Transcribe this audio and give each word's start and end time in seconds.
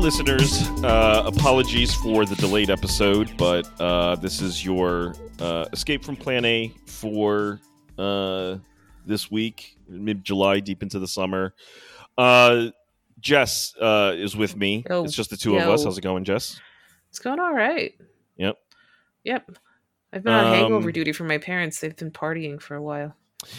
listeners. 0.00 0.62
Uh, 0.82 1.22
apologies 1.26 1.94
for 1.94 2.24
the 2.24 2.34
delayed 2.36 2.70
episode, 2.70 3.36
but 3.36 3.68
uh, 3.80 4.16
this 4.16 4.40
is 4.40 4.64
your 4.64 5.14
uh, 5.38 5.66
Escape 5.72 6.02
from 6.04 6.16
Plan 6.16 6.44
A 6.46 6.72
for 6.86 7.60
uh, 7.98 8.56
this 9.04 9.30
week, 9.30 9.76
mid 9.88 10.24
July, 10.24 10.60
deep 10.60 10.82
into 10.82 10.98
the 10.98 11.06
summer. 11.06 11.54
Uh, 12.16 12.68
Jess 13.20 13.74
uh, 13.80 14.12
is 14.16 14.34
with 14.34 14.56
me. 14.56 14.84
Yo. 14.88 15.04
It's 15.04 15.14
just 15.14 15.30
the 15.30 15.36
two 15.36 15.56
of 15.56 15.68
us. 15.68 15.84
How's 15.84 15.98
it 15.98 16.02
going, 16.02 16.24
Jess? 16.24 16.58
It's 17.10 17.18
going 17.18 17.38
all 17.38 17.52
right. 17.52 17.92
Yep. 18.38 18.56
Yep. 19.24 19.50
I've 20.12 20.24
been 20.24 20.32
on 20.32 20.54
hangover 20.54 20.88
Um, 20.88 20.92
duty 20.92 21.12
for 21.12 21.24
my 21.24 21.38
parents. 21.38 21.80
They've 21.80 21.94
been 21.94 22.10
partying 22.10 22.60
for 22.60 22.74
a 22.74 22.82
while. 22.82 23.14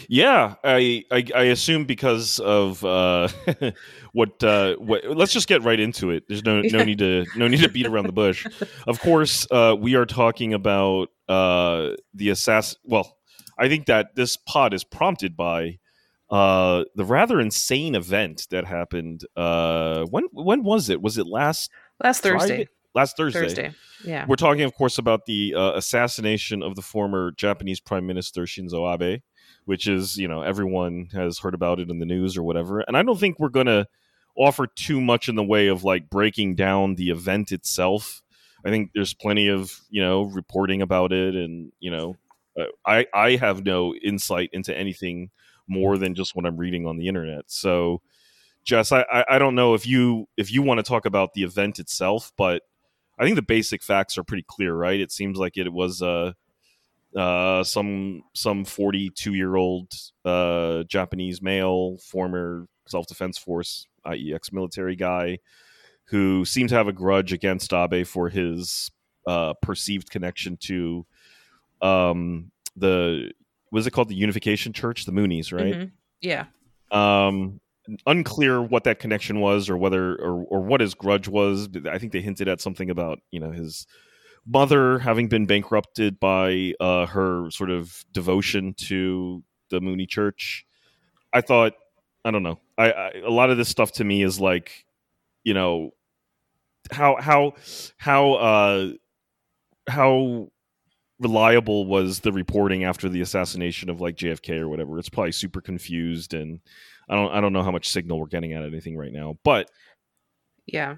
Yeah, 0.08 0.54
I 0.64 1.04
I, 1.10 1.24
I 1.34 1.42
assume 1.44 1.84
because 1.84 2.38
of 2.38 2.84
uh, 2.84 3.28
what 4.12 4.42
uh, 4.42 4.74
what. 4.76 5.04
Let's 5.04 5.32
just 5.32 5.48
get 5.48 5.62
right 5.62 5.78
into 5.78 6.10
it. 6.10 6.24
There's 6.28 6.44
no 6.44 6.60
no 6.60 6.84
need 6.84 6.98
to 6.98 7.26
no 7.36 7.48
need 7.48 7.60
to 7.60 7.68
beat 7.68 7.86
around 7.86 8.06
the 8.06 8.12
bush. 8.12 8.46
Of 8.86 9.00
course, 9.00 9.46
uh, 9.50 9.76
we 9.78 9.94
are 9.94 10.06
talking 10.06 10.54
about 10.54 11.08
uh, 11.28 11.90
the 12.14 12.30
assassin. 12.30 12.78
Well, 12.84 13.16
I 13.58 13.68
think 13.68 13.86
that 13.86 14.14
this 14.14 14.36
pod 14.36 14.74
is 14.74 14.84
prompted 14.84 15.36
by 15.36 15.78
uh, 16.30 16.84
the 16.94 17.04
rather 17.04 17.40
insane 17.40 17.94
event 17.94 18.46
that 18.50 18.64
happened. 18.64 19.22
Uh, 19.36 20.04
when 20.10 20.24
when 20.32 20.62
was 20.64 20.88
it? 20.88 21.02
Was 21.02 21.18
it 21.18 21.26
last 21.26 21.70
Last 22.02 22.22
Thursday. 22.22 22.48
Friday? 22.48 22.68
Last 22.94 23.16
Thursday. 23.16 23.40
Thursday. 23.40 23.72
Yeah. 24.04 24.26
We're 24.28 24.36
talking, 24.36 24.62
of 24.62 24.74
course, 24.74 24.98
about 24.98 25.24
the 25.26 25.54
uh, 25.54 25.72
assassination 25.74 26.62
of 26.62 26.74
the 26.74 26.82
former 26.82 27.32
Japanese 27.32 27.80
Prime 27.80 28.06
Minister 28.06 28.42
Shinzo 28.42 28.92
Abe, 28.92 29.22
which 29.64 29.86
is, 29.86 30.16
you 30.16 30.28
know, 30.28 30.42
everyone 30.42 31.08
has 31.12 31.38
heard 31.38 31.54
about 31.54 31.80
it 31.80 31.90
in 31.90 31.98
the 31.98 32.06
news 32.06 32.36
or 32.36 32.42
whatever. 32.42 32.80
And 32.80 32.96
I 32.96 33.02
don't 33.02 33.18
think 33.18 33.38
we're 33.38 33.48
going 33.48 33.66
to 33.66 33.86
offer 34.36 34.66
too 34.66 35.00
much 35.00 35.28
in 35.28 35.34
the 35.34 35.44
way 35.44 35.68
of 35.68 35.84
like 35.84 36.10
breaking 36.10 36.54
down 36.54 36.94
the 36.94 37.10
event 37.10 37.52
itself. 37.52 38.22
I 38.64 38.70
think 38.70 38.90
there's 38.94 39.14
plenty 39.14 39.48
of, 39.48 39.80
you 39.90 40.02
know, 40.02 40.22
reporting 40.22 40.82
about 40.82 41.12
it. 41.12 41.34
And, 41.34 41.72
you 41.80 41.90
know, 41.90 42.16
uh, 42.58 42.66
I, 42.86 43.06
I 43.14 43.36
have 43.36 43.64
no 43.64 43.94
insight 43.94 44.50
into 44.52 44.76
anything 44.76 45.30
more 45.68 45.98
than 45.98 46.14
just 46.14 46.34
what 46.34 46.46
I'm 46.46 46.56
reading 46.56 46.86
on 46.86 46.96
the 46.96 47.08
internet. 47.08 47.44
So, 47.46 48.02
Jess, 48.64 48.92
I, 48.92 49.24
I, 49.28 49.38
don't 49.38 49.56
know 49.56 49.74
if 49.74 49.86
you 49.86 50.28
if 50.36 50.52
you 50.52 50.62
want 50.62 50.78
to 50.78 50.84
talk 50.84 51.04
about 51.04 51.32
the 51.32 51.42
event 51.42 51.80
itself, 51.80 52.32
but 52.36 52.62
I 53.18 53.24
think 53.24 53.34
the 53.34 53.42
basic 53.42 53.82
facts 53.82 54.16
are 54.16 54.22
pretty 54.22 54.44
clear, 54.46 54.74
right? 54.74 55.00
It 55.00 55.10
seems 55.10 55.36
like 55.36 55.56
it 55.56 55.72
was 55.72 56.00
uh, 56.00 56.32
uh, 57.16 57.62
some 57.64 58.22
some 58.34 58.64
forty 58.64 59.10
two 59.10 59.34
year 59.34 59.56
old 59.56 59.92
uh, 60.24 60.82
Japanese 60.84 61.42
male, 61.42 61.98
former 61.98 62.66
self 62.86 63.06
defense 63.06 63.38
force, 63.38 63.86
i.e., 64.06 64.32
ex 64.34 64.52
military 64.52 64.96
guy, 64.96 65.38
who 66.06 66.44
seemed 66.44 66.68
to 66.70 66.74
have 66.74 66.88
a 66.88 66.92
grudge 66.92 67.32
against 67.32 67.72
Abe 67.72 68.06
for 68.06 68.28
his 68.28 68.90
uh, 69.26 69.54
perceived 69.62 70.10
connection 70.10 70.56
to 70.58 71.06
um, 71.80 72.50
the 72.76 73.32
was 73.70 73.86
it 73.86 73.90
called 73.92 74.08
the 74.08 74.14
Unification 74.14 74.72
Church, 74.72 75.04
the 75.06 75.12
Moonies, 75.12 75.52
right? 75.52 75.74
Mhm. 75.74 75.90
Yeah. 76.20 76.46
um 76.90 77.60
unclear 78.06 78.62
what 78.62 78.84
that 78.84 79.00
connection 79.00 79.40
was 79.40 79.68
or 79.68 79.76
whether 79.76 80.14
or, 80.14 80.44
or 80.44 80.60
what 80.60 80.80
his 80.80 80.94
grudge 80.94 81.26
was 81.26 81.68
i 81.90 81.98
think 81.98 82.12
they 82.12 82.20
hinted 82.20 82.46
at 82.46 82.60
something 82.60 82.90
about 82.90 83.18
you 83.32 83.40
know 83.40 83.50
his 83.50 83.88
mother 84.46 84.98
having 84.98 85.28
been 85.28 85.46
bankrupted 85.46 86.18
by 86.18 86.72
uh 86.80 87.06
her 87.06 87.50
sort 87.50 87.70
of 87.70 88.04
devotion 88.12 88.74
to 88.74 89.42
the 89.70 89.80
moonie 89.80 90.08
church 90.08 90.66
i 91.32 91.40
thought 91.40 91.74
i 92.24 92.30
don't 92.30 92.42
know 92.42 92.58
I, 92.76 92.92
I 92.92 93.10
a 93.24 93.30
lot 93.30 93.50
of 93.50 93.56
this 93.56 93.68
stuff 93.68 93.92
to 93.92 94.04
me 94.04 94.22
is 94.22 94.40
like 94.40 94.84
you 95.44 95.54
know 95.54 95.90
how 96.90 97.16
how 97.20 97.54
how 97.98 98.32
uh 98.34 98.90
how 99.88 100.48
reliable 101.22 101.86
was 101.86 102.20
the 102.20 102.32
reporting 102.32 102.84
after 102.84 103.08
the 103.08 103.20
assassination 103.20 103.88
of 103.88 104.00
like 104.00 104.16
JFK 104.16 104.58
or 104.58 104.68
whatever. 104.68 104.98
It's 104.98 105.08
probably 105.08 105.32
super 105.32 105.60
confused 105.60 106.34
and 106.34 106.60
I 107.08 107.14
don't 107.14 107.32
I 107.32 107.40
don't 107.40 107.52
know 107.52 107.62
how 107.62 107.70
much 107.70 107.88
signal 107.88 108.18
we're 108.18 108.26
getting 108.26 108.52
at 108.52 108.64
anything 108.64 108.96
right 108.96 109.12
now. 109.12 109.38
But 109.44 109.70
Yeah. 110.66 110.96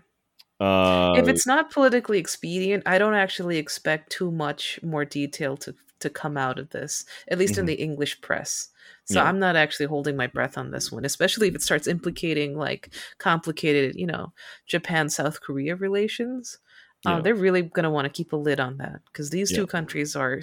Uh 0.60 1.18
if 1.18 1.28
it's 1.28 1.46
not 1.46 1.70
politically 1.70 2.18
expedient, 2.18 2.82
I 2.86 2.98
don't 2.98 3.14
actually 3.14 3.58
expect 3.58 4.10
too 4.12 4.30
much 4.30 4.80
more 4.82 5.04
detail 5.04 5.56
to 5.58 5.74
to 6.00 6.10
come 6.10 6.36
out 6.36 6.58
of 6.58 6.70
this, 6.70 7.04
at 7.28 7.38
least 7.38 7.56
in 7.56 7.64
Mhm. 7.64 7.66
the 7.66 7.74
English 7.74 8.20
press. 8.20 8.68
So 9.06 9.20
Yeah. 9.20 9.24
I'm 9.24 9.38
not 9.38 9.56
actually 9.56 9.86
holding 9.86 10.16
my 10.16 10.26
breath 10.26 10.58
on 10.58 10.70
this 10.70 10.92
one, 10.92 11.04
especially 11.04 11.48
if 11.48 11.54
it 11.54 11.62
starts 11.62 11.86
implicating 11.86 12.56
like 12.58 12.94
complicated, 13.18 13.96
you 13.96 14.06
know, 14.06 14.32
Japan 14.66 15.08
South 15.08 15.40
Korea 15.40 15.76
relations. 15.76 16.58
Yeah. 17.02 17.18
Uh, 17.18 17.20
they're 17.20 17.34
really 17.34 17.62
going 17.62 17.84
to 17.84 17.90
want 17.90 18.06
to 18.06 18.10
keep 18.10 18.32
a 18.32 18.36
lid 18.36 18.60
on 18.60 18.78
that 18.78 19.00
because 19.06 19.30
these 19.30 19.50
Yeah. 19.50 19.56
two 19.56 19.66
countries 19.66 20.14
are. 20.16 20.40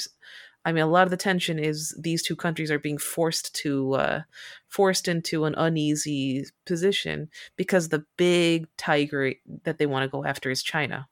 I 0.66 0.72
mean, 0.72 0.84
a 0.84 0.88
lot 0.88 1.04
of 1.06 1.12
the 1.12 1.18
tension 1.18 1.58
is 1.60 1.96
these 2.00 2.24
two 2.24 2.36
countries 2.36 2.72
are 2.72 2.80
being 2.80 2.98
forced 2.98 3.56
to 3.56 3.94
uh, 3.94 4.22
forced 4.68 5.08
into 5.08 5.46
an 5.46 5.56
uneasy 5.58 6.46
position 6.66 7.30
because 7.56 7.90
the 7.90 8.06
big 8.18 8.68
tiger 8.78 9.34
that 9.64 9.78
they 9.80 9.86
want 9.88 10.04
to 10.04 10.10
go 10.10 10.24
after 10.26 10.52
is 10.52 10.64
China. 10.64 11.08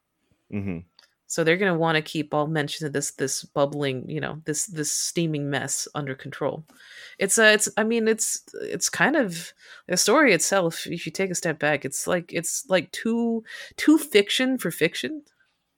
mhm. 0.49 0.79
So 1.27 1.43
they're 1.43 1.57
going 1.57 1.71
to 1.71 1.77
want 1.77 1.95
to 1.95 2.01
keep 2.01 2.33
all 2.33 2.47
mention 2.47 2.87
of 2.87 2.93
this 2.93 3.11
this 3.11 3.43
bubbling, 3.43 4.09
you 4.09 4.19
know, 4.19 4.41
this 4.45 4.65
this 4.65 4.91
steaming 4.91 5.47
mess 5.49 5.87
under 5.93 6.15
control. 6.15 6.65
It's 7.19 7.37
a, 7.37 7.53
it's 7.53 7.69
I 7.77 7.83
mean, 7.83 8.07
it's 8.07 8.43
it's 8.61 8.89
kind 8.89 9.15
of 9.15 9.53
the 9.87 9.95
story 9.97 10.33
itself. 10.33 10.87
If 10.87 11.05
you 11.05 11.11
take 11.11 11.29
a 11.29 11.35
step 11.35 11.59
back, 11.59 11.85
it's 11.85 12.07
like 12.07 12.33
it's 12.33 12.67
like 12.67 12.91
too 12.91 13.43
too 13.77 13.99
fiction 13.99 14.57
for 14.57 14.71
fiction. 14.71 15.21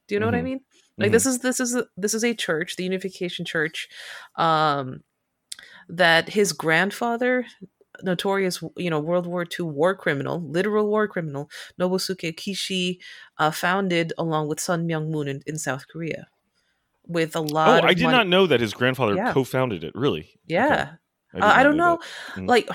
Do 0.07 0.15
you 0.15 0.19
know 0.19 0.27
what 0.27 0.35
I 0.35 0.41
Mhm. 0.41 0.43
mean? 0.43 0.61
Like 1.01 1.12
this 1.12 1.25
is 1.25 1.39
this 1.39 1.59
is 1.59 1.75
a, 1.75 1.85
this 1.97 2.13
is 2.13 2.23
a 2.23 2.34
church, 2.34 2.75
the 2.75 2.84
Unification 2.84 3.45
Church, 3.45 3.88
um, 4.35 5.01
that 5.89 6.29
his 6.29 6.53
grandfather, 6.53 7.45
notorious 8.03 8.63
you 8.78 8.89
know 8.89 9.00
World 9.00 9.28
War 9.28 9.45
II 9.45 9.66
war 9.66 9.95
criminal, 9.95 10.41
literal 10.41 10.88
war 10.88 11.07
criminal, 11.07 11.50
Nobusuke 11.79 12.34
Kishi, 12.35 13.00
uh, 13.38 13.51
founded 13.51 14.13
along 14.17 14.47
with 14.47 14.59
Sun 14.59 14.88
Myung 14.88 15.09
Moon 15.09 15.28
in, 15.28 15.41
in 15.45 15.57
South 15.57 15.85
Korea, 15.91 16.28
with 17.07 17.35
a 17.35 17.41
lot. 17.41 17.68
Oh, 17.68 17.72
lot. 17.73 17.85
I 17.85 17.94
did 17.94 18.03
money. 18.03 18.18
not 18.18 18.28
know 18.28 18.47
that 18.47 18.59
his 18.62 18.73
grandfather 18.73 19.16
Yeah. 19.16 19.33
co-founded 19.33 19.83
it. 19.83 19.94
Really? 19.95 20.29
Yeah, 20.47 20.94
did 21.33 21.44
uh, 21.44 21.45
I 21.45 21.63
don't 21.63 21.78
know 21.78 21.95
know. 21.95 22.44
Mm. 22.44 22.47
Like 22.47 22.69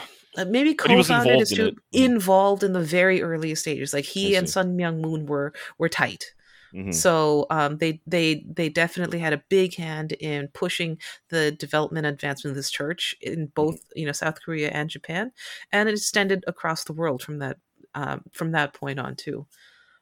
maybe 0.49 0.75
But 0.75 0.91
he 0.91 0.97
was 0.97 1.09
co-founded 1.09 1.41
is 1.41 1.53
involved 1.53 1.61
in 1.61 1.67
it. 1.67 1.75
Mm. 1.75 2.15
involved 2.15 2.63
in 2.63 2.73
the 2.73 2.83
very 2.83 3.23
earliest 3.23 3.63
stages. 3.63 3.93
Like 3.95 4.05
he 4.05 4.35
and. 4.35 4.49
Sun 4.49 4.77
Myung 4.77 5.01
Moon 5.01 5.27
were 5.27 5.53
were 5.79 5.89
tight. 5.89 6.35
Mhm. 6.73 7.05
So 7.05 7.47
um, 7.51 7.79
they 7.79 8.01
they 8.07 8.45
they 8.49 8.69
definitely 8.69 9.19
had 9.19 9.33
a 9.33 9.43
big 9.49 9.75
hand 9.77 10.13
in 10.13 10.49
pushing 10.49 10.99
the 11.31 11.51
development 11.53 12.07
and 12.07 12.15
advancement 12.15 12.53
of 12.53 12.57
this 12.57 12.71
church 12.71 13.15
in 13.21 13.47
both 13.49 13.81
you 13.97 14.07
know 14.07 14.13
South 14.13 14.41
Korea 14.43 14.71
and 14.71 14.89
Japan, 14.91 15.33
and 15.73 15.89
it 15.89 15.93
extended 15.95 16.45
across 16.47 16.85
the 16.85 16.93
world 16.93 17.23
from 17.23 17.39
that 17.41 17.59
um, 17.95 18.23
from 18.33 18.53
that 18.53 18.73
point 18.75 19.01
on 19.01 19.17
too. 19.17 19.47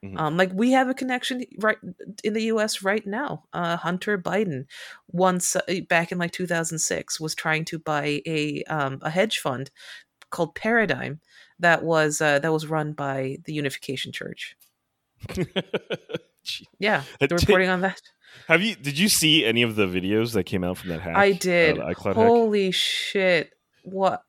Mhm. 0.03 0.19
Um, 0.19 0.37
like 0.37 0.53
we 0.55 0.73
have 0.73 0.89
a 0.89 0.95
connection 0.95 1.45
right 1.59 1.79
in 2.23 2.35
the 2.35 2.45
U.S. 2.45 2.83
right 2.83 3.05
now. 3.07 3.45
Uh, 3.53 3.77
Hunter 3.77 4.17
Biden, 4.19 4.67
once 5.09 5.57
uh, 5.57 5.63
back 5.89 6.13
in 6.13 6.19
like 6.19 6.33
2006, 6.33 7.19
was 7.21 7.35
trying 7.35 7.65
to 7.67 7.79
buy 7.79 8.23
a 8.27 8.63
um, 8.65 8.99
a 9.03 9.11
hedge 9.11 9.39
fund 9.41 9.71
called 10.31 10.55
Paradigm 10.57 11.21
that 11.61 11.85
was 11.85 12.21
uh, 12.21 12.39
that 12.41 12.53
was 12.53 12.67
run 12.67 12.93
by 12.95 13.39
the 13.45 13.55
Unification 13.55 14.13
Church. 14.13 14.57
Yeah, 16.79 17.03
Uh, 17.21 17.27
the 17.27 17.35
reporting 17.37 17.69
on 17.69 17.81
that. 17.83 18.01
Have 18.49 18.63
you? 18.63 18.75
Did 18.75 18.99
you 18.99 19.09
see 19.09 19.45
any 19.45 19.63
of 19.63 19.77
the 19.77 19.87
videos 19.87 20.33
that 20.33 20.45
came 20.45 20.65
out 20.65 20.77
from 20.79 20.91
that 20.91 21.01
hack? 21.01 21.17
I 21.17 21.31
uh, 21.31 21.37
did. 21.39 21.77
the 21.77 21.81
iCloud 21.83 22.05
hack? 22.17 22.27
Holy 22.27 22.71
shit! 22.73 23.53
What? 23.85 24.23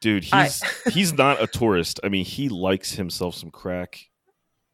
Dude, 0.00 0.26
I- 0.32 0.44
he's 0.44 0.62
he's 0.94 1.12
not 1.12 1.42
a 1.42 1.46
tourist. 1.46 2.00
I 2.02 2.08
mean, 2.08 2.24
he 2.24 2.48
likes 2.48 2.92
himself 2.92 3.34
some 3.34 3.50
crack. 3.50 3.98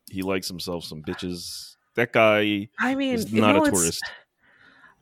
He 0.09 0.23
likes 0.23 0.47
himself 0.49 0.85
some 0.85 1.03
bitches. 1.03 1.75
That 1.97 2.13
guy 2.13 2.69
I 2.79 2.95
mean, 2.95 3.15
is 3.15 3.33
you 3.33 3.41
not 3.41 3.57
know, 3.57 3.65
a 3.65 3.71
tourist. 3.71 4.03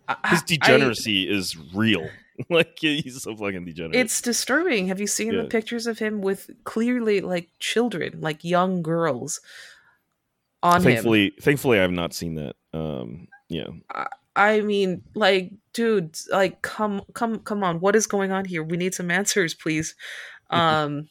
I- 0.08 0.16
His 0.30 0.40
I- 0.40 0.44
degeneracy 0.46 1.28
is 1.30 1.56
real. 1.74 2.08
like 2.50 2.78
he's 2.80 3.22
so 3.22 3.36
fucking 3.36 3.64
degenerate. 3.64 3.94
it's 3.94 4.20
disturbing. 4.20 4.88
Have 4.88 4.98
you 4.98 5.06
seen 5.06 5.32
Yeah. 5.34 5.42
the 5.42 5.48
pictures 5.48 5.86
of 5.86 5.98
him 6.00 6.20
with 6.20 6.50
clearly 6.64 7.20
like 7.20 7.50
children, 7.60 8.20
like 8.20 8.42
young 8.42 8.82
girls, 8.82 9.40
on 10.64 10.76
him? 10.78 10.82
thankfully, 10.82 11.32
thankfully, 11.40 11.78
I 11.78 11.82
have 11.82 11.92
not 11.92 12.14
seen 12.14 12.34
that. 12.36 12.56
Um, 12.72 13.28
yeah, 13.48 13.68
I 14.34 14.62
mean, 14.62 15.02
like, 15.14 15.52
dude, 15.72 16.16
like, 16.32 16.62
come, 16.62 17.02
come, 17.12 17.38
come 17.40 17.62
on! 17.62 17.80
What 17.80 17.94
is 17.94 18.06
going 18.06 18.32
on 18.32 18.44
here? 18.44 18.62
We 18.62 18.76
need 18.76 18.94
some 18.94 19.10
answers, 19.10 19.54
please. 19.54 19.94
Um, 20.50 21.08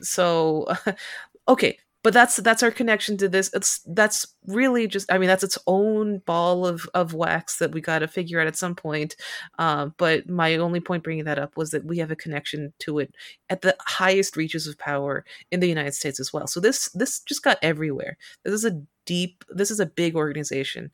so, 0.00 0.66
okay, 1.48 1.78
but 2.02 2.12
that's 2.12 2.36
that's 2.36 2.62
our 2.62 2.70
connection 2.70 3.16
to 3.18 3.28
this. 3.28 3.50
It's 3.52 3.80
that's 3.86 4.26
really 4.46 4.86
just 4.86 5.12
i 5.12 5.18
mean 5.18 5.28
that's 5.28 5.42
its 5.44 5.58
own 5.66 6.18
ball 6.20 6.64
of 6.66 6.88
of 6.94 7.12
wax 7.12 7.58
that 7.58 7.72
we 7.72 7.80
got 7.80 7.98
to 8.00 8.08
figure 8.08 8.40
out 8.40 8.46
at 8.46 8.56
some 8.56 8.74
point. 8.74 9.16
Uh, 9.58 9.86
but 9.96 10.28
my 10.28 10.56
only 10.56 10.80
point 10.80 11.02
bringing 11.04 11.24
that 11.24 11.38
up 11.38 11.56
was 11.56 11.70
that 11.70 11.84
we 11.84 11.98
have 11.98 12.10
a 12.10 12.16
connection 12.16 12.72
to 12.78 12.98
it 12.98 13.14
at 13.50 13.62
the 13.62 13.76
highest 13.80 14.36
reaches 14.36 14.66
of 14.66 14.78
power 14.78 15.24
in 15.50 15.60
the 15.60 15.68
united 15.68 15.94
states 15.94 16.20
as 16.20 16.32
well. 16.32 16.46
So 16.46 16.60
this 16.60 16.88
this 16.90 17.20
just 17.20 17.42
got 17.42 17.58
everywhere. 17.62 18.16
This 18.44 18.54
is 18.54 18.64
a 18.64 18.80
deep 19.06 19.44
this 19.48 19.70
is 19.70 19.80
a 19.80 19.86
big 19.86 20.14
organization 20.16 20.90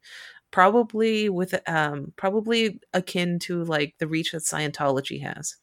probably 0.52 1.28
with 1.28 1.54
um 1.68 2.12
probably 2.16 2.80
akin 2.92 3.38
to 3.40 3.64
like 3.64 3.94
the 3.98 4.06
reach 4.06 4.32
that 4.32 4.42
scientology 4.42 5.20
has 5.20 5.56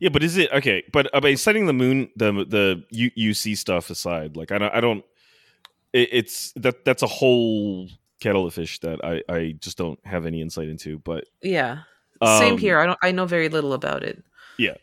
yeah, 0.00 0.08
but 0.08 0.22
is 0.22 0.36
it 0.36 0.50
okay? 0.52 0.84
But 0.92 1.10
I 1.14 1.20
mean, 1.20 1.36
setting 1.36 1.66
the 1.66 1.72
moon, 1.72 2.10
the 2.16 2.32
the 2.32 3.10
UC 3.16 3.56
stuff 3.56 3.90
aside, 3.90 4.36
like 4.36 4.52
I 4.52 4.58
don't, 4.58 4.74
I 4.74 4.80
don't. 4.80 5.04
It, 5.92 6.08
it's 6.12 6.52
that 6.52 6.84
that's 6.84 7.02
a 7.02 7.06
whole 7.06 7.88
kettle 8.20 8.46
of 8.46 8.54
fish 8.54 8.78
that 8.80 9.04
I 9.04 9.22
I 9.32 9.54
just 9.60 9.78
don't 9.78 9.98
have 10.04 10.26
any 10.26 10.40
insight 10.40 10.68
into. 10.68 10.98
But 10.98 11.24
yeah, 11.42 11.80
same 12.24 12.54
um, 12.54 12.58
here. 12.58 12.78
I 12.78 12.86
don't. 12.86 12.98
I 13.02 13.12
know 13.12 13.26
very 13.26 13.48
little 13.48 13.72
about 13.72 14.02
it. 14.02 14.22
Yeah, 14.58 14.74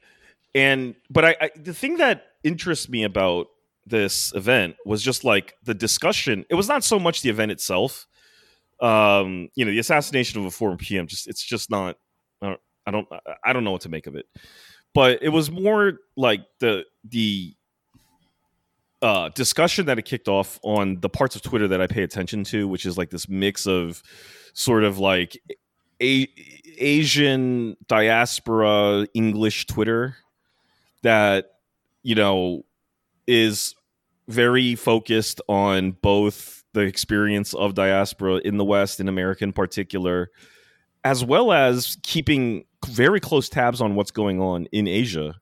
and 0.54 0.96
but 1.10 1.26
I, 1.26 1.36
I 1.42 1.50
the 1.56 1.74
thing 1.74 1.98
that 1.98 2.26
interests 2.44 2.90
me 2.90 3.04
about 3.04 3.48
this 3.86 4.34
event 4.36 4.76
was 4.86 5.02
just 5.02 5.24
like 5.24 5.54
the 5.64 5.74
discussion. 5.74 6.46
It 6.50 6.56
was 6.56 6.68
not 6.68 6.84
so 6.84 7.00
much 7.00 7.22
the 7.22 7.30
event 7.30 7.52
itself. 7.52 8.08
Um, 8.82 9.50
you 9.56 9.64
know, 9.64 9.72
the 9.72 9.80
assassination 9.80 10.40
of 10.40 10.46
a 10.46 10.52
former 10.52 10.78
PM. 10.78 11.08
Just 11.08 11.28
it's 11.28 11.44
just 11.44 11.70
not. 11.70 11.98
I 12.42 12.92
don't. 12.92 13.08
I 13.44 13.54
don't 13.54 13.64
know 13.64 13.72
what 13.72 13.82
to 13.82 13.90
make 13.90 14.06
of 14.06 14.16
it 14.16 14.28
but 14.96 15.22
it 15.22 15.30
was 15.30 15.52
more 15.52 16.00
like 16.16 16.42
the 16.60 16.86
the 17.04 17.54
uh, 19.02 19.30
discussion 19.30 19.86
that 19.86 20.00
it 20.00 20.06
kicked 20.06 20.30
off 20.30 20.58
on 20.64 21.00
the 21.02 21.10
parts 21.10 21.36
of 21.36 21.44
Twitter 21.44 21.68
that 21.68 21.82
I 21.82 21.86
pay 21.86 22.02
attention 22.02 22.44
to, 22.46 22.68
which 22.68 22.88
is 22.88 22.98
like 22.98 23.12
this 23.12 23.30
mix 23.30 23.68
of 23.68 24.02
sort 24.54 24.84
of 24.84 24.98
like 24.98 25.38
a- 26.02 26.30
Asian 26.78 27.76
diaspora 27.88 29.06
English 29.14 29.68
Twitter 29.68 30.16
that 31.04 31.52
you 32.02 32.16
know 32.16 32.64
is 33.28 33.76
very 34.30 34.76
focused 34.76 35.42
on 35.50 35.92
both 35.92 36.64
the 36.74 36.82
experience 36.82 37.54
of 37.54 37.76
diaspora 37.76 38.38
in 38.38 38.58
the 38.58 38.66
West, 38.66 39.00
in 39.02 39.10
America 39.10 39.44
in 39.44 39.52
particular, 39.52 40.32
as 41.04 41.24
well 41.24 41.52
as 41.52 41.98
keeping 42.02 42.64
very 42.86 43.20
close 43.20 43.50
tabs 43.50 43.82
on 43.82 43.96
what's 43.96 44.12
going 44.12 44.42
on 44.42 44.68
in 44.72 44.88
Asia, 44.88 45.36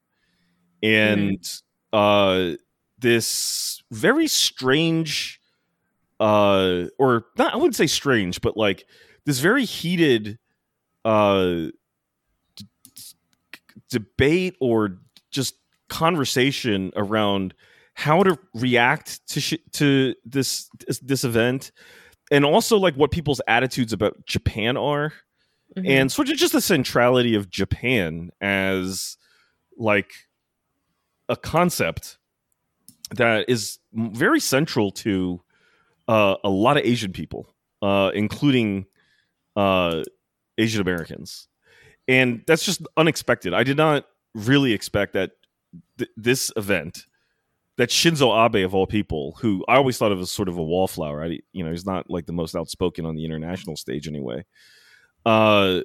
and 0.81 1.39
mm-hmm. 1.39 1.97
uh, 1.97 2.55
this 2.99 3.81
very 3.91 4.27
strange, 4.27 5.39
uh, 6.19 6.85
or 6.97 7.25
not 7.37 7.53
I 7.53 7.57
wouldn't 7.57 7.75
say 7.75 7.87
strange, 7.87 8.41
but 8.41 8.57
like 8.57 8.85
this 9.25 9.39
very 9.39 9.65
heated 9.65 10.39
uh, 11.05 11.67
d- 12.55 12.67
debate 13.89 14.55
or 14.59 14.99
just 15.31 15.55
conversation 15.89 16.91
around 16.95 17.53
how 17.93 18.23
to 18.23 18.37
react 18.53 19.25
to 19.27 19.39
sh- 19.39 19.53
to 19.73 20.15
this, 20.25 20.69
this 20.87 20.99
this 20.99 21.23
event 21.23 21.71
and 22.31 22.45
also 22.45 22.77
like 22.77 22.95
what 22.95 23.11
people's 23.11 23.41
attitudes 23.47 23.93
about 23.93 24.25
Japan 24.25 24.75
are 24.75 25.13
mm-hmm. 25.75 25.87
and 25.87 26.11
sort 26.11 26.29
of 26.29 26.37
just 26.37 26.53
the 26.53 26.61
centrality 26.61 27.35
of 27.35 27.49
Japan 27.49 28.31
as 28.41 29.17
like 29.77 30.11
a 31.29 31.35
concept 31.35 32.17
that 33.15 33.45
is 33.47 33.79
very 33.93 34.39
central 34.39 34.91
to 34.91 35.41
uh, 36.07 36.35
a 36.43 36.49
lot 36.49 36.77
of 36.77 36.85
Asian 36.85 37.11
people, 37.11 37.53
uh, 37.81 38.11
including 38.13 38.85
uh, 39.55 40.03
Asian 40.57 40.81
Americans, 40.81 41.47
and 42.07 42.43
that's 42.47 42.65
just 42.65 42.81
unexpected. 42.97 43.53
I 43.53 43.63
did 43.63 43.77
not 43.77 44.05
really 44.35 44.73
expect 44.73 45.13
that 45.13 45.31
th- 45.97 46.09
this 46.17 46.51
event 46.55 47.05
that 47.77 47.89
Shinzo 47.89 48.45
Abe 48.45 48.65
of 48.65 48.75
all 48.75 48.85
people, 48.85 49.35
who 49.39 49.65
I 49.67 49.75
always 49.77 49.97
thought 49.97 50.11
of 50.11 50.19
as 50.19 50.29
sort 50.29 50.47
of 50.47 50.57
a 50.57 50.63
wallflower, 50.63 51.23
I, 51.23 51.39
you 51.53 51.63
know, 51.63 51.71
he's 51.71 51.85
not 51.85 52.07
like 52.09 52.27
the 52.27 52.33
most 52.33 52.55
outspoken 52.55 53.05
on 53.05 53.15
the 53.15 53.25
international 53.25 53.75
stage 53.75 54.07
anyway 54.07 54.45
uh, 55.25 55.81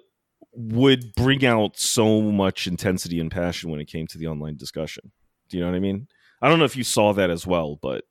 would 0.53 1.15
bring 1.15 1.45
out 1.45 1.79
so 1.79 2.21
much 2.21 2.67
intensity 2.67 3.21
and 3.21 3.31
passion 3.31 3.71
when 3.71 3.81
it 3.81 3.87
came 3.87 4.07
to 4.09 4.19
the 4.19 4.27
online 4.27 4.57
discussion. 4.57 5.13
Do 5.49 5.57
you 5.57 5.63
know 5.63 5.71
what 5.71 5.77
I 5.77 5.81
mean? 5.81 6.09
I 6.43 6.49
don't 6.49 6.59
know 6.59 6.65
if 6.65 6.77
you 6.77 6.85
saw 6.85 7.13
that 7.15 7.31
as 7.31 7.47
well, 7.47 7.79
but 7.81 8.05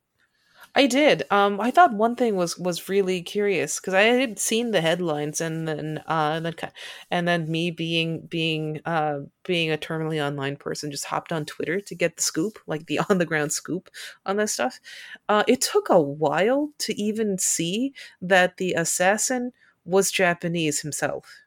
I 0.78 0.86
did. 0.86 1.24
Um, 1.32 1.60
I 1.60 1.72
thought 1.72 1.94
one 1.94 2.16
thing 2.16 2.36
was 2.36 2.56
was 2.58 2.88
really 2.88 3.24
curious 3.24 3.80
because 3.80 3.96
I 3.96 4.02
had 4.04 4.38
seen 4.38 4.70
the 4.70 4.82
headlines 4.82 5.42
and 5.42 5.68
then 5.68 6.04
uh, 6.08 6.34
and 6.36 6.46
then 6.46 6.56
and 7.10 7.28
then 7.28 7.50
me 7.50 7.72
being 7.72 8.28
being 8.28 8.82
uh, 8.86 9.22
being 9.44 9.72
a 9.72 9.78
terminally 9.78 10.24
online 10.24 10.56
person 10.56 10.92
just 10.92 11.06
hopped 11.06 11.32
on 11.32 11.46
Twitter 11.46 11.82
to 11.82 11.96
get 11.96 12.18
the 12.18 12.22
scoop, 12.22 12.60
like 12.68 12.86
the 12.86 13.00
on 13.10 13.18
the 13.18 13.26
ground 13.26 13.54
scoop 13.54 13.90
on 14.26 14.38
this 14.38 14.54
stuff. 14.54 14.80
Uh, 15.28 15.44
it 15.48 15.62
took 15.62 15.90
a 15.90 16.00
while 16.00 16.70
to 16.78 16.94
even 17.02 17.40
see 17.40 17.94
that 18.22 18.58
the 18.58 18.74
assassin 18.74 19.54
was 19.88 20.12
Japanese 20.12 20.82
himself. 20.82 21.44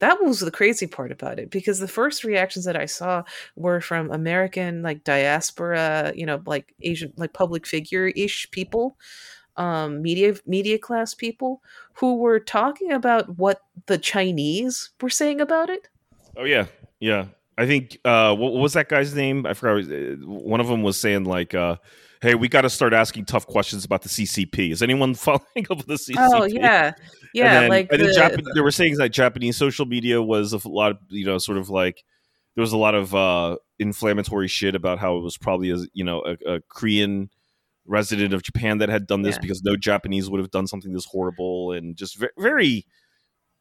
That 0.00 0.22
was 0.22 0.40
the 0.40 0.52
crazy 0.52 0.86
part 0.86 1.10
about 1.10 1.40
it 1.40 1.50
because 1.50 1.80
the 1.80 1.88
first 1.88 2.22
reactions 2.22 2.64
that 2.66 2.76
I 2.76 2.86
saw 2.86 3.24
were 3.56 3.80
from 3.80 4.12
American, 4.12 4.82
like 4.82 5.02
diaspora, 5.02 6.12
you 6.14 6.24
know, 6.24 6.40
like 6.46 6.72
Asian, 6.80 7.12
like 7.16 7.32
public 7.32 7.66
figure 7.66 8.06
ish 8.06 8.48
people, 8.52 8.96
um, 9.56 10.00
media 10.00 10.36
media 10.46 10.78
class 10.78 11.14
people 11.14 11.62
who 11.94 12.16
were 12.16 12.38
talking 12.38 12.92
about 12.92 13.38
what 13.38 13.62
the 13.86 13.98
Chinese 13.98 14.90
were 15.00 15.10
saying 15.10 15.40
about 15.40 15.68
it. 15.68 15.88
Oh 16.36 16.44
yeah, 16.44 16.66
yeah. 17.00 17.26
I 17.58 17.66
think 17.66 17.98
uh, 18.04 18.36
what, 18.36 18.52
what 18.52 18.62
was 18.62 18.74
that 18.74 18.88
guy's 18.88 19.16
name? 19.16 19.46
I 19.46 19.54
forgot. 19.54 19.84
One 20.24 20.60
of 20.60 20.68
them 20.68 20.84
was 20.84 20.98
saying 20.98 21.24
like. 21.24 21.54
Uh, 21.54 21.76
hey, 22.20 22.34
we 22.34 22.48
got 22.48 22.62
to 22.62 22.70
start 22.70 22.92
asking 22.92 23.24
tough 23.24 23.46
questions 23.46 23.84
about 23.84 24.02
the 24.02 24.08
CCP. 24.08 24.72
Is 24.72 24.82
anyone 24.82 25.14
following 25.14 25.66
up 25.70 25.78
with 25.78 25.86
the 25.86 25.94
CCP? 25.94 26.16
Oh 26.18 26.44
yeah, 26.44 26.92
yeah. 27.34 27.60
then, 27.60 27.70
like 27.70 27.90
the, 27.90 27.98
Jap- 27.98 28.44
there 28.54 28.62
were 28.62 28.70
saying 28.70 28.96
that 28.96 29.10
Japanese 29.10 29.56
social 29.56 29.86
media 29.86 30.22
was 30.22 30.52
a 30.52 30.68
lot 30.68 30.92
of 30.92 30.98
you 31.08 31.26
know 31.26 31.38
sort 31.38 31.58
of 31.58 31.70
like 31.70 32.02
there 32.54 32.62
was 32.62 32.72
a 32.72 32.76
lot 32.76 32.94
of 32.94 33.14
uh, 33.14 33.56
inflammatory 33.78 34.48
shit 34.48 34.74
about 34.74 34.98
how 34.98 35.16
it 35.16 35.20
was 35.20 35.36
probably 35.38 35.70
a 35.70 35.78
you 35.92 36.04
know 36.04 36.22
a, 36.24 36.54
a 36.54 36.60
Korean 36.68 37.30
resident 37.86 38.34
of 38.34 38.42
Japan 38.42 38.78
that 38.78 38.88
had 38.88 39.06
done 39.06 39.22
this 39.22 39.36
yeah. 39.36 39.40
because 39.40 39.62
no 39.62 39.76
Japanese 39.76 40.28
would 40.28 40.40
have 40.40 40.50
done 40.50 40.66
something 40.66 40.92
this 40.92 41.06
horrible 41.06 41.72
and 41.72 41.96
just 41.96 42.18
very, 42.18 42.32
very 42.38 42.86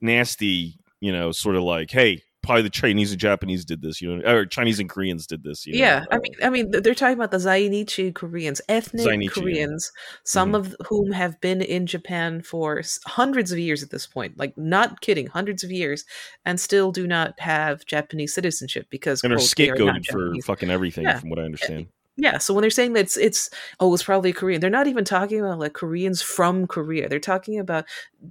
nasty. 0.02 0.80
You 1.00 1.12
know, 1.12 1.32
sort 1.32 1.56
of 1.56 1.62
like, 1.62 1.92
hey, 1.92 2.24
probably 2.48 2.63
the 2.63 2.70
Chinese 2.70 3.12
and 3.12 3.20
Japanese 3.20 3.66
did 3.66 3.82
this, 3.82 4.01
you 4.01 4.16
know, 4.16 4.27
or 4.27 4.46
Chinese 4.46 4.80
and 4.80 4.89
Koreans 4.89 5.27
did 5.27 5.44
this. 5.44 5.68
You 5.68 5.74
know? 5.74 5.80
Yeah, 5.80 6.06
I 6.10 6.18
mean, 6.18 6.34
I 6.42 6.50
mean, 6.50 6.72
they're 6.72 6.96
talking 6.96 7.18
about 7.18 7.32
the 7.32 7.38
Zainichi 7.38 8.16
Koreans, 8.16 8.62
ethnic 8.70 9.06
Zainichi, 9.06 9.32
Koreans, 9.32 9.92
yeah. 9.94 10.18
some 10.24 10.54
mm-hmm. 10.54 10.72
of 10.72 10.75
whom 10.88 11.12
have 11.12 11.39
been 11.42 11.62
in 11.62 11.86
Japan 11.86 12.42
for 12.42 12.82
hundreds 13.06 13.51
of 13.51 13.60
years 13.60 13.84
at 13.84 13.92
this 13.92 14.08
point. 14.08 14.39
Like, 14.39 14.58
not 14.58 15.01
kidding, 15.01 15.27
hundreds 15.27 15.63
of 15.63 15.72
years, 15.72 16.06
and 16.46 16.60
still 16.60 16.92
do 16.92 17.06
not 17.06 17.39
have 17.39 17.86
Japanese 17.86 18.34
citizenship 18.34 18.88
because 18.89 19.24
and 19.24 19.34
are 19.34 19.38
scapegoated 19.38 20.06
for 20.08 20.34
fucking 20.44 20.72
everything, 20.72 21.04
yeah. 21.04 21.20
from 21.20 21.30
what 21.30 21.39
I 21.39 21.44
understand. 21.44 21.88
Yeah, 22.20 22.39
so 22.39 22.54
when 22.54 22.62
they're 22.62 22.72
saying 22.72 22.94
that 22.94 23.01
it's, 23.01 23.18
it's 23.18 23.51
oh 23.80 23.94
it's 23.94 24.01
probably 24.01 24.34
Korean, 24.34 24.60
they're 24.60 24.72
not 24.72 24.88
even 24.88 25.06
talking 25.06 25.39
about 25.39 25.60
like 25.60 25.74
Koreans 25.74 26.22
from 26.22 26.66
Korea. 26.66 27.08
They're 27.08 27.20
talking 27.20 27.60
about 27.60 27.86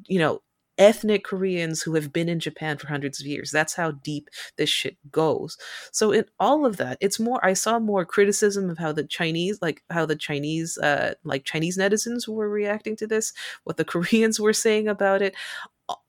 you 0.08 0.18
know 0.18 0.42
ethnic 0.78 1.24
Koreans 1.24 1.82
who 1.82 1.94
have 1.94 2.12
been 2.12 2.28
in 2.28 2.40
Japan 2.40 2.78
for 2.78 2.88
hundreds 2.88 3.20
of 3.20 3.26
years. 3.26 3.50
That's 3.50 3.74
how 3.74 3.92
deep 3.92 4.28
this 4.56 4.70
shit 4.70 4.96
goes. 5.10 5.56
So 5.92 6.12
in 6.12 6.26
all 6.38 6.66
of 6.66 6.76
that, 6.76 6.98
it's 7.00 7.20
more 7.20 7.44
I 7.44 7.54
saw 7.54 7.78
more 7.78 8.04
criticism 8.04 8.70
of 8.70 8.78
how 8.78 8.92
the 8.92 9.04
Chinese 9.04 9.60
like 9.62 9.82
how 9.90 10.06
the 10.06 10.16
Chinese 10.16 10.78
uh 10.78 11.14
like 11.24 11.44
Chinese 11.44 11.78
netizens 11.78 12.28
were 12.28 12.48
reacting 12.48 12.96
to 12.96 13.06
this, 13.06 13.32
what 13.64 13.76
the 13.76 13.84
Koreans 13.96 14.40
were 14.40 14.52
saying 14.52 14.88
about 14.88 15.22
it. 15.22 15.34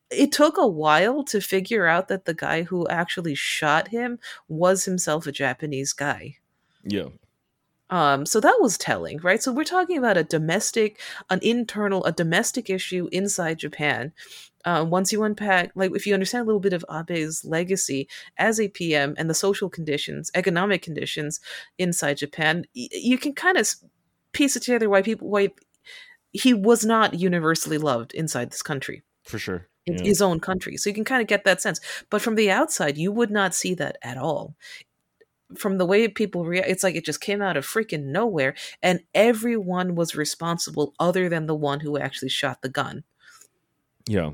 It 0.09 0.31
took 0.31 0.57
a 0.57 0.67
while 0.67 1.23
to 1.25 1.41
figure 1.41 1.85
out 1.85 2.07
that 2.07 2.25
the 2.25 2.33
guy 2.33 2.63
who 2.63 2.87
actually 2.87 3.35
shot 3.35 3.89
him 3.89 4.19
was 4.47 4.85
himself 4.85 5.27
a 5.27 5.33
Japanese 5.33 5.91
guy. 5.91 6.37
Yeah. 6.83 7.09
Um, 7.89 8.25
so 8.25 8.39
that 8.39 8.57
was 8.59 8.77
telling, 8.77 9.19
right? 9.19 9.41
So 9.41 9.51
we're 9.53 9.63
talking 9.63 9.97
about 9.97 10.17
a 10.17 10.23
domestic, 10.23 10.99
an 11.29 11.39
internal, 11.41 12.03
a 12.03 12.11
domestic 12.11 12.69
issue 12.69 13.07
inside 13.11 13.59
Japan 13.59 14.11
uh, 14.67 14.83
once 14.83 15.13
you 15.13 15.23
unpack, 15.23 15.71
like 15.75 15.91
if 15.95 16.05
you 16.05 16.13
understand 16.13 16.41
a 16.41 16.45
little 16.45 16.59
bit 16.59 16.73
of 16.73 16.83
Abe's 16.89 17.45
legacy 17.45 18.09
as 18.37 18.59
a 18.59 18.67
PM 18.67 19.15
and 19.17 19.29
the 19.29 19.33
social 19.33 19.69
conditions, 19.69 20.29
economic 20.35 20.81
conditions 20.81 21.39
inside 21.77 22.17
Japan, 22.17 22.65
y- 22.75 22.89
you 22.91 23.17
can 23.17 23.33
kind 23.33 23.57
of 23.57 23.65
piece 24.33 24.57
it 24.57 24.63
together 24.63 24.89
why 24.89 25.01
people 25.01 25.29
why 25.29 25.49
he 26.33 26.53
was 26.53 26.83
not 26.85 27.13
universally 27.13 27.77
loved 27.77 28.13
inside 28.13 28.51
this 28.51 28.61
country. 28.61 29.03
For 29.23 29.39
sure. 29.39 29.67
Yeah. 29.85 30.03
his 30.03 30.21
own 30.21 30.41
country. 30.41 30.75
So 30.75 30.89
you 30.89 30.93
can 30.93 31.05
kind 31.05 31.21
of 31.21 31.29
get 31.29 31.45
that 31.45 31.61
sense. 31.61 31.79
But 32.09 32.21
from 32.21 32.35
the 32.35 32.51
outside 32.51 32.97
you 32.97 33.09
would 33.13 33.31
not 33.31 33.55
see 33.55 33.73
that 33.75 33.97
at 34.03 34.17
all. 34.17 34.53
From 35.57 35.77
the 35.77 35.85
way 35.85 36.09
people 36.09 36.43
react, 36.43 36.67
it's 36.67 36.83
like 36.83 36.95
it 36.95 37.05
just 37.05 37.21
came 37.21 37.41
out 37.41 37.55
of 37.55 37.65
freaking 37.65 38.07
nowhere, 38.07 38.53
and 38.83 38.99
everyone 39.13 39.95
was 39.95 40.13
responsible 40.13 40.93
other 40.99 41.29
than 41.29 41.45
the 41.45 41.55
one 41.55 41.79
who 41.79 41.97
actually 41.97 42.27
shot 42.27 42.61
the 42.61 42.67
gun. 42.67 43.05
Yeah, 44.09 44.31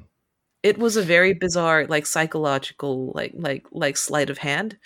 it 0.63 0.77
was 0.77 0.95
a 0.95 1.03
very 1.03 1.33
bizarre, 1.33 1.85
like 1.85 2.05
psychological, 2.05 3.11
like 3.13 3.33
like 3.35 3.67
like 3.71 3.97
sleight 3.97 4.29
of 4.29 4.39
hand, 4.39 4.77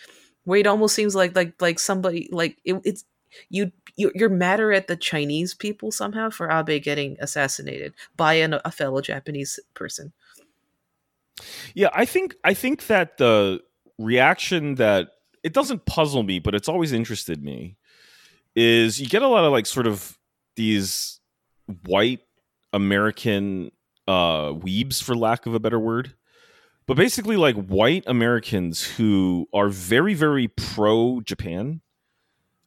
where 0.43 0.59
it 0.59 0.67
almost 0.67 0.95
seems 0.95 1.15
like 1.15 1.35
like 1.35 1.61
like 1.61 1.79
somebody 1.79 2.27
like 2.31 2.57
it, 2.65 2.81
it's 2.83 3.05
you 3.49 3.71
you're 3.95 4.29
madder 4.29 4.71
at 4.71 4.87
the 4.87 4.95
Chinese 4.95 5.53
people 5.53 5.91
somehow 5.91 6.29
for 6.29 6.51
Abe 6.51 6.81
getting 6.83 7.17
assassinated 7.19 7.93
by 8.15 8.33
an, 8.33 8.59
a 8.65 8.71
fellow 8.71 9.01
Japanese 9.01 9.59
person. 9.73 10.13
Yeah, 11.73 11.89
I 11.93 12.05
think 12.05 12.35
I 12.43 12.53
think 12.53 12.87
that 12.87 13.17
the 13.17 13.61
reaction 13.99 14.75
that 14.75 15.09
it 15.43 15.53
doesn't 15.53 15.85
puzzle 15.85 16.23
me, 16.23 16.39
but 16.39 16.55
it's 16.55 16.69
always 16.69 16.91
interested 16.91 17.43
me 17.43 17.77
is 18.55 18.99
you 18.99 19.07
get 19.07 19.21
a 19.21 19.27
lot 19.27 19.45
of 19.45 19.51
like 19.51 19.67
sort 19.67 19.85
of 19.85 20.17
these 20.55 21.19
white 21.85 22.21
American 22.73 23.71
uh 24.07 24.53
weebs 24.53 25.01
for 25.01 25.15
lack 25.15 25.45
of 25.45 25.53
a 25.53 25.59
better 25.59 25.79
word. 25.79 26.13
But 26.85 26.95
basically 26.95 27.35
like 27.35 27.55
white 27.55 28.03
Americans 28.07 28.83
who 28.83 29.47
are 29.53 29.69
very 29.69 30.13
very 30.13 30.47
pro 30.47 31.21
Japan 31.21 31.81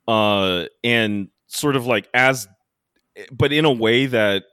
uh 0.06 0.66
and 0.84 1.28
sort 1.46 1.76
of 1.76 1.86
like 1.86 2.08
as 2.14 2.46
but 3.32 3.52
in 3.52 3.64
a 3.64 3.72
way 3.72 4.06
that 4.06 4.44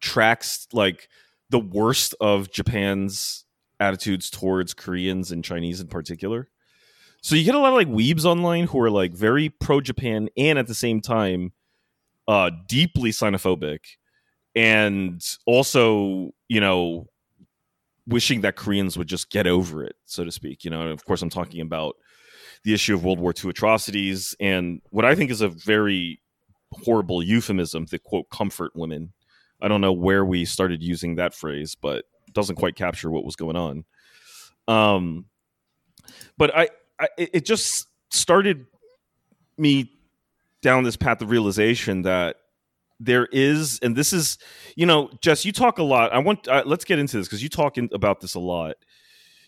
tracks 0.00 0.66
like 0.72 1.08
the 1.50 1.58
worst 1.58 2.14
of 2.20 2.50
Japan's 2.50 3.44
attitudes 3.80 4.30
towards 4.30 4.74
Koreans 4.74 5.32
and 5.32 5.44
Chinese 5.44 5.80
in 5.80 5.88
particular. 5.88 6.48
So 7.20 7.34
you 7.34 7.44
get 7.44 7.54
a 7.54 7.58
lot 7.58 7.68
of 7.68 7.74
like 7.74 7.88
weebs 7.88 8.24
online 8.24 8.66
who 8.66 8.80
are 8.80 8.90
like 8.90 9.12
very 9.12 9.48
pro 9.48 9.80
Japan 9.80 10.28
and 10.36 10.58
at 10.58 10.66
the 10.66 10.74
same 10.74 11.00
time 11.00 11.52
uh 12.28 12.50
deeply 12.68 13.10
xenophobic 13.10 13.80
and 14.54 15.22
also, 15.46 16.30
you 16.48 16.60
know, 16.60 17.06
wishing 18.06 18.40
that 18.40 18.56
Koreans 18.56 18.96
would 18.96 19.06
just 19.06 19.30
get 19.30 19.46
over 19.46 19.84
it, 19.84 19.96
so 20.06 20.24
to 20.24 20.32
speak. 20.32 20.64
You 20.64 20.70
know, 20.70 20.82
and 20.82 20.90
of 20.90 21.04
course 21.04 21.22
I'm 21.22 21.30
talking 21.30 21.60
about 21.60 21.96
the 22.64 22.74
issue 22.74 22.94
of 22.94 23.04
World 23.04 23.20
War 23.20 23.32
II 23.32 23.50
atrocities 23.50 24.34
and 24.40 24.80
what 24.90 25.04
I 25.04 25.14
think 25.14 25.30
is 25.30 25.40
a 25.40 25.48
very 25.48 26.20
horrible 26.72 27.22
euphemism, 27.22 27.86
the 27.86 27.98
quote 27.98 28.28
comfort 28.30 28.72
women. 28.74 29.12
I 29.60 29.68
don't 29.68 29.80
know 29.80 29.92
where 29.92 30.24
we 30.24 30.44
started 30.44 30.82
using 30.82 31.16
that 31.16 31.34
phrase, 31.34 31.74
but 31.74 32.04
doesn't 32.32 32.56
quite 32.56 32.76
capture 32.76 33.10
what 33.10 33.24
was 33.24 33.36
going 33.36 33.56
on. 33.56 33.84
Um, 34.66 35.26
but 36.36 36.56
I, 36.56 36.68
I, 37.00 37.08
it 37.16 37.44
just 37.44 37.88
started 38.10 38.66
me 39.56 39.92
down 40.62 40.84
this 40.84 40.96
path 40.96 41.22
of 41.22 41.30
realization 41.30 42.02
that 42.02 42.36
there 43.00 43.26
is, 43.30 43.78
and 43.82 43.96
this 43.96 44.12
is, 44.12 44.38
you 44.76 44.86
know, 44.86 45.10
Jess, 45.20 45.44
you 45.44 45.52
talk 45.52 45.78
a 45.78 45.82
lot. 45.82 46.12
I 46.12 46.18
want 46.18 46.48
uh, 46.48 46.62
let's 46.66 46.84
get 46.84 46.98
into 46.98 47.16
this 47.16 47.26
because 47.26 47.42
you 47.42 47.48
talk 47.48 47.78
in, 47.78 47.88
about 47.92 48.20
this 48.20 48.34
a 48.34 48.40
lot. 48.40 48.76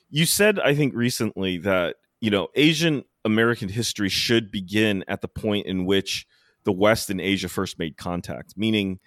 You 0.09 0.26
said, 0.26 0.59
I 0.61 0.75
think, 0.75 0.95
recently 0.95 1.59
that 1.59 1.97
you 2.21 2.30
know 2.30 2.49
Asian 2.54 3.04
American 3.25 3.69
history 3.69 4.09
should 4.09 4.50
begin 4.50 5.04
at 5.09 5.21
the 5.21 5.28
point 5.28 5.66
in 5.66 5.85
which 5.85 6.26
the 6.64 6.73
West 6.73 7.11
and 7.11 7.21
Asia 7.21 7.49
first 7.49 7.78
made 7.78 7.97
contact, 7.97 8.54
meaning 8.57 9.00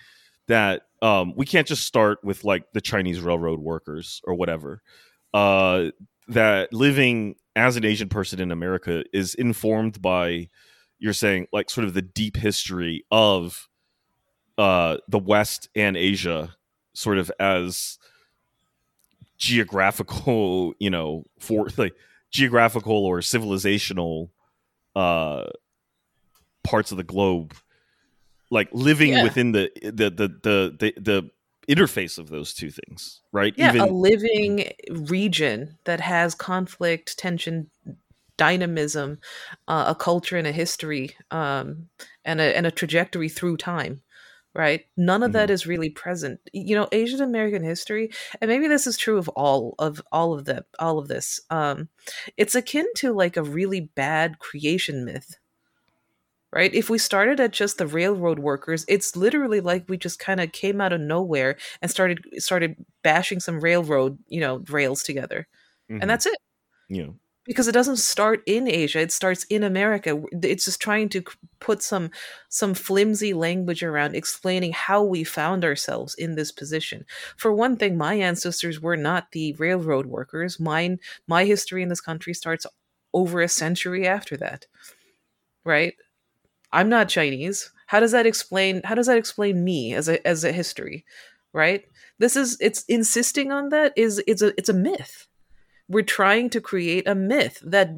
that 0.47 0.83
um, 1.01 1.33
we 1.35 1.45
can't 1.45 1.67
just 1.67 1.85
start 1.85 2.19
with 2.23 2.43
like 2.43 2.65
the 2.73 2.81
Chinese 2.81 3.21
railroad 3.21 3.59
workers 3.59 4.21
or 4.25 4.33
whatever. 4.35 4.81
Uh, 5.33 5.89
that 6.27 6.71
living 6.73 7.35
as 7.55 7.75
an 7.75 7.85
Asian 7.85 8.09
person 8.09 8.39
in 8.39 8.51
America 8.51 9.03
is 9.13 9.35
informed 9.35 10.01
by 10.01 10.47
you're 10.99 11.13
saying 11.13 11.47
like 11.51 11.69
sort 11.69 11.85
of 11.85 11.93
the 11.93 12.01
deep 12.01 12.37
history 12.37 13.03
of 13.11 13.67
uh, 14.57 14.97
the 15.07 15.19
West 15.19 15.69
and 15.75 15.97
Asia, 15.97 16.55
sort 16.93 17.17
of 17.17 17.31
as 17.39 17.97
geographical, 19.37 20.73
you 20.79 20.89
know, 20.89 21.25
for 21.39 21.67
like 21.77 21.95
geographical 22.31 23.05
or 23.05 23.19
civilizational 23.19 24.29
uh, 24.95 25.45
parts 26.63 26.91
of 26.91 26.97
the 26.97 27.03
globe 27.03 27.53
like 28.53 28.69
living 28.71 29.13
yeah. 29.13 29.23
within 29.23 29.51
the, 29.51 29.71
the 29.81 30.09
the 30.09 30.27
the 30.43 30.75
the 30.79 30.93
the 31.01 31.29
interface 31.67 32.17
of 32.19 32.29
those 32.29 32.53
two 32.53 32.69
things, 32.69 33.21
right? 33.31 33.53
Yeah, 33.57 33.69
Even, 33.69 33.81
a 33.81 33.87
living 33.87 34.71
region 34.89 35.77
that 35.85 35.99
has 35.99 36.35
conflict, 36.35 37.17
tension, 37.17 37.69
dynamism, 38.37 39.19
uh, 39.67 39.85
a 39.87 39.95
culture 39.95 40.37
and 40.37 40.45
a 40.45 40.51
history, 40.51 41.15
um, 41.31 41.89
and 42.23 42.39
a 42.39 42.55
and 42.55 42.67
a 42.67 42.71
trajectory 42.71 43.27
through 43.27 43.57
time. 43.57 44.01
Right, 44.55 44.85
none 44.95 45.23
of 45.23 45.29
mm-hmm. 45.29 45.33
that 45.33 45.49
is 45.49 45.65
really 45.65 45.89
present. 45.89 46.39
You 46.53 46.75
know, 46.75 46.87
Asian 46.91 47.21
American 47.21 47.63
history, 47.63 48.11
and 48.39 48.49
maybe 48.49 48.67
this 48.67 48.85
is 48.85 48.97
true 48.97 49.17
of 49.17 49.27
all 49.29 49.73
of 49.79 49.99
all 50.11 50.33
of 50.33 50.45
the 50.45 50.63
all 50.77 50.99
of 50.99 51.07
this. 51.07 51.39
Um, 51.49 51.89
it's 52.37 52.53
akin 52.53 52.85
to 52.97 53.13
like 53.13 53.35
a 53.35 53.41
really 53.41 53.79
bad 53.79 54.37
creation 54.37 55.05
myth 55.05 55.37
right? 56.53 56.73
If 56.73 56.89
we 56.89 56.99
started 56.99 57.39
at 57.39 57.51
just 57.51 57.79
the 57.79 57.87
railroad 57.87 58.37
workers, 58.37 58.85
it's 58.87 59.15
literally 59.15 59.59
like 59.59 59.85
we 59.89 59.97
just 59.97 60.19
kind 60.19 60.39
of 60.39 60.51
came 60.51 60.79
out 60.79 60.93
of 60.93 61.01
nowhere 61.01 61.57
and 61.81 61.89
started 61.89 62.19
started 62.37 62.75
bashing 63.01 63.39
some 63.39 63.59
railroad, 63.59 64.19
you 64.27 64.39
know, 64.39 64.63
rails 64.69 65.01
together. 65.01 65.47
Mm-hmm. 65.89 66.01
And 66.01 66.09
that's 66.09 66.27
it. 66.27 66.37
Yeah. 66.89 67.07
Because 67.45 67.67
it 67.67 67.73
doesn't 67.73 67.97
start 67.97 68.41
in 68.45 68.69
Asia, 68.69 68.99
it 68.99 69.11
starts 69.11 69.43
in 69.45 69.63
America. 69.63 70.23
It's 70.31 70.65
just 70.65 70.79
trying 70.81 71.09
to 71.09 71.23
put 71.59 71.81
some 71.81 72.09
some 72.47 72.73
flimsy 72.73 73.33
language 73.33 73.83
around 73.83 74.15
explaining 74.15 74.71
how 74.71 75.03
we 75.03 75.25
found 75.25 75.65
ourselves 75.65 76.15
in 76.15 76.35
this 76.35 76.51
position. 76.51 77.05
For 77.35 77.51
one 77.51 77.75
thing, 77.75 77.97
my 77.97 78.13
ancestors 78.13 78.79
were 78.79 78.95
not 78.95 79.31
the 79.31 79.53
railroad 79.53 80.05
workers. 80.05 80.59
Mine 80.59 80.99
my 81.27 81.43
history 81.43 81.83
in 81.83 81.89
this 81.89 82.01
country 82.01 82.33
starts 82.33 82.65
over 83.13 83.41
a 83.41 83.49
century 83.49 84.07
after 84.07 84.37
that. 84.37 84.65
Right? 85.65 85.95
I'm 86.71 86.89
not 86.89 87.09
Chinese. 87.09 87.71
How 87.87 87.99
does 87.99 88.13
that 88.13 88.25
explain 88.25 88.81
how 88.83 88.95
does 88.95 89.07
that 89.07 89.17
explain 89.17 89.63
me 89.63 89.93
as 89.93 90.09
a 90.09 90.25
as 90.25 90.43
a 90.43 90.51
history? 90.51 91.05
Right? 91.53 91.85
This 92.19 92.35
is 92.35 92.57
it's 92.61 92.83
insisting 92.85 93.51
on 93.51 93.69
that 93.69 93.93
is 93.95 94.23
it's 94.27 94.41
a 94.41 94.53
it's 94.57 94.69
a 94.69 94.73
myth. 94.73 95.27
We're 95.87 96.03
trying 96.03 96.49
to 96.51 96.61
create 96.61 97.07
a 97.07 97.15
myth 97.15 97.59
that 97.63 97.89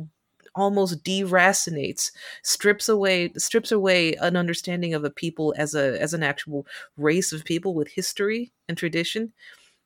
almost 0.56 1.04
deracinates, 1.04 2.12
strips 2.44 2.88
away 2.90 3.32
strips 3.38 3.72
away 3.72 4.14
an 4.16 4.38
understanding 4.38 4.94
of 4.94 5.04
a 5.04 5.10
people 5.10 5.54
as 5.58 5.76
a 5.76 6.02
as 6.02 6.14
an 6.14 6.24
actual 6.24 6.66
race 6.98 7.34
of 7.34 7.44
people 7.44 7.74
with 7.76 7.90
history 7.90 8.52
and 8.68 8.78
tradition. 8.78 9.34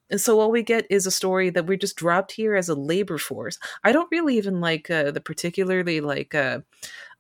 And 0.10 0.20
so 0.20 0.40
all 0.40 0.52
we 0.52 0.64
get 0.64 0.86
is 0.90 1.06
a 1.06 1.12
story 1.12 1.50
that 1.52 1.66
we're 1.66 1.78
just 1.78 1.96
dropped 1.96 2.32
here 2.32 2.56
as 2.56 2.70
a 2.70 2.76
labor 2.76 3.18
force. 3.18 3.58
I 3.84 3.92
don't 3.92 4.12
really 4.12 4.38
even 4.38 4.62
like 4.62 4.90
uh, 4.90 5.12
the 5.12 5.22
particularly 5.22 6.02
like 6.02 6.34
uh, 6.34 6.60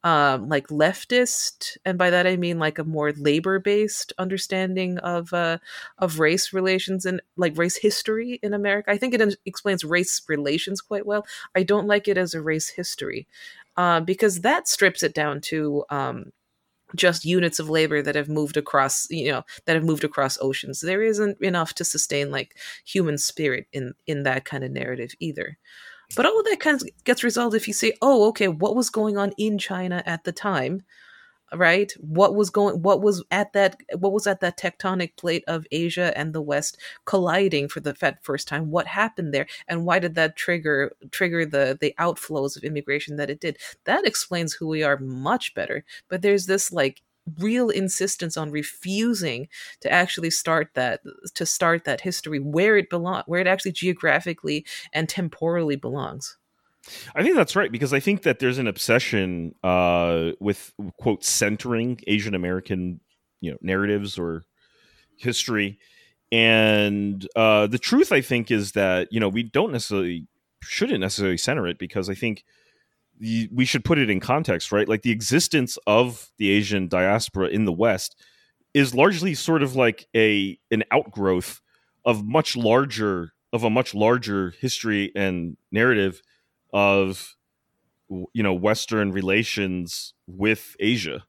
um, 0.04 0.48
like 0.48 0.68
leftist, 0.68 1.78
and 1.84 1.98
by 1.98 2.10
that 2.10 2.26
I 2.26 2.38
mean 2.38 2.58
like 2.58 2.80
a 2.80 2.84
more 2.86 3.12
labor 3.12 3.60
based 3.60 4.14
understanding 4.18 4.98
of 5.00 5.34
uh, 5.34 5.58
of 5.98 6.20
race 6.20 6.54
relations 6.54 7.06
and 7.06 7.22
like 7.36 7.58
race 7.58 7.76
history 7.76 8.40
in 8.42 8.54
America. 8.54 8.92
I 8.92 8.98
think 8.98 9.14
it 9.14 9.36
explains 9.46 9.84
race 9.84 10.22
relations 10.30 10.82
quite 10.82 11.06
well. 11.06 11.26
I 11.56 11.64
don't 11.64 11.88
like 11.88 12.08
it 12.08 12.18
as 12.18 12.34
a 12.34 12.42
race 12.42 12.70
history 12.70 13.28
uh, 13.78 14.00
because 14.00 14.42
that 14.42 14.68
strips 14.68 15.04
it 15.04 15.14
down 15.14 15.42
to 15.42 15.84
um, 15.90 16.32
just 16.96 17.26
units 17.26 17.60
of 17.60 17.70
labor 17.70 18.02
that 18.02 18.16
have 18.16 18.30
moved 18.30 18.58
across 18.58 19.08
you 19.10 19.32
know 19.32 19.44
that 19.66 19.76
have 19.76 19.84
moved 19.84 20.04
across 20.04 20.38
oceans 20.42 20.82
there 20.82 21.04
isn't 21.04 21.40
enough 21.42 21.74
to 21.74 21.86
sustain 21.86 22.32
like 22.32 22.58
human 22.86 23.18
spirit 23.18 23.68
in 23.72 23.94
in 24.08 24.24
that 24.24 24.46
kind 24.46 24.64
of 24.64 24.72
narrative 24.72 25.12
either 25.20 25.58
but 26.16 26.26
all 26.26 26.40
of 26.40 26.46
that 26.46 26.60
kind 26.60 26.82
of 26.82 26.88
gets 27.04 27.24
resolved 27.24 27.56
if 27.56 27.68
you 27.68 27.74
say, 27.74 27.94
oh, 28.02 28.28
okay, 28.30 28.48
what 28.48 28.76
was 28.76 28.90
going 28.90 29.18
on 29.18 29.32
in 29.38 29.58
China 29.58 30.02
at 30.06 30.24
the 30.24 30.32
time? 30.32 30.82
Right? 31.56 31.92
What 32.00 32.36
was 32.36 32.50
going 32.50 32.82
what 32.82 33.02
was 33.02 33.24
at 33.32 33.54
that 33.54 33.78
what 33.98 34.12
was 34.12 34.28
at 34.28 34.40
that 34.42 34.58
tectonic 34.58 35.16
plate 35.18 35.44
of 35.48 35.66
asia 35.72 36.18
and 36.18 36.34
the 36.34 36.42
west 36.42 36.78
colliding 37.06 37.68
for 37.68 37.80
the 37.80 37.96
first 38.22 38.48
time? 38.48 38.72
What 38.72 38.88
happened 38.88 39.34
there? 39.34 39.48
And 39.68 39.86
why 39.86 40.00
did 40.00 40.16
that 40.16 40.36
trigger 40.36 40.94
trigger 41.12 41.46
the 41.46 41.78
the 41.80 41.94
outflows 42.00 42.58
of 42.58 42.64
immigration 42.64 43.18
that 43.18 43.30
it 43.30 43.40
did? 43.40 43.58
That 43.86 44.06
explains 44.06 44.54
who 44.54 44.68
we 44.68 44.84
are 44.84 44.98
much 44.98 45.54
better. 45.54 45.84
But 46.10 46.22
there's 46.22 46.46
this 46.46 46.72
like 46.72 47.02
real 47.38 47.70
insistence 47.70 48.38
on 48.38 48.52
refusing 48.52 49.48
to 49.82 49.92
actually 49.92 50.32
start 50.32 50.72
that 50.74 51.02
to 51.36 51.46
start 51.46 51.84
that 51.86 52.02
history 52.02 52.40
where 52.40 52.78
it 52.78 52.90
belong 52.90 53.24
where 53.28 53.42
it 53.42 53.48
actually 53.48 53.72
geographically 53.72 54.66
and 54.94 55.08
temporally 55.08 55.76
belongs 55.76 56.38
I 57.16 57.24
think 57.24 57.36
that's 57.36 57.56
right 57.56 57.72
because 57.72 57.94
I 57.94 58.00
think 58.00 58.24
that 58.24 58.40
there's 58.40 58.58
an 58.58 58.68
obsession 58.68 59.54
uh, 59.64 60.32
with 60.40 60.74
quote 60.98 61.24
centering 61.24 62.00
Asian 62.08 62.34
American 62.34 63.00
you 63.42 63.52
know 63.52 63.58
narratives 63.62 64.18
or 64.18 64.46
history, 65.18 65.80
and 66.32 67.28
uh, 67.36 67.68
the 67.68 67.80
truth 67.80 68.12
I 68.12 68.22
think 68.22 68.50
is 68.52 68.74
that 68.74 69.10
you 69.12 69.20
know 69.20 69.30
we 69.30 69.44
don't 69.44 69.72
necessarily 69.72 70.28
shouldn't 70.62 71.00
necessarily 71.00 71.38
center 71.38 71.68
it 71.68 71.80
because 71.80 72.10
I 72.10 72.16
think 72.16 72.44
we 73.20 73.66
should 73.66 73.84
put 73.84 73.98
it 73.98 74.10
in 74.10 74.20
context, 74.20 74.72
right? 74.72 74.88
Like 74.88 75.02
the 75.02 75.12
existence 75.12 75.78
of 75.86 76.32
the 76.38 76.50
Asian 76.50 76.88
diaspora 76.88 77.48
in 77.48 77.66
the 77.66 77.74
West 77.74 78.16
is 78.74 78.96
largely 78.96 79.34
sort 79.34 79.64
of 79.64 79.76
like 79.76 80.08
a 80.16 80.58
an 80.72 80.84
outgrowth 80.92 81.62
of 82.06 82.26
much 82.26 82.56
larger 82.56 83.34
of 83.52 83.64
a 83.64 83.70
much 83.70 83.94
larger 83.94 84.54
history 84.62 85.12
and 85.16 85.58
narrative 85.72 86.22
of 86.74 87.36
you 88.10 88.44
know 88.44 88.54
Western 88.54 89.12
relations 89.12 90.14
with 90.28 90.76
Asia, 90.80 91.24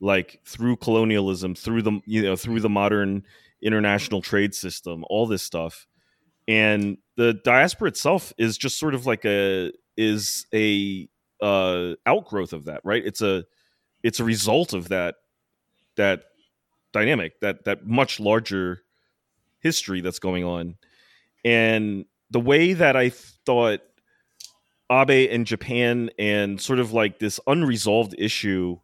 like 0.00 0.40
through 0.44 0.76
colonialism, 0.76 1.54
through 1.54 1.82
the 1.82 2.00
you 2.06 2.22
know 2.22 2.36
through 2.36 2.60
the 2.60 2.68
modern 2.68 3.24
international 3.60 4.22
trade 4.22 4.54
system, 4.54 5.04
all 5.08 5.26
this 5.26 5.42
stuff, 5.42 5.86
and 6.48 6.98
the 7.16 7.34
diaspora 7.44 7.88
itself 7.88 8.32
is 8.38 8.58
just 8.58 8.78
sort 8.78 8.94
of 8.94 9.06
like 9.06 9.24
a 9.24 9.72
is 9.96 10.46
a 10.54 11.08
uh, 11.40 11.94
outgrowth 12.06 12.52
of 12.52 12.64
that, 12.66 12.80
right? 12.84 13.04
It's 13.04 13.22
a 13.22 13.44
it's 14.02 14.20
a 14.20 14.24
result 14.24 14.72
of 14.72 14.88
that 14.88 15.16
that 15.96 16.24
dynamic, 16.92 17.40
that 17.40 17.64
that 17.64 17.86
much 17.86 18.20
larger 18.20 18.82
history 19.60 20.00
that's 20.00 20.18
going 20.18 20.44
on, 20.44 20.76
and 21.44 22.04
the 22.30 22.40
way 22.40 22.72
that 22.72 22.96
I 22.96 23.10
thought 23.10 23.80
Abe 24.90 25.28
and 25.30 25.46
Japan 25.46 26.10
and 26.18 26.60
sort 26.60 26.78
of 26.78 26.92
like 26.92 27.18
this 27.18 27.40
unresolved 27.46 28.14
issue 28.18 28.78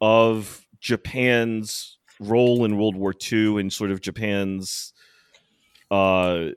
of 0.00 0.66
Japan's 0.80 1.98
role 2.18 2.64
in 2.64 2.76
World 2.76 2.96
War 2.96 3.14
II 3.32 3.58
and 3.60 3.72
sort 3.72 3.90
of 3.90 4.00
Japan's 4.00 4.92
uh, 5.90 6.48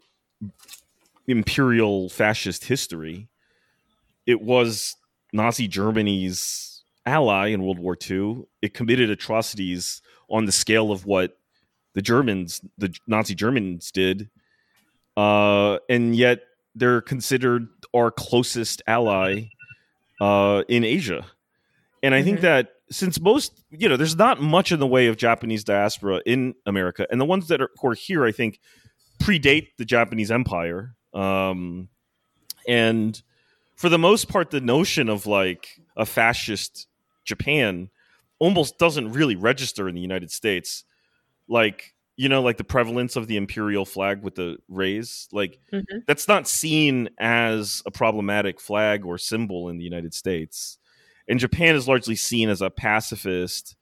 imperial 1.27 2.09
fascist 2.09 2.65
history. 2.65 3.27
It 4.25 4.41
was 4.41 4.95
Nazi 5.31 5.67
Germany's 5.67 6.83
ally 7.05 7.47
in 7.47 7.63
World 7.63 7.79
War 7.79 7.97
II. 8.09 8.45
It 8.61 8.73
committed 8.73 9.09
atrocities 9.09 10.01
on 10.29 10.45
the 10.45 10.51
scale 10.51 10.91
of 10.91 11.05
what 11.05 11.37
the 11.93 12.01
Germans, 12.01 12.61
the 12.77 12.93
Nazi 13.07 13.35
Germans, 13.35 13.91
did, 13.91 14.29
uh, 15.15 15.77
and 15.89 16.15
yet 16.15 16.41
they're 16.75 17.01
considered 17.01 17.67
our 17.95 18.11
closest 18.11 18.81
ally 18.87 19.49
uh, 20.21 20.63
in 20.67 20.83
Asia. 20.83 21.25
And 22.01 22.13
I 22.13 22.19
mm-hmm. 22.19 22.25
think 22.25 22.41
that 22.41 22.69
since 22.91 23.19
most, 23.19 23.63
you 23.71 23.89
know, 23.89 23.97
there's 23.97 24.15
not 24.15 24.41
much 24.41 24.71
in 24.71 24.79
the 24.79 24.87
way 24.87 25.07
of 25.07 25.17
Japanese 25.17 25.63
diaspora 25.63 26.21
in 26.25 26.53
America, 26.65 27.07
and 27.09 27.19
the 27.19 27.25
ones 27.25 27.47
that 27.47 27.61
are, 27.61 27.71
are 27.83 27.93
here, 27.93 28.25
I 28.25 28.31
think, 28.31 28.59
predate 29.21 29.69
the 29.77 29.85
Japanese 29.85 30.31
Empire. 30.31 30.95
Um, 31.13 31.89
and 32.67 33.21
for 33.75 33.89
the 33.89 33.97
most 33.97 34.29
part, 34.29 34.51
the 34.51 34.61
notion 34.61 35.09
of 35.09 35.25
like 35.25 35.79
a 35.95 36.05
fascist 36.05 36.87
Japan 37.25 37.89
almost 38.39 38.77
doesn't 38.77 39.13
really 39.13 39.35
register 39.35 39.87
in 39.87 39.95
the 39.95 40.01
United 40.01 40.31
States. 40.31 40.83
Like, 41.47 41.93
you 42.15 42.29
know, 42.29 42.41
like 42.41 42.57
the 42.57 42.63
prevalence 42.63 43.15
of 43.15 43.27
the 43.27 43.37
imperial 43.37 43.85
flag 43.85 44.21
with 44.21 44.35
the 44.35 44.57
rays, 44.67 45.27
like 45.31 45.59
mm-hmm. 45.71 45.99
that's 46.05 46.27
not 46.27 46.47
seen 46.47 47.09
as 47.19 47.81
a 47.85 47.91
problematic 47.91 48.61
flag 48.61 49.03
or 49.05 49.17
symbol 49.17 49.69
in 49.69 49.77
the 49.77 49.83
United 49.83 50.13
States. 50.13 50.77
And 51.27 51.39
Japan 51.39 51.75
is 51.75 51.87
largely 51.87 52.15
seen 52.15 52.49
as 52.49 52.61
a 52.61 52.69
pacifist, 52.69 53.75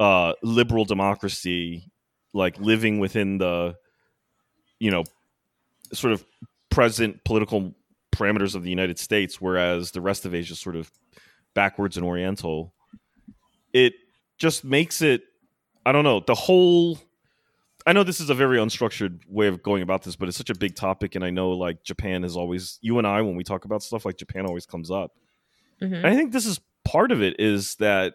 uh, 0.00 0.32
liberal 0.42 0.84
democracy, 0.84 1.92
like 2.32 2.58
living 2.58 2.98
within 2.98 3.38
the, 3.38 3.76
you 4.80 4.90
know, 4.90 5.04
sort 5.92 6.12
of 6.12 6.24
present 6.70 7.22
political 7.24 7.72
parameters 8.10 8.56
of 8.56 8.64
the 8.64 8.70
United 8.70 8.98
States, 8.98 9.40
whereas 9.40 9.92
the 9.92 10.00
rest 10.00 10.26
of 10.26 10.34
Asia 10.34 10.54
is 10.54 10.60
sort 10.60 10.74
of 10.74 10.90
backwards 11.54 11.96
and 11.96 12.04
oriental. 12.04 12.74
It 13.72 13.94
just 14.38 14.64
makes 14.64 15.02
it, 15.02 15.22
I 15.86 15.92
don't 15.92 16.04
know, 16.04 16.20
the 16.26 16.34
whole. 16.34 16.98
I 17.86 17.92
know 17.92 18.02
this 18.02 18.20
is 18.20 18.30
a 18.30 18.34
very 18.34 18.58
unstructured 18.58 19.20
way 19.28 19.46
of 19.46 19.62
going 19.62 19.82
about 19.82 20.02
this, 20.02 20.16
but 20.16 20.28
it's 20.28 20.38
such 20.38 20.50
a 20.50 20.54
big 20.54 20.74
topic, 20.74 21.14
and 21.14 21.24
I 21.24 21.30
know 21.30 21.50
like 21.50 21.84
Japan 21.84 22.24
is 22.24 22.36
always 22.36 22.78
you 22.80 22.98
and 22.98 23.06
I 23.06 23.20
when 23.22 23.36
we 23.36 23.44
talk 23.44 23.64
about 23.64 23.82
stuff 23.82 24.04
like 24.04 24.16
Japan 24.16 24.46
always 24.46 24.64
comes 24.64 24.90
up. 24.90 25.12
Mm-hmm. 25.82 26.06
I 26.06 26.14
think 26.14 26.32
this 26.32 26.46
is 26.46 26.60
part 26.84 27.12
of 27.12 27.22
it 27.22 27.38
is 27.38 27.74
that 27.76 28.14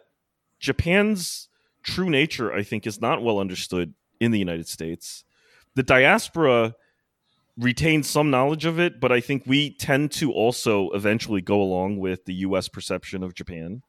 Japan's 0.58 1.48
true 1.82 2.10
nature, 2.10 2.52
I 2.52 2.62
think, 2.62 2.86
is 2.86 3.00
not 3.00 3.22
well 3.22 3.38
understood 3.38 3.94
in 4.18 4.32
the 4.32 4.38
United 4.38 4.66
States. 4.66 5.24
The 5.74 5.82
diaspora 5.82 6.74
retains 7.56 8.08
some 8.08 8.30
knowledge 8.30 8.64
of 8.64 8.80
it, 8.80 9.00
but 9.00 9.12
I 9.12 9.20
think 9.20 9.44
we 9.46 9.70
tend 9.70 10.12
to 10.12 10.32
also 10.32 10.90
eventually 10.90 11.42
go 11.42 11.60
along 11.60 11.98
with 11.98 12.24
the 12.24 12.34
US 12.34 12.68
perception 12.68 13.22
of 13.22 13.34
Japan. 13.34 13.82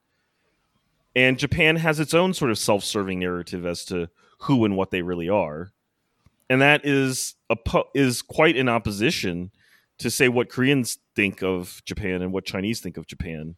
And 1.16 1.40
Japan 1.40 1.78
has 1.78 2.00
its 2.00 2.14
own 2.14 2.34
sort 2.34 2.52
of 2.52 2.58
self 2.58 2.84
serving 2.84 3.20
narrative 3.20 3.66
as 3.66 3.84
to 3.86 4.10
who 4.42 4.66
and 4.66 4.76
what 4.76 4.92
they 4.92 5.02
really 5.02 5.30
are. 5.30 5.72
And 6.50 6.62
that 6.62 6.86
is 6.86 7.36
a 7.50 7.58
is 7.94 8.22
quite 8.22 8.58
in 8.58 8.68
opposition 8.68 9.52
to 10.00 10.12
say 10.12 10.28
what 10.28 10.50
Koreans 10.50 10.98
think 11.16 11.42
of 11.44 11.82
Japan 11.86 12.22
and 12.22 12.34
what 12.34 12.44
Chinese 12.44 12.80
think 12.82 12.98
of 12.98 13.08
Japan. 13.08 13.56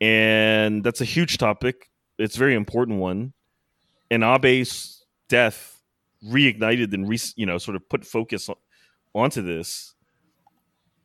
And 0.00 0.84
that's 0.84 1.00
a 1.00 1.06
huge 1.06 1.38
topic. 1.38 1.90
It's 2.18 2.36
a 2.36 2.38
very 2.38 2.54
important 2.54 2.98
one. 2.98 3.32
And 4.10 4.24
Abe's 4.24 5.04
death 5.28 5.80
reignited 6.24 6.92
and 6.92 7.08
re, 7.08 7.18
you 7.36 7.46
know 7.46 7.58
sort 7.58 7.76
of 7.76 7.88
put 7.88 8.04
focus 8.04 8.50
onto 9.14 9.40
this. 9.40 9.94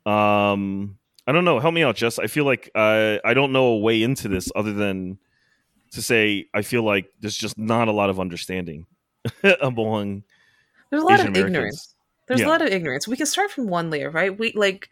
Um, 0.06 0.98
I 1.26 1.32
don't 1.32 1.46
know. 1.46 1.60
Help 1.60 1.74
me 1.74 1.84
out, 1.84 1.96
Jess. 1.96 2.20
I 2.20 2.28
feel 2.28 2.46
like 2.46 2.70
uh, 2.76 3.20
I 3.24 3.34
don't 3.34 3.54
know 3.54 3.68
a 3.68 3.78
way 3.78 4.02
into 4.04 4.28
this 4.28 4.52
other 4.56 4.74
than 4.74 5.20
to 5.92 6.02
say 6.02 6.48
I 6.54 6.64
feel 6.64 6.84
like 6.84 7.06
there's 7.22 7.38
just 7.38 7.58
not 7.58 7.88
a 7.88 7.92
lot 7.92 8.10
of 8.10 8.20
understanding 8.20 8.88
among. 9.62 10.24
There's 10.90 11.04
a 11.04 11.06
lot 11.06 11.20
Asian 11.20 11.28
of 11.28 11.34
Americans. 11.34 11.56
ignorance. 11.56 11.96
There's 12.28 12.40
yeah. 12.42 12.48
a 12.48 12.50
lot 12.50 12.62
of 12.62 12.70
ignorance. 12.70 13.08
We 13.08 13.18
can 13.18 13.26
start 13.26 13.52
from 13.52 13.68
one 13.68 13.90
layer, 13.90 14.10
right? 14.10 14.38
We 14.38 14.54
like, 14.54 14.90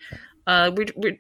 uh, 0.47 0.71
we 0.75 0.87
we 0.95 1.19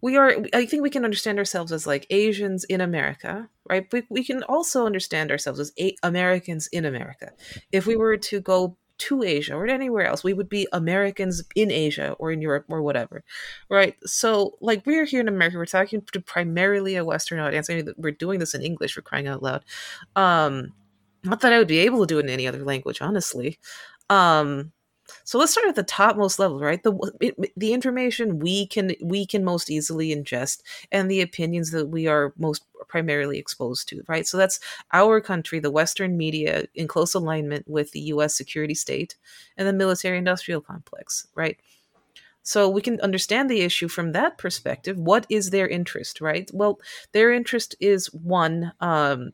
we 0.00 0.16
are. 0.16 0.36
I 0.52 0.66
think 0.66 0.82
we 0.82 0.90
can 0.90 1.04
understand 1.04 1.38
ourselves 1.38 1.72
as 1.72 1.86
like 1.86 2.06
Asians 2.10 2.64
in 2.64 2.80
America, 2.80 3.48
right? 3.68 3.86
We 3.92 4.02
we 4.08 4.24
can 4.24 4.42
also 4.44 4.86
understand 4.86 5.30
ourselves 5.30 5.60
as 5.60 5.72
a- 5.78 5.96
Americans 6.02 6.68
in 6.68 6.84
America. 6.84 7.32
If 7.70 7.86
we 7.86 7.96
were 7.96 8.16
to 8.16 8.40
go 8.40 8.76
to 8.98 9.22
Asia 9.22 9.54
or 9.54 9.66
anywhere 9.66 10.06
else. 10.06 10.24
We 10.24 10.32
would 10.32 10.48
be 10.48 10.66
Americans 10.72 11.42
in 11.54 11.70
Asia 11.70 12.12
or 12.18 12.32
in 12.32 12.40
Europe 12.40 12.64
or 12.68 12.82
whatever, 12.82 13.24
right? 13.68 13.94
So, 14.04 14.56
like, 14.60 14.86
we're 14.86 15.04
here 15.04 15.20
in 15.20 15.28
America, 15.28 15.58
we're 15.58 15.66
talking 15.66 16.02
to 16.12 16.20
primarily 16.20 16.96
a 16.96 17.04
Western 17.04 17.40
audience. 17.40 17.68
I 17.68 17.76
mean, 17.76 17.94
we're 17.96 18.12
doing 18.12 18.38
this 18.38 18.54
in 18.54 18.62
English, 18.62 18.96
we're 18.96 19.02
crying 19.02 19.28
out 19.28 19.42
loud. 19.42 19.64
Um, 20.14 20.72
not 21.26 21.40
that 21.40 21.52
I 21.52 21.58
would 21.58 21.68
be 21.68 21.80
able 21.80 22.00
to 22.00 22.06
do 22.06 22.18
it 22.18 22.24
in 22.24 22.30
any 22.30 22.46
other 22.46 22.64
language, 22.64 23.02
honestly. 23.02 23.58
Um, 24.08 24.72
so 25.24 25.38
let's 25.38 25.52
start 25.52 25.68
at 25.68 25.76
the 25.76 25.82
topmost 25.82 26.38
level, 26.38 26.60
right? 26.60 26.82
The 26.82 27.12
it, 27.20 27.52
the 27.56 27.72
information 27.72 28.38
we 28.38 28.66
can 28.66 28.92
we 29.02 29.26
can 29.26 29.44
most 29.44 29.70
easily 29.70 30.14
ingest, 30.14 30.62
and 30.90 31.10
the 31.10 31.20
opinions 31.20 31.70
that 31.70 31.86
we 31.86 32.06
are 32.06 32.32
most 32.36 32.64
primarily 32.88 33.38
exposed 33.38 33.88
to, 33.88 34.02
right? 34.08 34.26
So 34.26 34.36
that's 34.36 34.60
our 34.92 35.20
country, 35.20 35.58
the 35.58 35.70
Western 35.70 36.16
media, 36.16 36.64
in 36.74 36.88
close 36.88 37.14
alignment 37.14 37.68
with 37.68 37.92
the 37.92 38.00
U.S. 38.00 38.36
security 38.36 38.74
state 38.74 39.16
and 39.56 39.66
the 39.66 39.72
military-industrial 39.72 40.60
complex, 40.60 41.26
right? 41.34 41.58
So 42.42 42.68
we 42.68 42.80
can 42.80 43.00
understand 43.00 43.50
the 43.50 43.62
issue 43.62 43.88
from 43.88 44.12
that 44.12 44.38
perspective. 44.38 44.96
What 44.96 45.26
is 45.28 45.50
their 45.50 45.66
interest, 45.66 46.20
right? 46.20 46.48
Well, 46.54 46.80
their 47.12 47.32
interest 47.32 47.74
is 47.80 48.06
one. 48.14 48.72
Um, 48.80 49.32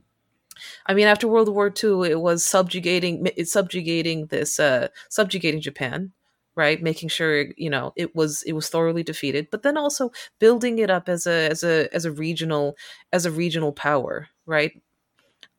I 0.87 0.95
mean, 0.95 1.07
after 1.07 1.29
World 1.29 1.49
War 1.49 1.69
II, 1.69 2.11
it 2.11 2.21
was 2.21 2.45
subjugating, 2.45 3.29
subjugating 3.45 4.27
this, 4.27 4.61
uh, 4.61 4.89
subjugating 5.09 5.61
Japan, 5.61 6.13
right? 6.55 6.83
Making 6.83 7.09
sure 7.09 7.47
you 7.57 7.71
know 7.71 7.93
it 7.97 8.15
was 8.15 8.43
it 8.45 8.53
was 8.53 8.69
thoroughly 8.69 9.03
defeated, 9.03 9.49
but 9.51 9.63
then 9.63 9.77
also 9.77 10.11
building 10.39 10.79
it 10.79 10.91
up 10.91 11.09
as 11.09 11.27
a 11.27 11.49
as 11.51 11.65
a 11.65 11.93
as 11.95 12.05
a 12.05 12.13
regional 12.13 12.77
as 13.13 13.27
a 13.27 13.31
regional 13.31 13.73
power, 13.73 14.29
right? 14.47 14.81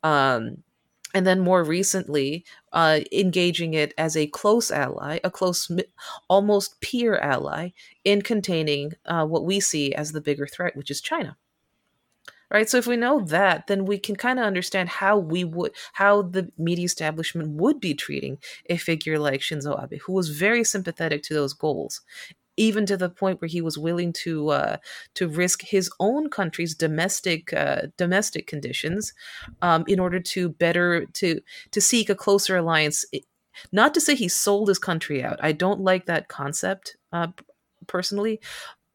Um, 0.04 0.64
and 1.14 1.28
then 1.28 1.40
more 1.42 1.64
recently, 1.64 2.44
uh, 2.72 3.02
engaging 3.12 3.76
it 3.76 3.94
as 3.98 4.18
a 4.18 4.28
close 4.28 4.72
ally, 4.72 5.20
a 5.24 5.30
close, 5.30 5.70
almost 6.28 6.82
peer 6.82 7.18
ally 7.20 7.70
in 8.04 8.24
containing 8.24 8.94
uh, 9.06 9.26
what 9.26 9.46
we 9.46 9.60
see 9.60 9.94
as 9.94 10.12
the 10.12 10.22
bigger 10.22 10.48
threat, 10.48 10.76
which 10.76 10.90
is 10.90 11.02
China 11.02 11.38
right 12.54 12.70
so 12.70 12.78
if 12.78 12.88
we 12.88 12.96
know 12.96 13.20
that 13.20 13.68
then 13.68 13.86
we 13.86 13.98
can 13.98 14.16
kind 14.16 14.40
of 14.40 14.46
understand 14.46 14.88
how 14.88 15.18
we 15.18 15.44
would 15.44 15.74
how 15.94 16.22
the 16.22 16.50
media 16.58 16.86
establishment 16.86 17.50
would 17.50 17.80
be 17.80 17.94
treating 17.94 18.38
a 18.70 18.78
figure 18.78 19.20
like 19.20 19.42
shinzo 19.42 19.82
abe 19.84 20.00
who 20.06 20.14
was 20.14 20.30
very 20.30 20.64
sympathetic 20.64 21.24
to 21.24 21.34
those 21.34 21.54
goals 21.54 22.02
even 22.58 22.86
to 22.86 22.98
the 22.98 23.10
point 23.10 23.42
where 23.42 23.48
he 23.50 23.62
was 23.62 23.78
willing 23.78 24.14
to 24.14 24.50
uh, 24.50 24.78
to 25.16 25.28
risk 25.28 25.62
his 25.64 25.90
own 26.00 26.30
country's 26.30 26.76
domestic 26.76 27.54
uh, 27.54 27.84
domestic 27.98 28.48
conditions 28.48 29.14
um, 29.62 29.84
in 29.88 30.00
order 30.00 30.20
to 30.20 30.50
better 30.50 31.06
to 31.14 31.42
to 31.72 31.82
seek 31.82 32.10
a 32.10 32.16
closer 32.16 32.58
alliance. 32.58 33.06
Not 33.72 33.94
to 33.94 34.02
say 34.02 34.16
he 34.16 34.30
sold 34.30 34.68
his 34.68 34.80
country 34.80 35.24
out. 35.24 35.40
I 35.42 35.52
don't 35.52 35.82
like 35.82 36.08
that 36.08 36.28
concept 36.28 36.98
uh, 37.12 37.28
personally, 37.88 38.40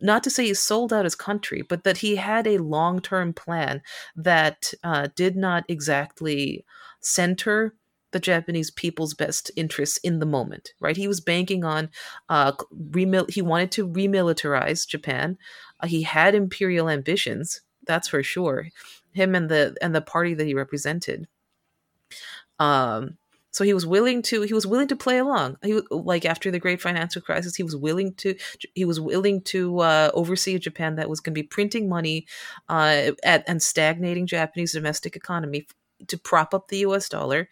not 0.00 0.22
to 0.24 0.30
say 0.30 0.46
he 0.46 0.54
sold 0.54 0.92
out 0.92 1.04
his 1.04 1.14
country, 1.14 1.62
but 1.62 1.84
that 1.84 1.98
he 1.98 2.16
had 2.16 2.46
a 2.46 2.58
long 2.58 3.00
term 3.00 3.32
plan 3.32 3.82
that 4.16 4.72
uh, 4.82 5.08
did 5.14 5.36
not 5.36 5.64
exactly 5.68 6.64
center 7.00 7.74
the 8.10 8.18
Japanese 8.18 8.70
people's 8.70 9.12
best 9.12 9.50
interests 9.54 9.98
in 9.98 10.18
the 10.18 10.26
moment, 10.26 10.72
right? 10.80 10.96
He 10.96 11.08
was 11.08 11.20
banking 11.20 11.62
on, 11.62 11.90
uh, 12.28 12.52
remil- 12.74 13.30
he 13.30 13.42
wanted 13.42 13.70
to 13.72 13.86
remilitarize 13.86 14.88
Japan. 14.88 15.36
Uh, 15.80 15.88
he 15.88 16.02
had 16.02 16.34
imperial 16.34 16.88
ambitions, 16.88 17.60
that's 17.86 18.08
for 18.08 18.22
sure. 18.22 18.68
Him 19.12 19.34
and 19.34 19.50
the 19.50 19.76
and 19.82 19.94
the 19.94 20.00
party 20.00 20.34
that 20.34 20.46
he 20.46 20.54
represented. 20.54 21.26
Um, 22.58 23.17
so 23.50 23.64
he 23.64 23.74
was 23.74 23.86
willing 23.86 24.22
to 24.22 24.42
he 24.42 24.54
was 24.54 24.66
willing 24.66 24.88
to 24.88 24.96
play 24.96 25.18
along. 25.18 25.56
He 25.62 25.80
like 25.90 26.24
after 26.24 26.50
the 26.50 26.58
great 26.58 26.80
financial 26.80 27.22
crisis, 27.22 27.56
he 27.56 27.62
was 27.62 27.76
willing 27.76 28.14
to 28.14 28.34
he 28.74 28.84
was 28.84 29.00
willing 29.00 29.42
to 29.42 29.80
uh, 29.80 30.10
oversee 30.14 30.54
a 30.54 30.58
Japan 30.58 30.96
that 30.96 31.08
was 31.08 31.20
going 31.20 31.34
to 31.34 31.42
be 31.42 31.46
printing 31.46 31.88
money 31.88 32.26
uh, 32.68 33.12
at 33.24 33.44
and 33.48 33.62
stagnating 33.62 34.26
Japanese 34.26 34.72
domestic 34.72 35.16
economy 35.16 35.66
to 36.06 36.18
prop 36.18 36.54
up 36.54 36.68
the 36.68 36.78
U.S. 36.78 37.08
dollar 37.08 37.48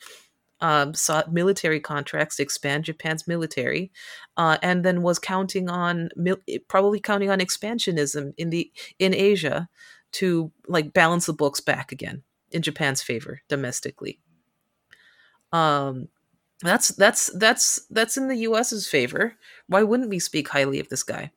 um, 0.61 0.95
sought 0.95 1.33
military 1.33 1.81
contracts 1.81 2.37
to 2.37 2.43
expand 2.43 2.85
Japan's 2.85 3.27
military, 3.29 3.93
uh, 4.37 4.59
and 4.63 4.85
then 4.85 5.03
was 5.03 5.19
counting 5.19 5.69
on 5.69 6.11
probably 6.69 7.01
counting 7.01 7.31
on 7.31 7.41
expansionism 7.41 8.33
in 8.37 8.51
the 8.51 8.71
in 8.99 9.15
Asia 9.15 9.69
to 10.13 10.53
like 10.69 10.93
balance 10.93 11.27
the 11.27 11.33
books 11.33 11.61
back 11.61 11.93
again 11.93 12.23
in 12.51 12.63
Japan's 12.63 13.03
favor 13.03 13.43
domestically. 13.49 14.21
Um, 15.53 16.09
that's 16.63 16.89
that's 16.89 17.27
that's 17.39 17.87
that's 17.91 18.17
in 18.17 18.29
the 18.29 18.37
U.S.'s 18.37 18.87
favor. 18.87 19.35
Why 19.67 19.83
wouldn't 19.83 20.09
we 20.09 20.19
speak 20.19 20.49
highly 20.49 20.81
of 20.81 20.89
this 20.89 21.03
guy? 21.03 21.31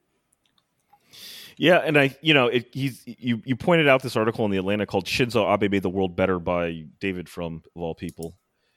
Yeah, 1.57 1.79
and 1.79 1.97
I, 1.97 2.15
you 2.21 2.33
know, 2.33 2.47
it, 2.47 2.69
he's 2.71 3.03
you 3.05 3.41
you 3.43 3.55
pointed 3.55 3.87
out 3.87 4.01
this 4.01 4.15
article 4.15 4.45
in 4.45 4.51
the 4.51 4.57
Atlantic 4.57 4.87
called 4.87 5.05
"Shinzo 5.05 5.53
Abe 5.53 5.69
made 5.71 5.83
the 5.83 5.89
world 5.89 6.15
better" 6.15 6.39
by 6.39 6.85
David 6.99 7.27
Frum 7.27 7.63
of 7.75 7.81
all 7.81 7.95
people 7.95 8.35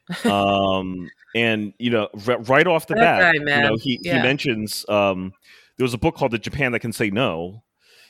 um, 0.25 1.11
and 1.35 1.73
you 1.79 1.91
know, 1.91 2.09
r- 2.27 2.41
right 2.41 2.67
off 2.67 2.87
the 2.87 2.95
that 2.95 3.21
bat, 3.21 3.35
guy, 3.47 3.57
you 3.57 3.63
know, 3.63 3.77
he 3.77 4.01
yeah. 4.03 4.17
he 4.17 4.23
mentions 4.23 4.85
um, 4.89 5.33
there 5.77 5.85
was 5.85 5.95
a 5.95 5.99
book 5.99 6.17
called 6.17 6.33
"The 6.33 6.39
Japan 6.39 6.73
That 6.73 6.81
Can 6.81 6.93
Say 6.93 7.11
No." 7.11 7.63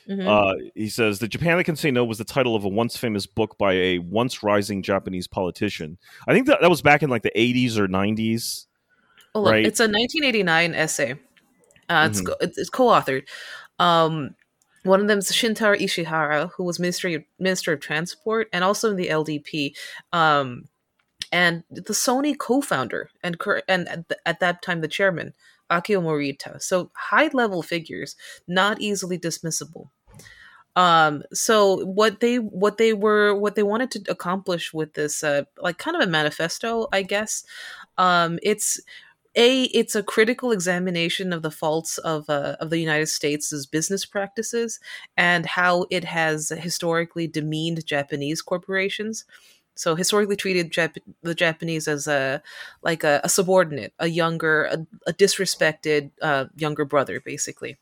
Mm-hmm. 0.09 0.27
Uh, 0.27 0.53
he 0.75 0.89
says 0.89 1.19
the 1.19 1.27
Japan 1.27 1.57
that 1.57 1.63
can 1.63 1.75
say 1.75 1.91
no 1.91 2.03
was 2.03 2.17
the 2.17 2.25
title 2.25 2.55
of 2.55 2.65
a 2.65 2.69
once 2.69 2.97
famous 2.97 3.25
book 3.25 3.57
by 3.57 3.73
a 3.73 3.99
once 3.99 4.43
rising 4.43 4.81
Japanese 4.81 5.27
politician. 5.27 5.97
I 6.27 6.33
think 6.33 6.47
that 6.47 6.59
that 6.61 6.69
was 6.69 6.81
back 6.81 7.03
in 7.03 7.09
like 7.09 7.23
the 7.23 7.31
80s 7.35 7.77
or 7.77 7.87
90s. 7.87 8.65
Oh, 9.35 9.41
look, 9.41 9.51
right? 9.51 9.65
it's 9.65 9.79
a 9.79 9.83
1989 9.83 10.75
essay. 10.75 11.11
Uh, 11.89 12.07
it's, 12.09 12.21
mm-hmm. 12.21 12.31
it's, 12.41 12.57
it's 12.57 12.69
co-authored. 12.69 13.23
Um, 13.79 14.35
one 14.83 14.99
of 14.99 15.07
them 15.07 15.19
is 15.19 15.31
Shintaro 15.31 15.79
Ishihara, 15.79 16.51
who 16.51 16.63
was 16.63 16.79
Ministry 16.79 17.25
Minister 17.39 17.73
of 17.73 17.79
Transport 17.79 18.49
and 18.51 18.63
also 18.63 18.91
in 18.91 18.97
the 18.97 19.07
LDP. 19.07 19.75
Um, 20.11 20.65
and 21.31 21.63
the 21.71 21.81
Sony 21.93 22.37
co-founder 22.37 23.09
and 23.23 23.37
and 23.67 24.05
at 24.25 24.39
that 24.39 24.61
time 24.61 24.81
the 24.81 24.87
chairman 24.87 25.33
Akio 25.81 26.01
Morita. 26.01 26.61
So 26.61 26.91
high 26.95 27.29
level 27.33 27.61
figures, 27.61 28.15
not 28.47 28.81
easily 28.81 29.17
dismissible. 29.17 29.89
Um, 30.75 31.23
so 31.33 31.85
what 31.85 32.19
they 32.19 32.37
what 32.37 32.77
they 32.77 32.93
were 32.93 33.35
what 33.35 33.55
they 33.55 33.63
wanted 33.63 33.91
to 33.91 34.11
accomplish 34.11 34.73
with 34.73 34.93
this 34.93 35.23
uh, 35.23 35.43
like 35.61 35.77
kind 35.77 35.95
of 35.95 36.01
a 36.01 36.11
manifesto, 36.11 36.87
I 36.91 37.03
guess. 37.03 37.43
Um, 37.97 38.39
it's 38.41 38.79
a 39.35 39.63
it's 39.65 39.95
a 39.95 40.03
critical 40.03 40.51
examination 40.51 41.33
of 41.33 41.41
the 41.41 41.51
faults 41.51 41.97
of 41.99 42.29
uh, 42.29 42.55
of 42.59 42.69
the 42.69 42.79
United 42.79 43.07
States' 43.07 43.65
business 43.65 44.05
practices 44.05 44.79
and 45.15 45.45
how 45.45 45.85
it 45.91 46.03
has 46.05 46.49
historically 46.49 47.27
demeaned 47.27 47.85
Japanese 47.85 48.41
corporations. 48.41 49.25
So 49.75 49.95
historically 49.95 50.35
treated 50.35 50.71
Jap- 50.71 50.97
the 51.21 51.35
Japanese 51.35 51.87
as 51.87 52.07
a 52.07 52.41
like 52.83 53.03
a, 53.03 53.21
a 53.23 53.29
subordinate, 53.29 53.93
a 53.99 54.07
younger, 54.07 54.65
a, 54.65 54.85
a 55.07 55.13
disrespected 55.13 56.11
uh, 56.21 56.45
younger 56.55 56.85
brother, 56.85 57.19
basically. 57.19 57.77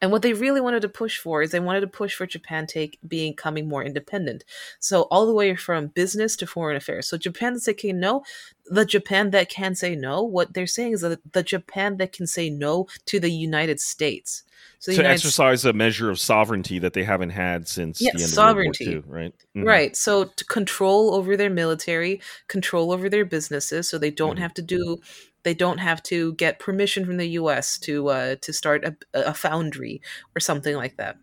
And 0.00 0.10
what 0.10 0.22
they 0.22 0.32
really 0.32 0.60
wanted 0.60 0.82
to 0.82 0.88
push 0.88 1.18
for 1.18 1.42
is 1.42 1.50
they 1.50 1.60
wanted 1.60 1.80
to 1.80 1.86
push 1.86 2.14
for 2.14 2.26
Japan 2.26 2.66
take 2.66 2.98
becoming 3.06 3.68
more 3.68 3.84
independent. 3.84 4.44
So 4.78 5.02
all 5.02 5.26
the 5.26 5.34
way 5.34 5.54
from 5.56 5.88
business 5.88 6.36
to 6.36 6.46
foreign 6.46 6.76
affairs. 6.76 7.08
So 7.08 7.16
Japan 7.16 7.54
that 7.54 7.80
say 7.80 7.92
no, 7.92 8.22
the 8.66 8.84
Japan 8.84 9.30
that 9.30 9.48
can 9.48 9.74
say 9.74 9.94
no, 9.94 10.22
what 10.22 10.54
they're 10.54 10.66
saying 10.66 10.92
is 10.92 11.00
that 11.02 11.20
the 11.32 11.42
Japan 11.42 11.96
that 11.98 12.12
can 12.12 12.26
say 12.26 12.50
no 12.50 12.86
to 13.06 13.20
the 13.20 13.30
United 13.30 13.80
States. 13.80 14.42
So 14.78 14.92
to 14.92 14.96
United 14.96 15.14
exercise 15.14 15.60
States, 15.60 15.70
a 15.70 15.76
measure 15.76 16.10
of 16.10 16.18
sovereignty 16.18 16.78
that 16.78 16.92
they 16.92 17.04
haven't 17.04 17.30
had 17.30 17.68
since 17.68 18.00
yes, 18.00 18.14
the 18.14 18.22
end 18.22 18.30
sovereignty. 18.30 18.84
of 18.94 19.06
World 19.06 19.06
War 19.06 19.18
II, 19.18 19.24
right? 19.24 19.34
Mm-hmm. 19.56 19.66
Right. 19.66 19.96
So 19.96 20.24
to 20.24 20.44
control 20.44 21.14
over 21.14 21.36
their 21.36 21.50
military, 21.50 22.20
control 22.48 22.92
over 22.92 23.08
their 23.08 23.24
businesses, 23.24 23.88
so 23.88 23.98
they 23.98 24.10
don't 24.10 24.34
mm-hmm. 24.34 24.42
have 24.42 24.54
to 24.54 24.62
do 24.62 24.98
they 25.44 25.54
don't 25.54 25.78
have 25.78 26.02
to 26.04 26.34
get 26.34 26.58
permission 26.58 27.06
from 27.06 27.18
the 27.18 27.28
U.S. 27.28 27.78
to 27.80 28.08
uh, 28.08 28.36
to 28.40 28.52
start 28.52 28.84
a, 28.84 28.96
a 29.14 29.34
foundry 29.34 30.02
or 30.34 30.40
something 30.40 30.76
like 30.76 30.96
that. 30.96 31.16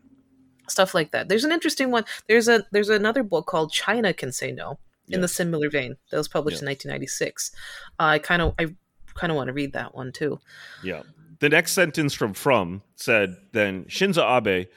Stuff 0.69 0.93
like 0.93 1.11
that. 1.11 1.27
There's 1.27 1.43
an 1.43 1.51
interesting 1.51 1.91
one. 1.91 2.05
There's 2.27 2.47
a 2.47 2.65
there's 2.71 2.89
another 2.89 3.23
book 3.23 3.47
called 3.47 3.71
China 3.71 4.13
Can 4.13 4.31
Say 4.31 4.51
No 4.51 4.79
in 5.09 5.21
the 5.21 5.27
similar 5.27 5.69
vein 5.69 5.95
that 6.09 6.17
was 6.17 6.27
published 6.27 6.61
in 6.61 6.67
1996. 6.67 7.51
Uh, 7.99 8.03
I 8.03 8.19
kind 8.19 8.41
of 8.41 8.53
I 8.57 8.67
kind 9.13 9.31
of 9.31 9.35
want 9.35 9.47
to 9.47 9.53
read 9.53 9.73
that 9.73 9.93
one 9.95 10.11
too. 10.11 10.39
Yeah. 10.83 11.03
The 11.39 11.49
next 11.49 11.71
sentence 11.73 12.13
from 12.13 12.33
Frum 12.33 12.83
said 12.95 13.35
then 13.51 13.85
Shinzo 13.85 14.23
Abe, 14.37 14.67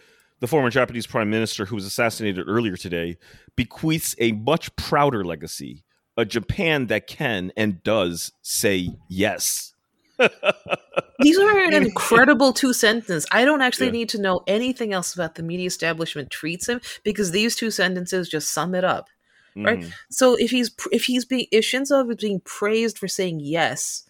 the 0.41 0.47
former 0.47 0.71
Japanese 0.71 1.07
prime 1.07 1.31
minister 1.31 1.67
who 1.67 1.75
was 1.75 1.85
assassinated 1.85 2.49
earlier 2.49 2.77
today, 2.77 3.19
bequeaths 3.55 4.17
a 4.19 4.33
much 4.33 4.75
prouder 4.77 5.25
legacy 5.25 5.85
a 6.17 6.25
Japan 6.25 6.87
that 6.87 7.07
can 7.07 7.53
and 7.57 7.83
does 7.83 8.33
say 8.43 8.91
yes. 9.09 9.75
These 11.21 11.39
are 11.39 11.59
an 11.61 11.73
incredible 11.87 12.53
two 12.53 12.73
sentences. 12.73 13.27
I 13.33 13.45
don't 13.45 13.63
actually 13.63 13.87
yeah. 13.87 13.93
need 13.93 14.09
to 14.11 14.21
know 14.21 14.43
anything 14.47 14.93
else 14.93 15.15
about 15.15 15.35
the 15.35 15.43
media 15.43 15.67
establishment 15.67 16.31
treats 16.31 16.69
him 16.69 16.81
because 17.03 17.31
these 17.31 17.57
two 17.57 17.71
sentences 17.71 18.29
just 18.29 18.51
sum 18.51 18.75
it 18.75 18.85
up, 18.85 19.09
right? 19.57 19.81
Mm-hmm. 19.81 19.91
So 20.11 20.37
if 20.39 20.51
he's 20.51 20.71
if 20.93 21.05
he's 21.05 21.25
being 21.25 21.47
if 21.51 21.65
Shinzo 21.65 22.09
is 22.09 22.17
being 22.17 22.41
praised 22.41 22.99
for 22.99 23.09
saying 23.09 23.41
yes, 23.41 24.05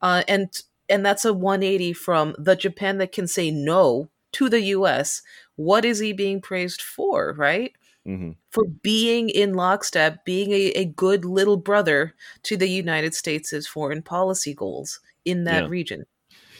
uh, 0.00 0.22
and 0.28 0.62
and 0.88 1.04
that's 1.04 1.24
a 1.24 1.32
180 1.32 1.92
from 1.92 2.34
the 2.38 2.56
Japan 2.56 2.98
that 2.98 3.12
can 3.12 3.26
say 3.26 3.50
no 3.50 4.08
to 4.32 4.48
the 4.48 4.60
U.S. 4.60 5.22
What 5.56 5.84
is 5.84 5.98
he 5.98 6.12
being 6.12 6.40
praised 6.40 6.80
for, 6.80 7.34
right? 7.36 7.72
Mm-hmm. 8.06 8.30
for 8.50 8.64
being 8.82 9.28
in 9.28 9.54
lockstep, 9.54 10.24
being 10.24 10.52
a, 10.52 10.70
a 10.72 10.84
good 10.84 11.24
little 11.24 11.56
brother 11.56 12.14
to 12.44 12.56
the 12.56 12.68
United 12.68 13.14
States' 13.14 13.66
foreign 13.66 14.02
policy 14.02 14.54
goals 14.54 15.00
in 15.24 15.44
that 15.44 15.64
yeah. 15.64 15.68
region. 15.68 16.04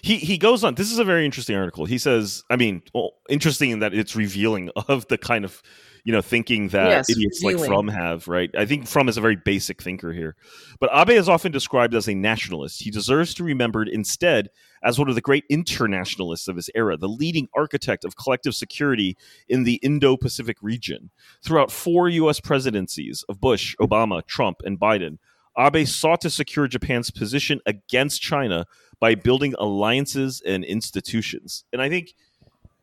He 0.03 0.16
he 0.16 0.38
goes 0.38 0.64
on. 0.64 0.74
This 0.76 0.90
is 0.90 0.98
a 0.98 1.05
very 1.05 1.24
interesting 1.24 1.57
article. 1.57 1.85
He 1.85 1.98
says, 1.98 2.42
I 2.48 2.57
mean, 2.57 2.83
well, 2.94 3.12
interesting 3.29 3.70
in 3.70 3.81
that 3.81 3.92
it's 3.92 4.16
revealing 4.16 4.70
of 4.88 5.07
the 5.09 5.18
kind 5.18 5.44
of 5.44 5.62
you 6.05 6.12
know 6.12 6.22
thinking 6.22 6.68
that 6.68 6.88
yes, 6.88 7.11
idiots 7.11 7.42
like 7.42 7.59
Frum 7.59 7.88
have, 7.88 8.26
right? 8.26 8.50
I 8.57 8.64
think 8.64 8.87
Frum 8.87 9.09
is 9.09 9.16
a 9.16 9.20
very 9.20 9.37
basic 9.37 9.83
thinker 9.83 10.12
here. 10.12 10.37
But 10.81 10.90
Abe 10.94 11.11
is 11.11 11.29
often 11.29 11.53
described 11.53 11.94
as 11.94 12.09
a 12.09 12.14
nationalist. 12.14 12.83
He 12.83 12.90
deserves 12.90 13.35
to 13.35 13.42
be 13.42 13.48
remembered 13.48 13.88
instead 13.88 14.48
as 14.83 14.99
one 14.99 15.09
of 15.09 15.14
the 15.14 15.21
great 15.21 15.45
internationalists 15.49 16.49
of 16.49 16.57
his 16.57 16.71
era, 16.75 16.97
the 16.97 17.09
leading 17.09 17.49
architect 17.55 18.05
of 18.05 18.16
collective 18.16 18.55
security 18.55 19.16
in 19.49 19.64
the 19.64 19.75
Indo-Pacific 19.77 20.57
region. 20.62 21.11
Throughout 21.45 21.71
four 21.71 22.09
US 22.09 22.40
presidencies 22.40 23.25
of 23.29 23.40
Bush, 23.40 23.77
Obama, 23.81 24.27
Trump, 24.27 24.62
and 24.64 24.79
Biden, 24.79 25.19
Abe 25.59 25.87
sought 25.87 26.21
to 26.23 26.31
secure 26.31 26.69
Japan's 26.69 27.11
position 27.11 27.61
against 27.66 28.23
China 28.23 28.66
by 29.01 29.14
building 29.14 29.55
alliances 29.59 30.43
and 30.47 30.64
institutions. 30.64 31.64
And 31.73 31.83
I 31.83 31.88
think 31.88 32.14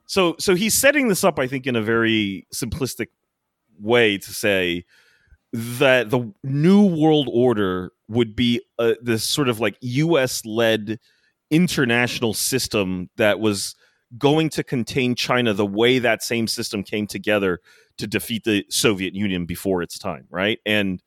so 0.07 0.35
so 0.39 0.55
he's 0.55 0.73
setting 0.73 1.09
this 1.09 1.23
up 1.23 1.37
i 1.37 1.45
think 1.45 1.67
in 1.67 1.75
a 1.75 1.81
very 1.81 2.47
simplistic 2.53 3.07
way 3.79 4.17
to 4.17 4.33
say 4.33 4.83
that 5.53 6.09
the 6.09 6.33
new 6.43 6.85
world 6.85 7.29
order 7.31 7.91
would 8.09 8.35
be 8.35 8.61
uh, 8.79 8.93
this 9.01 9.23
sort 9.23 9.49
of 9.49 9.59
like 9.59 9.77
us 9.81 10.45
led 10.45 10.99
international 11.49 12.33
system 12.33 13.09
that 13.17 13.39
was 13.39 13.75
going 14.17 14.49
to 14.49 14.63
contain 14.63 15.15
china 15.15 15.53
the 15.53 15.65
way 15.65 15.99
that 15.99 16.23
same 16.23 16.47
system 16.47 16.83
came 16.83 17.07
together 17.07 17.59
to 17.97 18.07
defeat 18.07 18.43
the 18.43 18.65
soviet 18.69 19.13
union 19.13 19.45
before 19.45 19.81
its 19.81 19.97
time 19.99 20.25
right 20.29 20.59
and 20.65 21.03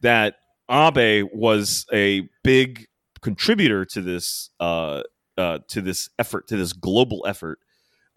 that 0.00 0.36
abe 0.70 1.28
was 1.32 1.84
a 1.92 2.28
big 2.42 2.86
contributor 3.20 3.84
to 3.84 4.00
this 4.00 4.50
uh, 4.60 5.02
uh, 5.36 5.58
to 5.68 5.80
this 5.80 6.08
effort 6.18 6.46
to 6.48 6.56
this 6.56 6.72
global 6.72 7.24
effort 7.26 7.58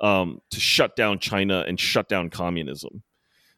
um, 0.02 0.42
to 0.50 0.60
shut 0.60 0.96
down 0.96 1.20
China 1.20 1.64
and 1.68 1.80
shut 1.80 2.10
down 2.10 2.30
communism. 2.30 3.04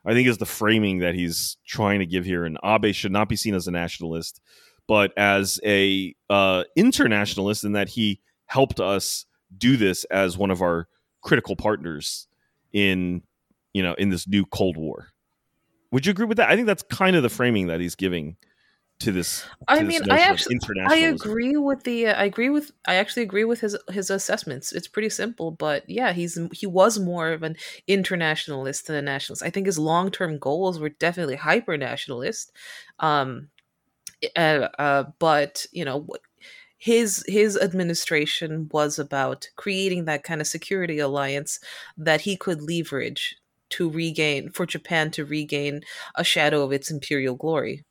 I 0.05 0.13
think 0.13 0.27
is 0.27 0.37
the 0.37 0.45
framing 0.45 0.99
that 0.99 1.15
he's 1.15 1.55
trying 1.65 1.99
to 1.99 2.05
give 2.05 2.25
here. 2.25 2.43
And 2.43 2.57
Abe 2.63 2.93
should 2.93 3.13
not 3.13 3.29
be 3.29 3.37
seen 3.37 3.55
as 3.55 3.67
a 3.67 3.71
nationalist, 3.71 4.41
but 4.87 5.11
as 5.17 5.59
a 5.65 6.15
uh, 6.29 6.63
internationalist 6.75 7.63
in 7.63 7.73
that 7.73 7.89
he 7.89 8.19
helped 8.45 8.79
us 8.79 9.25
do 9.57 9.77
this 9.77 10.03
as 10.05 10.37
one 10.37 10.51
of 10.51 10.61
our 10.61 10.87
critical 11.21 11.55
partners 11.55 12.27
in 12.71 13.21
you 13.73 13.81
know 13.81 13.93
in 13.95 14.09
this 14.09 14.27
new 14.27 14.45
Cold 14.45 14.77
War. 14.77 15.07
Would 15.91 16.05
you 16.05 16.11
agree 16.11 16.25
with 16.25 16.37
that? 16.37 16.49
I 16.49 16.55
think 16.55 16.67
that's 16.67 16.83
kind 16.83 17.15
of 17.15 17.23
the 17.23 17.29
framing 17.29 17.67
that 17.67 17.79
he's 17.79 17.95
giving 17.95 18.35
to 18.99 19.11
this. 19.11 19.41
To 19.41 19.47
I 19.67 19.83
this 19.83 20.01
mean, 20.01 20.11
I 20.11 20.19
actually, 20.19 20.59
I 20.87 20.95
agree 20.95 21.55
with 21.57 21.83
the. 21.83 22.07
Uh, 22.07 22.13
I 22.13 22.25
agree 22.25 22.49
with. 22.49 22.71
I 22.87 22.95
actually 22.95 23.23
agree 23.23 23.43
with 23.43 23.59
his 23.59 23.77
his 23.89 24.09
assessments. 24.09 24.71
It's 24.71 24.87
pretty 24.87 25.09
simple, 25.09 25.51
but 25.51 25.87
yeah, 25.89 26.13
he's 26.13 26.39
he 26.51 26.65
was 26.65 26.99
more 26.99 27.31
of 27.31 27.43
an 27.43 27.55
internationalist 27.87 28.87
than 28.87 28.95
a 28.95 29.01
nationalist. 29.01 29.43
I 29.43 29.49
think 29.49 29.65
his 29.65 29.79
long 29.79 30.11
term 30.11 30.37
goals 30.37 30.79
were 30.79 30.89
definitely 30.89 31.35
hyper 31.35 31.77
nationalist, 31.77 32.51
um, 32.99 33.49
uh, 34.35 34.67
uh, 34.79 35.03
but 35.19 35.65
you 35.71 35.85
know 35.85 36.07
his 36.77 37.23
his 37.27 37.57
administration 37.57 38.69
was 38.71 38.99
about 38.99 39.47
creating 39.55 40.05
that 40.05 40.23
kind 40.23 40.41
of 40.41 40.47
security 40.47 40.99
alliance 40.99 41.59
that 41.97 42.21
he 42.21 42.35
could 42.35 42.61
leverage 42.61 43.35
to 43.69 43.89
regain 43.89 44.49
for 44.49 44.65
Japan 44.65 45.09
to 45.11 45.25
regain 45.25 45.81
a 46.15 46.23
shadow 46.23 46.61
of 46.61 46.71
its 46.71 46.91
imperial 46.91 47.35
glory 47.35 47.83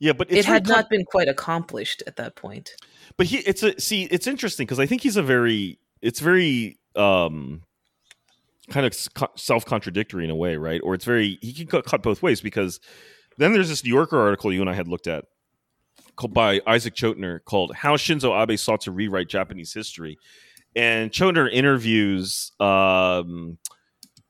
Yeah, 0.00 0.12
but 0.12 0.30
it's 0.30 0.40
it 0.40 0.44
had 0.50 0.66
not 0.66 0.88
been 0.90 1.04
quite 1.04 1.28
accomplished 1.28 2.02
at 2.06 2.16
that 2.16 2.34
point. 2.36 2.70
but 3.16 3.26
he 3.26 3.38
it's 3.38 3.62
a 3.62 3.78
see 3.80 4.04
it's 4.04 4.26
interesting 4.26 4.66
because 4.66 4.80
i 4.80 4.86
think 4.86 5.02
he's 5.02 5.16
a 5.16 5.22
very 5.22 5.78
it's 6.02 6.20
very 6.20 6.78
um 6.96 7.62
kind 8.70 8.86
of 8.86 8.94
self 9.36 9.64
contradictory 9.64 10.24
in 10.24 10.30
a 10.30 10.34
way 10.34 10.56
right 10.56 10.80
or 10.82 10.94
it's 10.94 11.04
very 11.04 11.38
he 11.42 11.52
can 11.52 11.66
cut, 11.66 11.84
cut 11.84 12.02
both 12.02 12.22
ways 12.22 12.40
because 12.40 12.80
then 13.38 13.52
there's 13.52 13.68
this 13.68 13.84
new 13.84 13.92
yorker 13.92 14.18
article 14.18 14.52
you 14.52 14.60
and 14.60 14.70
i 14.70 14.74
had 14.74 14.88
looked 14.88 15.06
at 15.06 15.24
called 16.16 16.34
by 16.34 16.60
isaac 16.66 16.94
Chotiner 16.94 17.42
called 17.44 17.74
how 17.74 17.96
shinzo 17.96 18.40
abe 18.40 18.58
sought 18.58 18.82
to 18.82 18.90
rewrite 18.90 19.28
japanese 19.28 19.72
history 19.72 20.18
and 20.76 21.10
Chotiner 21.10 21.50
interviews 21.52 22.52
um 22.60 23.58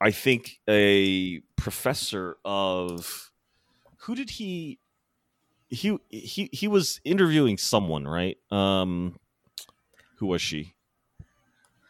i 0.01 0.11
think 0.11 0.61
a 0.69 1.41
professor 1.57 2.37
of 2.45 3.31
who 3.99 4.15
did 4.15 4.31
he 4.31 4.79
he 5.75 5.99
he 6.11 6.49
he 6.53 6.69
was 6.69 7.01
interviewing 7.05 7.59
someone, 7.59 8.07
right? 8.07 8.39
Um, 8.51 9.19
who 10.17 10.27
was 10.27 10.41
she? 10.41 10.75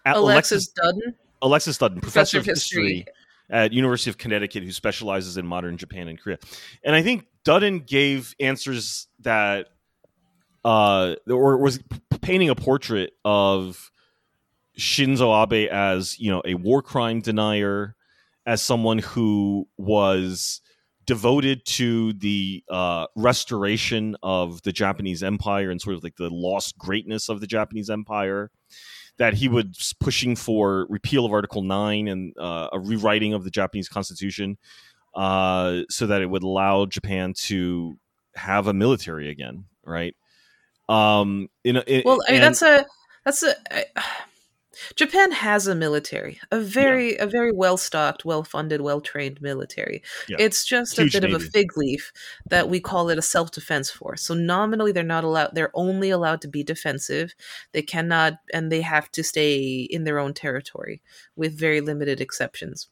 A- 0.06 0.14
Alexis 0.14 0.68
Dudden, 0.68 1.14
Alexis 1.42 1.78
Dudden, 1.78 2.00
professor 2.00 2.38
professor 2.38 2.50
of 2.50 2.56
history. 2.56 3.06
At 3.50 3.72
University 3.72 4.10
of 4.10 4.18
Connecticut, 4.18 4.62
who 4.62 4.72
specializes 4.72 5.36
in 5.36 5.46
modern 5.46 5.76
Japan 5.76 6.08
and 6.08 6.20
Korea. 6.20 6.38
And 6.84 6.94
I 6.94 7.02
think 7.02 7.26
Dudden 7.44 7.80
gave 7.80 8.34
answers 8.40 9.06
that, 9.20 9.68
uh, 10.64 11.16
or 11.28 11.58
was 11.58 11.78
painting 12.22 12.48
a 12.48 12.54
portrait 12.54 13.12
of 13.24 13.90
Shinzo 14.78 15.42
Abe 15.42 15.68
as 15.70 16.18
you 16.18 16.30
know 16.30 16.42
a 16.44 16.54
war 16.54 16.82
crime 16.82 17.20
denier, 17.20 17.94
as 18.46 18.62
someone 18.62 18.98
who 18.98 19.68
was 19.76 20.60
devoted 21.06 21.64
to 21.66 22.14
the 22.14 22.64
uh, 22.70 23.06
restoration 23.14 24.16
of 24.22 24.62
the 24.62 24.72
Japanese 24.72 25.22
Empire 25.22 25.70
and 25.70 25.80
sort 25.80 25.96
of 25.96 26.02
like 26.02 26.16
the 26.16 26.30
lost 26.30 26.78
greatness 26.78 27.28
of 27.28 27.40
the 27.40 27.46
Japanese 27.46 27.90
Empire. 27.90 28.50
That 29.18 29.34
he 29.34 29.48
was 29.48 29.94
pushing 30.00 30.34
for 30.34 30.86
repeal 30.88 31.24
of 31.24 31.32
Article 31.32 31.62
Nine 31.62 32.08
and 32.08 32.34
uh, 32.38 32.68
a 32.72 32.80
rewriting 32.80 33.32
of 33.32 33.44
the 33.44 33.50
Japanese 33.50 33.88
Constitution, 33.88 34.58
uh, 35.14 35.82
so 35.88 36.06
that 36.08 36.20
it 36.20 36.26
would 36.26 36.42
allow 36.42 36.86
Japan 36.86 37.32
to 37.44 37.96
have 38.34 38.66
a 38.66 38.72
military 38.72 39.30
again, 39.30 39.66
right? 39.84 40.16
Um, 40.88 41.48
in, 41.62 41.76
a, 41.76 41.80
in 41.82 42.02
Well, 42.04 42.20
I 42.26 42.32
mean, 42.32 42.42
and- 42.42 42.54
that's 42.54 42.62
a 42.62 42.86
that's 43.24 43.42
a. 43.42 43.54
I- 43.70 44.02
Japan 44.96 45.32
has 45.32 45.66
a 45.66 45.74
military, 45.74 46.40
a 46.50 46.60
very 46.60 47.16
a 47.16 47.26
very 47.26 47.52
well 47.52 47.76
stocked, 47.76 48.24
well 48.24 48.42
funded, 48.44 48.80
well 48.80 49.00
trained 49.00 49.40
military. 49.42 50.02
Yeah. 50.28 50.36
It's 50.38 50.64
just 50.64 50.96
Huge 50.98 51.14
a 51.14 51.20
bit 51.20 51.24
of 51.24 51.34
a 51.34 51.40
fig 51.44 51.76
leaf 51.76 52.12
that 52.50 52.68
we 52.68 52.80
call 52.80 53.08
it 53.10 53.18
a 53.18 53.22
self 53.22 53.50
defense 53.50 53.90
force. 53.90 54.22
So 54.22 54.34
nominally, 54.34 54.92
they're 54.92 55.02
not 55.04 55.24
allowed. 55.24 55.54
They're 55.54 55.70
only 55.74 56.10
allowed 56.10 56.40
to 56.42 56.48
be 56.48 56.62
defensive. 56.62 57.34
They 57.72 57.82
cannot, 57.82 58.34
and 58.52 58.70
they 58.72 58.80
have 58.82 59.10
to 59.12 59.22
stay 59.24 59.82
in 59.90 60.04
their 60.04 60.18
own 60.18 60.34
territory 60.34 61.02
with 61.36 61.58
very 61.58 61.80
limited 61.80 62.20
exceptions. 62.20 62.88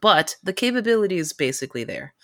But 0.00 0.36
the 0.42 0.52
capability 0.52 1.18
is 1.18 1.32
basically 1.32 1.84
there. 1.84 2.14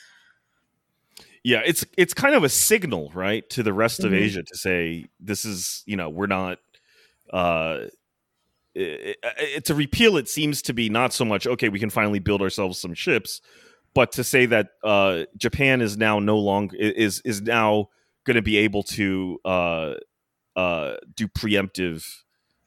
yeah 1.45 1.63
it's 1.65 1.85
it's 1.97 2.15
kind 2.15 2.35
of 2.35 2.45
a 2.45 2.49
signal 2.49 3.11
right 3.15 3.49
to 3.51 3.63
the 3.63 3.73
rest 3.73 4.05
of 4.05 4.13
Mhm. 4.13 4.17
asia 4.17 4.43
to 4.43 4.57
say 4.57 5.07
this 5.21 5.45
is 5.45 5.83
you 5.87 5.97
know 5.97 6.09
we're 6.09 6.27
not 6.27 6.59
uh 7.33 7.85
i- 8.77 9.15
i- 9.25 9.33
it's 9.39 9.71
a 9.71 9.75
repeal 9.75 10.17
it 10.17 10.29
seems 10.29 10.63
to 10.63 10.73
be 10.73 10.89
not 10.89 11.13
so 11.13 11.25
much 11.25 11.47
okay 11.47 11.69
we 11.69 11.79
can 11.79 11.91
finally 11.91 12.19
build 12.19 12.43
ourselves 12.43 12.79
some 12.79 12.95
ships 12.95 13.41
but 13.95 14.13
to 14.13 14.23
say 14.25 14.47
that 14.47 14.69
uh 14.85 15.25
japan 15.37 15.81
is 15.81 15.97
now 15.97 16.19
no 16.19 16.39
longer 16.39 16.77
is 16.77 17.21
is 17.25 17.43
now 17.43 17.89
going 18.25 18.35
to 18.37 18.43
be 18.43 18.57
able 18.59 18.83
to 18.83 19.39
uh 19.45 19.95
uh 20.57 20.95
do 21.15 21.27
preemptive 21.29 22.05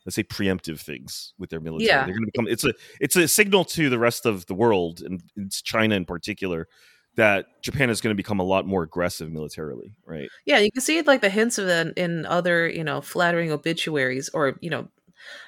let's 0.05 0.15
say 0.15 0.23
preemptive 0.23 0.79
things 0.79 1.33
with 1.37 1.49
their 1.49 1.59
military 1.59 1.87
Yeah. 1.87 1.97
they're 2.05 2.13
going 2.15 2.25
to 2.25 2.31
become 2.33 2.47
it's 2.47 2.63
a 2.65 2.73
it's 2.99 3.15
a 3.15 3.27
signal 3.27 3.65
to 3.65 3.89
the 3.89 3.99
rest 3.99 4.25
of 4.25 4.45
the 4.47 4.53
world 4.55 5.01
and 5.01 5.21
it's 5.35 5.61
china 5.61 5.95
in 5.95 6.05
particular 6.05 6.67
that 7.15 7.47
Japan 7.61 7.89
is 7.89 7.99
going 7.99 8.11
to 8.13 8.15
become 8.15 8.39
a 8.39 8.43
lot 8.43 8.65
more 8.65 8.83
aggressive 8.83 9.29
militarily, 9.29 9.93
right? 10.05 10.29
Yeah, 10.45 10.59
you 10.59 10.71
can 10.71 10.81
see 10.81 11.01
like 11.01 11.19
the 11.19 11.29
hints 11.29 11.57
of 11.57 11.65
that 11.65 11.97
in 11.97 12.25
other, 12.25 12.69
you 12.69 12.83
know, 12.83 13.01
flattering 13.01 13.51
obituaries 13.51 14.29
or, 14.33 14.57
you 14.61 14.69
know, 14.69 14.87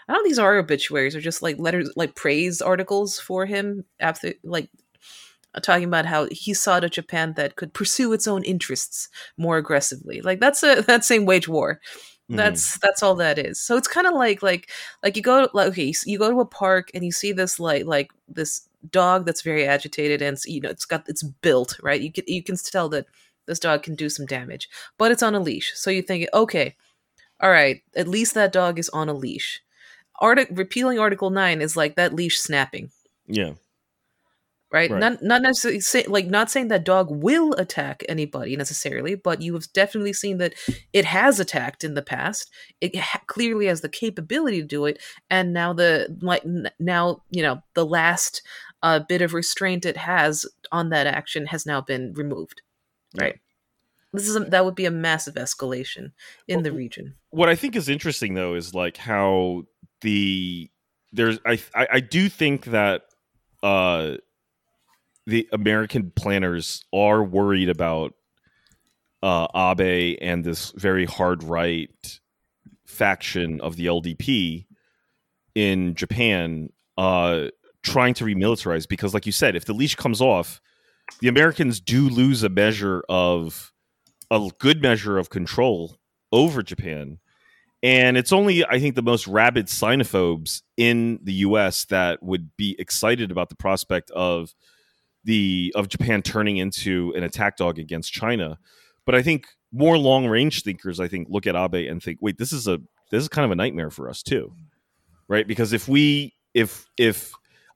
I 0.08 0.14
don't 0.14 0.24
know 0.24 0.30
these 0.30 0.40
are 0.40 0.58
obituaries 0.58 1.16
or 1.16 1.22
just 1.22 1.42
like 1.42 1.58
letters 1.60 1.92
like 1.96 2.16
praise 2.16 2.62
articles 2.62 3.20
for 3.20 3.46
him 3.46 3.86
after 4.00 4.34
like 4.44 4.70
talking 5.62 5.84
about 5.84 6.06
how 6.06 6.28
he 6.32 6.54
saw 6.54 6.78
a 6.78 6.90
Japan 6.90 7.34
that 7.36 7.56
could 7.58 7.74
pursue 7.74 8.14
its 8.14 8.28
own 8.28 8.44
interests 8.44 9.10
more 9.38 9.58
aggressively. 9.58 10.22
Like 10.22 10.40
that's 10.40 10.64
a 10.64 10.82
that 10.88 11.04
same 11.06 11.26
wage 11.26 11.48
war. 11.48 11.80
Mhm. 12.32 12.38
That's 12.38 12.78
that's 12.80 13.04
all 13.04 13.16
that 13.16 13.38
is. 13.38 13.60
So 13.62 13.76
it's 13.78 13.88
kind 13.88 14.08
of 14.08 14.14
like 14.14 14.42
like 14.42 14.70
like 15.04 15.18
you 15.18 15.22
go 15.24 15.50
like 15.54 15.68
okay, 15.70 15.94
you 16.06 16.18
go 16.18 16.32
to 16.32 16.40
a 16.40 16.46
park 16.46 16.90
and 16.94 17.04
you 17.04 17.12
see 17.12 17.34
this 17.34 17.60
like 17.60 17.86
like 17.86 18.12
this 18.30 18.62
dog 18.90 19.26
that's 19.26 19.42
very 19.44 19.68
agitated 19.68 20.22
and 20.22 20.38
you 20.46 20.60
know 20.62 20.70
it's 20.70 20.86
got 20.86 21.08
it's 21.10 21.24
built 21.24 21.78
right. 21.84 22.02
You 22.02 22.12
can 22.12 22.24
you 22.28 22.44
can 22.44 22.56
tell 22.56 22.88
that 22.90 23.06
this 23.48 23.60
dog 23.60 23.84
can 23.84 23.96
do 23.96 24.08
some 24.10 24.26
damage, 24.26 24.70
but 24.98 25.12
it's 25.12 25.24
on 25.24 25.36
a 25.36 25.40
leash. 25.40 25.74
So 25.76 25.92
you 25.92 26.02
think 26.02 26.28
okay, 26.34 26.76
all 27.42 27.52
right, 27.52 27.82
at 27.96 28.08
least 28.08 28.34
that 28.36 28.54
dog 28.54 28.80
is 28.80 28.90
on 28.90 29.10
a 29.10 29.14
leash. 29.14 29.62
Artic- 30.22 30.50
repealing 30.52 31.00
Article 31.00 31.32
Nine 31.32 31.62
is 31.62 31.76
like 31.76 31.96
that 31.98 32.14
leash 32.14 32.40
snapping 32.40 32.92
yeah, 33.28 33.54
right? 34.72 34.90
Right. 34.92 35.00
Not 35.00 35.22
not 35.24 35.42
necessarily 35.42 35.80
say, 35.80 36.04
like 36.08 36.28
not 36.28 36.52
saying 36.52 36.68
that 36.68 36.84
dog 36.84 37.08
will 37.10 37.54
attack 37.54 38.04
anybody 38.10 38.56
necessarily, 38.56 39.16
but 39.16 39.42
you 39.42 39.54
have 39.54 39.72
definitely 39.74 40.14
seen 40.14 40.38
that 40.40 40.54
it 40.94 41.06
has 41.06 41.40
attacked 41.40 41.84
in 41.84 41.94
the 41.94 42.02
past. 42.02 42.50
It 42.82 42.96
ha- 42.98 43.22
clearly 43.28 43.68
has 43.68 43.82
the 43.82 43.90
capability 43.90 44.62
to 44.62 44.68
do 44.68 44.86
it, 44.86 45.02
and 45.30 45.54
now 45.54 45.74
the 45.74 46.18
like 46.22 46.44
n- 46.44 46.72
now 46.80 47.24
you 47.30 47.42
know 47.42 47.62
the 47.74 47.86
last 47.86 48.42
uh, 48.84 49.00
bit 49.00 49.22
of 49.22 49.34
restraint 49.34 49.86
it 49.86 49.98
has 49.98 50.46
on 50.72 50.90
that 50.90 51.08
action 51.08 51.48
has 51.48 51.66
now 51.66 51.82
been 51.82 52.14
removed. 52.14 52.62
Yeah. 53.14 53.24
Right. 53.24 53.40
This 54.14 54.28
is 54.28 54.36
a, 54.36 54.42
that 54.42 54.66
would 54.66 54.76
be 54.76 54.86
a 54.86 54.92
massive 54.92 55.36
escalation 55.36 56.12
in 56.46 56.64
the 56.64 56.74
region. 56.74 57.16
what 57.30 57.48
I 57.48 57.56
think 57.56 57.78
is 57.78 57.88
interesting 57.88 58.34
though 58.34 58.56
is 58.56 58.74
like 58.76 58.98
how 58.98 59.64
the 60.02 60.70
there's 61.12 61.40
I 61.46 61.60
I, 61.76 61.88
I 61.94 62.00
do 62.00 62.30
think 62.30 62.66
that 62.66 63.04
uh 63.64 64.16
the 65.28 65.48
American 65.52 66.12
planners 66.12 66.84
are 66.94 67.24
worried 67.24 67.70
about 67.70 68.14
uh 69.22 69.48
Abe 69.56 70.18
and 70.22 70.44
this 70.44 70.72
very 70.72 71.06
hard 71.06 71.44
right 71.44 72.20
faction 72.86 73.62
of 73.62 73.76
the 73.76 73.86
LDP 73.86 74.66
in 75.56 75.96
Japan 75.96 76.70
uh 76.98 77.48
trying 77.84 78.14
to 78.16 78.26
remilitarize 78.26 78.88
because 78.88 79.14
like 79.14 79.26
you 79.26 79.32
said 79.32 79.56
if 79.56 79.66
the 79.66 79.74
leash 79.74 79.96
comes 79.96 80.22
off 80.22 80.62
the 81.20 81.28
Americans 81.28 81.80
do 81.80 82.08
lose 82.10 82.44
a 82.44 82.50
measure 82.50 83.04
of 83.10 83.72
a 84.30 84.50
good 84.60 84.82
measure 84.82 85.18
of 85.18 85.30
control 85.30 85.98
over 86.32 86.64
Japan. 86.64 87.20
And 87.84 88.16
it's 88.16 88.32
only, 88.32 88.64
I 88.66 88.80
think, 88.80 88.96
the 88.96 89.02
most 89.02 89.28
rabid 89.28 89.66
sinophobes 89.66 90.62
in 90.78 91.20
the 91.24 91.34
U.S. 91.34 91.86
that 91.86 92.22
would 92.22 92.56
be 92.56 92.76
excited 92.78 93.32
about 93.32 93.50
the 93.50 93.56
prospect 93.56 94.12
of 94.12 94.54
the 95.24 95.72
of 95.76 95.88
Japan 95.88 96.22
turning 96.22 96.58
into 96.58 97.14
an 97.16 97.24
attack 97.24 97.58
dog 97.58 97.80
against 97.80 98.12
China. 98.12 98.60
But 99.06 99.16
I 99.16 99.24
think 99.24 99.48
more 99.72 99.98
long 99.98 100.28
range 100.28 100.64
thinkers, 100.64 101.00
I 101.00 101.08
think, 101.08 101.28
look 101.30 101.48
at 101.48 101.56
Abe 101.56 101.90
and 101.90 102.02
think, 102.02 102.20
wait, 102.22 102.38
this 102.38 102.52
is 102.52 102.68
a 102.68 102.80
this 103.10 103.24
is 103.24 103.30
kind 103.30 103.46
of 103.46 103.52
a 103.52 103.56
nightmare 103.56 103.90
for 103.90 104.10
us 104.10 104.22
too, 104.22 104.54
right? 105.28 105.48
Because 105.48 105.74
if 105.74 105.88
we 105.88 106.36
if 106.54 106.86
if 106.98 107.34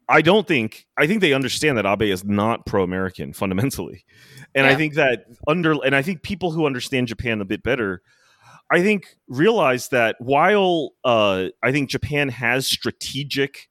I 0.08 0.22
don't 0.22 0.48
think 0.48 0.86
I 0.98 1.08
think 1.08 1.22
they 1.22 1.34
understand 1.34 1.78
that 1.80 1.86
Abe 1.86 2.04
is 2.04 2.24
not 2.24 2.68
pro 2.68 2.84
American 2.84 3.34
fundamentally, 3.34 4.06
and 4.54 4.68
I 4.68 4.76
think 4.76 4.94
that 4.96 5.26
under 5.48 5.74
and 5.84 5.96
I 5.96 6.04
think 6.04 6.22
people 6.22 6.52
who 6.52 6.68
understand 6.68 7.08
Japan 7.08 7.42
a 7.42 7.46
bit 7.46 7.64
better 7.64 8.04
I 8.72 8.82
think 8.82 9.16
realize 9.28 9.90
that 9.90 10.16
while 10.20 10.94
uh, 11.04 11.48
I 11.62 11.72
think 11.72 11.90
Japan 11.90 12.30
has 12.30 12.68
strategic 12.68 13.70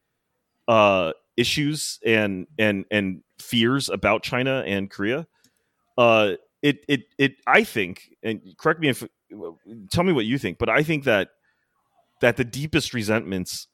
uh, 0.68 1.12
issues 1.36 1.98
and 2.04 2.46
and 2.58 2.84
and 2.90 3.22
fears 3.40 3.88
about 3.88 4.22
China 4.22 4.62
and 4.66 4.90
Korea, 4.90 5.26
uh, 5.98 6.32
it 6.62 6.84
it 6.88 7.02
it 7.18 7.36
I 7.46 7.64
think, 7.64 8.10
and 8.22 8.40
correct 8.56 8.80
me 8.80 8.88
if 8.88 9.04
tell 9.90 10.04
me 10.04 10.12
what 10.12 10.26
you 10.26 10.38
think, 10.38 10.58
but 10.58 10.68
I 10.68 10.82
think 10.82 11.04
that 11.04 11.30
that 12.20 12.36
the 12.36 12.44
deepest 12.44 12.94
resentments 12.94 13.66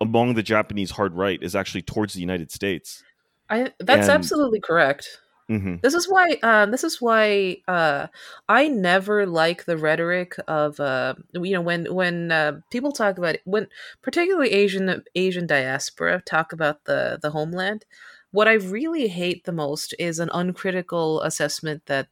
among 0.00 0.34
the 0.34 0.42
Japanese 0.42 0.92
hard 0.92 1.14
right 1.14 1.42
is 1.42 1.54
actually 1.54 1.82
towards 1.82 2.14
the 2.14 2.20
United 2.20 2.50
States. 2.50 3.04
I 3.48 3.72
that's 3.78 4.08
And- 4.08 4.10
absolutely 4.10 4.60
correct. 4.60 5.20
Hmm 5.48 5.76
This 5.82 5.94
is 5.94 6.08
why 6.08 6.38
um, 6.42 6.70
this 6.72 6.82
is 6.84 7.00
why 7.00 7.58
uh, 7.68 8.08
I 8.48 8.68
never 8.68 9.26
like 9.26 9.64
the 9.66 9.76
rhetoric 9.76 10.34
of 10.48 10.80
uh, 10.80 11.14
you 11.34 11.52
know 11.52 11.60
when 11.60 11.94
when 11.94 12.32
uh, 12.32 12.60
people 12.70 12.92
talk 12.92 13.18
about 13.18 13.36
it, 13.36 13.42
when 13.44 13.68
particularly 14.02 14.50
Asian 14.52 15.04
Asian 15.14 15.46
diaspora 15.46 16.22
talk 16.26 16.52
about 16.52 16.84
the 16.86 17.18
the 17.22 17.30
homeland. 17.30 17.84
What 18.32 18.48
I 18.48 18.54
really 18.54 19.08
hate 19.08 19.44
the 19.44 19.52
most 19.52 19.94
is 19.98 20.18
an 20.18 20.28
uncritical 20.34 21.22
assessment 21.22 21.86
that 21.86 22.08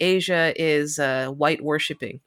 Asia 0.00 0.52
is 0.60 0.98
uh, 0.98 1.28
white 1.30 1.62
worshipping 1.62 2.20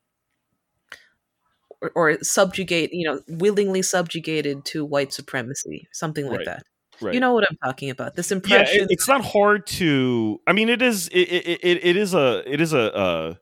or, 1.82 1.91
or 1.96 2.24
subjugate 2.24 2.94
you 2.94 3.08
know 3.08 3.22
willingly 3.28 3.82
subjugated 3.82 4.65
to 4.65 4.86
white 4.86 5.13
supremacy 5.13 5.88
something 5.91 6.28
like 6.28 6.39
Right. 6.39 6.46
that. 6.46 6.63
Right. 7.02 7.14
You 7.14 7.20
know 7.20 7.34
what 7.34 7.46
I'm 7.50 7.58
talking 7.64 7.90
about. 7.90 8.16
This 8.16 8.32
yeah, 8.32 8.36
impression. 8.36 8.84
it- 8.84 8.88
it's 8.92 9.08
not 9.08 9.24
hard 9.24 9.68
to. 9.68 10.40
I 10.48 10.54
mean, 10.54 10.70
it 10.70 10.82
is. 10.82 11.08
It, 11.10 11.20
it, 11.20 11.60
it, 11.64 11.86
it 11.86 11.96
is 11.98 12.14
a. 12.14 12.44
It 12.52 12.62
is 12.62 12.74
a. 12.74 12.96
Uh, 12.96 13.34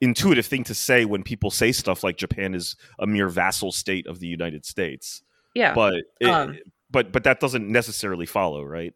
intuitive 0.00 0.44
thing 0.44 0.64
to 0.64 0.74
say 0.74 1.04
when 1.04 1.22
people 1.22 1.50
say 1.50 1.72
stuff 1.72 2.04
like 2.04 2.16
Japan 2.16 2.54
is 2.54 2.76
a 2.98 3.06
mere 3.06 3.28
vassal 3.28 3.72
state 3.72 4.06
of 4.06 4.20
the 4.20 4.26
United 4.26 4.66
States, 4.66 5.22
yeah. 5.54 5.72
but 5.72 5.94
it, 6.20 6.28
Um, 6.28 6.58
but 6.90 7.10
but 7.10 7.24
that 7.24 7.40
doesn't 7.40 7.68
necessarily 7.68 8.26
follow, 8.26 8.62
right? 8.62 8.94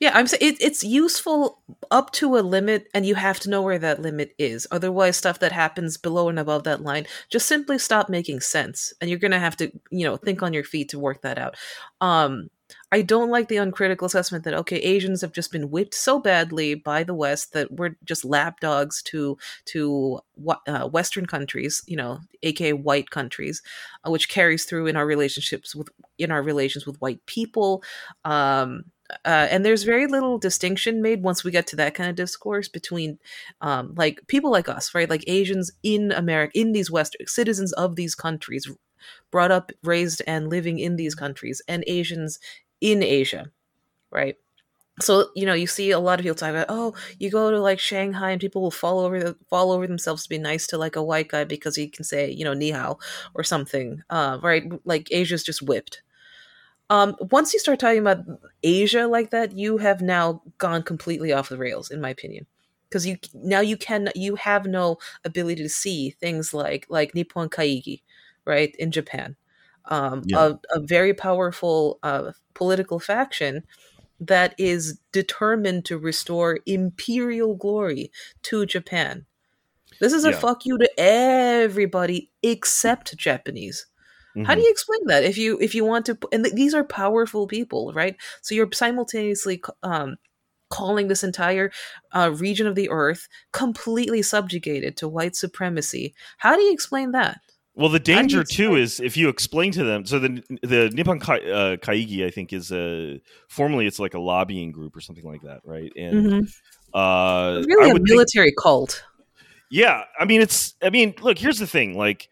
Yeah, 0.00 0.10
I'm 0.14 0.26
saying 0.26 0.40
it, 0.42 0.60
it's 0.60 0.82
useful 0.82 1.62
up 1.90 2.10
to 2.12 2.36
a 2.36 2.40
limit, 2.40 2.88
and 2.92 3.06
you 3.06 3.14
have 3.14 3.40
to 3.40 3.50
know 3.50 3.62
where 3.62 3.78
that 3.78 4.02
limit 4.02 4.34
is. 4.38 4.66
Otherwise, 4.70 5.16
stuff 5.16 5.38
that 5.40 5.52
happens 5.52 5.96
below 5.96 6.28
and 6.28 6.38
above 6.38 6.64
that 6.64 6.82
line 6.82 7.06
just 7.30 7.46
simply 7.46 7.78
stop 7.78 8.08
making 8.08 8.40
sense, 8.40 8.92
and 9.00 9.08
you're 9.08 9.18
gonna 9.18 9.38
have 9.38 9.56
to, 9.56 9.70
you 9.90 10.04
know, 10.04 10.16
think 10.16 10.42
on 10.42 10.52
your 10.52 10.64
feet 10.64 10.88
to 10.90 10.98
work 10.98 11.22
that 11.22 11.38
out. 11.38 11.56
Um, 12.00 12.48
I 12.92 13.02
don't 13.02 13.30
like 13.30 13.48
the 13.48 13.56
uncritical 13.56 14.06
assessment 14.06 14.44
that 14.44 14.54
okay, 14.54 14.76
Asians 14.76 15.20
have 15.20 15.32
just 15.32 15.52
been 15.52 15.70
whipped 15.70 15.94
so 15.94 16.18
badly 16.18 16.74
by 16.74 17.04
the 17.04 17.14
West 17.14 17.52
that 17.52 17.72
we're 17.72 17.96
just 18.04 18.24
lapdogs 18.24 19.02
to 19.04 19.38
to 19.66 20.20
uh, 20.66 20.88
Western 20.88 21.26
countries, 21.26 21.82
you 21.86 21.96
know, 21.96 22.20
aka 22.42 22.72
white 22.72 23.10
countries, 23.10 23.62
uh, 24.06 24.10
which 24.10 24.28
carries 24.28 24.64
through 24.64 24.86
in 24.86 24.96
our 24.96 25.06
relationships 25.06 25.74
with 25.74 25.88
in 26.18 26.30
our 26.30 26.42
relations 26.42 26.86
with 26.86 27.00
white 27.00 27.24
people. 27.26 27.82
Um, 28.24 28.84
uh, 29.24 29.48
and 29.50 29.64
there's 29.64 29.82
very 29.82 30.06
little 30.06 30.38
distinction 30.38 31.02
made 31.02 31.22
once 31.22 31.42
we 31.42 31.50
get 31.50 31.66
to 31.68 31.76
that 31.76 31.94
kind 31.94 32.08
of 32.10 32.16
discourse 32.16 32.68
between 32.68 33.18
um, 33.60 33.92
like 33.96 34.20
people 34.28 34.50
like 34.50 34.68
us 34.68 34.94
right 34.94 35.10
like 35.10 35.24
asians 35.26 35.72
in 35.82 36.12
america 36.12 36.56
in 36.56 36.72
these 36.72 36.90
west 36.90 37.16
citizens 37.26 37.72
of 37.72 37.96
these 37.96 38.14
countries 38.14 38.70
brought 39.30 39.50
up 39.50 39.72
raised 39.82 40.22
and 40.26 40.48
living 40.48 40.78
in 40.78 40.96
these 40.96 41.14
countries 41.14 41.62
and 41.68 41.84
asians 41.86 42.38
in 42.80 43.02
asia 43.02 43.50
right? 44.10 44.36
So 45.00 45.30
you 45.34 45.46
know 45.46 45.54
you 45.54 45.66
see 45.66 45.92
a 45.92 45.98
lot 45.98 46.18
of 46.20 46.24
people 46.24 46.36
talk 46.36 46.50
about 46.50 46.66
oh 46.68 46.94
you 47.18 47.30
go 47.30 47.50
to 47.50 47.60
like 47.60 47.78
shanghai 47.78 48.32
and 48.32 48.40
people 48.40 48.60
will 48.60 48.70
fall 48.70 49.00
over 49.00 49.18
the, 49.18 49.36
fall 49.48 49.72
over 49.72 49.86
themselves 49.86 50.24
to 50.24 50.28
be 50.28 50.38
nice 50.38 50.66
to 50.68 50.78
like 50.78 50.96
a 50.96 51.02
white 51.02 51.28
guy 51.28 51.44
because 51.44 51.76
he 51.76 51.88
can 51.88 52.04
say 52.04 52.30
you 52.30 52.44
know 52.44 52.52
ni 52.54 52.70
hao 52.70 52.98
or 53.34 53.42
something 53.42 54.02
uh, 54.10 54.38
right? 54.42 54.64
Like 54.84 55.08
asia's 55.10 55.42
just 55.42 55.62
whipped. 55.62 56.02
Um, 56.90 57.16
once 57.30 57.52
you 57.52 57.60
start 57.60 57.78
talking 57.78 58.00
about 58.00 58.24
Asia 58.64 59.06
like 59.06 59.30
that, 59.30 59.56
you 59.56 59.78
have 59.78 60.00
now 60.02 60.42
gone 60.58 60.82
completely 60.82 61.32
off 61.32 61.48
the 61.48 61.56
rails, 61.56 61.90
in 61.90 62.00
my 62.00 62.10
opinion. 62.10 62.46
Because 62.88 63.06
you 63.06 63.18
now 63.32 63.60
you 63.60 63.76
can 63.76 64.10
you 64.16 64.34
have 64.34 64.66
no 64.66 64.98
ability 65.24 65.62
to 65.62 65.68
see 65.68 66.10
things 66.10 66.52
like 66.52 66.86
like 66.88 67.14
Nippon 67.14 67.48
Kaigi, 67.48 68.02
right 68.46 68.74
in 68.78 68.90
Japan, 68.90 69.36
um, 69.86 70.24
Yeah. 70.24 70.38
a, 70.38 70.54
a 70.72 70.80
very 70.80 71.14
powerful 71.14 71.98
uh, 72.02 72.32
political 72.54 73.00
faction 73.00 73.64
that 74.20 74.54
is 74.58 75.00
determined 75.12 75.84
to 75.86 75.98
restore 75.98 76.60
imperial 76.66 77.54
glory 77.56 78.12
to 78.44 78.66
Japan. 78.66 79.26
This 80.00 80.12
is 80.12 80.24
a 80.24 80.32
Yeah. 80.32 80.40
fuck 80.40 80.64
you 80.66 80.78
to 80.78 80.90
everybody 81.00 82.30
except 82.42 83.16
Japanese. 83.16 83.86
How 84.42 84.54
do 84.54 84.60
Mhm. 84.60 84.62
you 84.62 84.70
explain 84.70 85.00
that 85.06 85.24
if 85.24 85.38
you 85.38 85.58
if 85.60 85.74
you 85.74 85.84
want 85.84 86.06
to? 86.06 86.18
And 86.32 86.44
th- 86.44 86.54
these 86.56 86.74
are 86.74 86.84
powerful 86.84 87.46
people, 87.46 87.92
right? 87.94 88.16
So 88.42 88.54
you're 88.54 88.70
simultaneously 88.72 89.62
um, 89.82 90.16
calling 90.70 91.08
this 91.08 91.24
entire 91.24 91.72
uh, 92.12 92.32
region 92.36 92.66
of 92.66 92.74
the 92.76 92.90
earth 92.90 93.28
completely 93.52 94.22
subjugated 94.22 94.96
to 94.98 95.08
white 95.08 95.36
supremacy. 95.36 96.14
How 96.38 96.56
do 96.56 96.62
you 96.62 96.72
explain 96.72 97.12
that? 97.12 97.40
Well, 97.80 97.88
the 97.88 97.98
danger 97.98 98.44
too 98.44 98.76
is 98.76 99.00
if 99.00 99.16
you 99.16 99.30
explain 99.30 99.72
to 99.72 99.82
them. 99.84 100.04
So 100.04 100.18
the 100.18 100.42
the 100.62 100.90
Nippon 100.90 101.18
Kai, 101.18 101.38
uh, 101.38 101.76
Kaigi, 101.76 102.26
I 102.26 102.30
think, 102.30 102.52
is 102.52 102.70
a 102.70 103.20
formally 103.48 103.86
it's 103.86 103.98
like 103.98 104.12
a 104.12 104.18
lobbying 104.20 104.70
group 104.70 104.94
or 104.94 105.00
something 105.00 105.24
like 105.24 105.40
that, 105.42 105.62
right? 105.64 105.90
And 105.96 106.46
uh, 106.92 107.56
It's 107.58 107.66
really 107.66 107.86
I 107.86 107.88
a 107.88 107.92
would 107.94 108.02
think- 108.02 108.10
military 108.10 108.52
cult. 108.62 109.02
yeah, 109.70 110.02
I 110.18 110.26
mean, 110.26 110.42
it's. 110.42 110.74
I 110.82 110.90
mean, 110.90 111.14
look. 111.22 111.38
Here's 111.38 111.58
the 111.58 111.66
thing. 111.66 111.96
Like, 111.96 112.28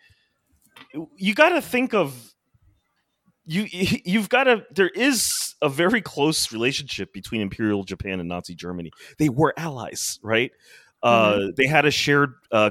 you 1.17 1.35
got 1.35 1.49
to 1.51 1.63
think 1.63 1.95
of 1.95 2.35
you. 3.47 3.67
You've 4.05 4.29
got 4.29 4.45
to. 4.45 4.65
There 4.75 4.91
is 4.91 5.55
a 5.63 5.71
very 5.71 6.03
close 6.03 6.53
relationship 6.53 7.13
between 7.15 7.41
Imperial 7.41 7.85
Japan 7.85 8.21
and 8.21 8.29
Nazi 8.29 8.55
Germany. 8.55 8.91
They 9.19 9.31
were 9.31 9.55
allies, 9.57 10.19
right? 10.23 10.51
Uh, 11.03 11.47
they 11.57 11.67
had 11.67 11.87
a 11.87 11.91
shared. 11.91 12.35
Uh, 12.53 12.71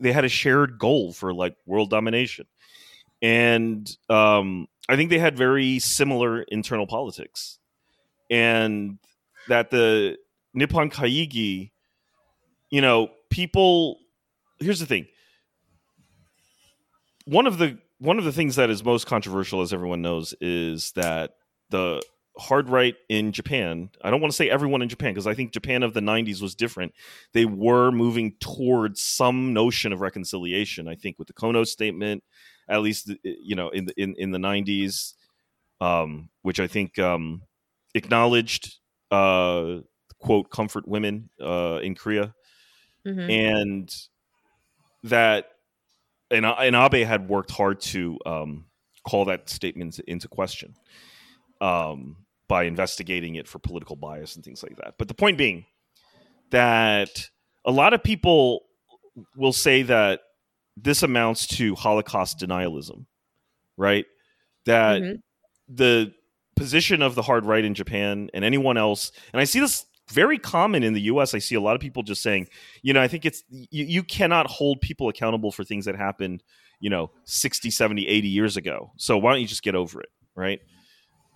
they 0.00 0.12
had 0.12 0.24
a 0.24 0.28
shared 0.28 0.78
goal 0.78 1.12
for 1.12 1.32
like 1.34 1.56
world 1.66 1.90
domination, 1.90 2.46
and 3.22 3.88
um, 4.08 4.68
I 4.88 4.96
think 4.96 5.10
they 5.10 5.18
had 5.18 5.36
very 5.36 5.78
similar 5.78 6.42
internal 6.42 6.86
politics, 6.86 7.58
and 8.30 8.98
that 9.48 9.70
the 9.70 10.18
Nippon 10.54 10.90
Kaigi, 10.90 11.70
you 12.70 12.80
know, 12.80 13.10
people. 13.30 13.98
Here's 14.58 14.80
the 14.80 14.86
thing. 14.86 15.06
One 17.26 17.46
of 17.46 17.58
the 17.58 17.78
one 17.98 18.18
of 18.18 18.24
the 18.24 18.32
things 18.32 18.56
that 18.56 18.70
is 18.70 18.84
most 18.84 19.06
controversial, 19.06 19.62
as 19.62 19.72
everyone 19.72 20.02
knows, 20.02 20.34
is 20.40 20.92
that 20.92 21.32
the 21.70 22.02
hard 22.38 22.68
right 22.68 22.94
in 23.08 23.32
Japan. 23.32 23.90
I 24.02 24.10
don't 24.10 24.20
want 24.20 24.32
to 24.32 24.36
say 24.36 24.50
everyone 24.50 24.82
in 24.82 24.88
Japan 24.88 25.12
because 25.12 25.26
I 25.26 25.34
think 25.34 25.52
Japan 25.52 25.82
of 25.82 25.94
the 25.94 26.00
'90s 26.00 26.42
was 26.42 26.54
different. 26.54 26.92
They 27.32 27.44
were 27.44 27.90
moving 27.90 28.34
towards 28.40 29.02
some 29.02 29.52
notion 29.52 29.92
of 29.92 30.00
reconciliation. 30.00 30.88
I 30.88 30.94
think 30.94 31.18
with 31.18 31.28
the 31.28 31.34
Kono 31.34 31.66
statement, 31.66 32.22
at 32.68 32.82
least 32.82 33.12
you 33.22 33.56
know 33.56 33.70
in 33.70 33.86
the 33.86 33.94
in, 34.00 34.14
in 34.18 34.30
the 34.30 34.38
'90s, 34.38 35.14
um, 35.80 36.28
which 36.42 36.60
I 36.60 36.66
think 36.66 36.98
um, 36.98 37.42
acknowledged 37.94 38.76
uh, 39.10 39.78
quote 40.18 40.50
comfort 40.50 40.86
women 40.88 41.30
uh, 41.40 41.80
in 41.82 41.94
Korea 41.94 42.34
Mhm. 43.06 43.30
and 43.30 43.94
that 45.04 45.46
and, 46.30 46.44
and 46.44 46.74
Abe 46.74 47.06
had 47.06 47.28
worked 47.28 47.52
hard 47.52 47.80
to 47.82 48.18
um, 48.26 48.66
call 49.08 49.26
that 49.26 49.48
statement 49.48 50.00
into 50.08 50.26
question 50.26 50.74
um, 51.60 52.16
by 52.48 52.64
investigating 52.64 53.34
it 53.34 53.48
for 53.48 53.58
political 53.58 53.96
bias 53.96 54.36
and 54.36 54.44
things 54.44 54.62
like 54.62 54.76
that. 54.76 54.94
But 54.98 55.08
the 55.08 55.14
point 55.14 55.38
being 55.38 55.66
that 56.50 57.28
a 57.64 57.70
lot 57.70 57.92
of 57.92 58.02
people 58.02 58.62
will 59.34 59.52
say 59.52 59.82
that 59.82 60.20
this 60.76 61.02
amounts 61.02 61.46
to 61.46 61.74
Holocaust 61.74 62.38
denialism, 62.38 63.06
right? 63.76 64.06
That 64.66 65.02
Mhm. 65.02 65.22
the 65.68 66.14
position 66.54 67.02
of 67.02 67.14
the 67.14 67.22
hard 67.22 67.44
right 67.44 67.64
in 67.64 67.74
Japan 67.74 68.30
and 68.32 68.44
anyone 68.44 68.76
else, 68.76 69.10
and 69.32 69.40
I 69.40 69.44
see 69.44 69.60
this 69.60 69.84
very 70.12 70.38
common 70.38 70.84
in 70.84 70.92
the 70.92 71.02
US. 71.02 71.34
I 71.34 71.38
see 71.38 71.56
a 71.56 71.60
lot 71.60 71.74
of 71.74 71.80
people 71.80 72.04
just 72.04 72.22
saying, 72.22 72.48
you 72.82 72.92
know, 72.92 73.02
I 73.02 73.08
think 73.08 73.24
it's 73.24 73.42
you, 73.50 73.84
you 73.84 74.02
cannot 74.04 74.46
hold 74.46 74.80
people 74.80 75.08
accountable 75.08 75.50
for 75.50 75.64
things 75.64 75.84
that 75.86 75.96
happened, 75.96 76.44
you 76.78 76.88
know, 76.88 77.10
60, 77.24 77.70
70, 77.70 78.06
80 78.06 78.28
years 78.28 78.56
ago. 78.56 78.92
So 78.96 79.18
why 79.18 79.32
don't 79.32 79.40
you 79.40 79.48
just 79.48 79.64
get 79.64 79.74
over 79.74 80.00
it, 80.00 80.10
right? 80.36 80.60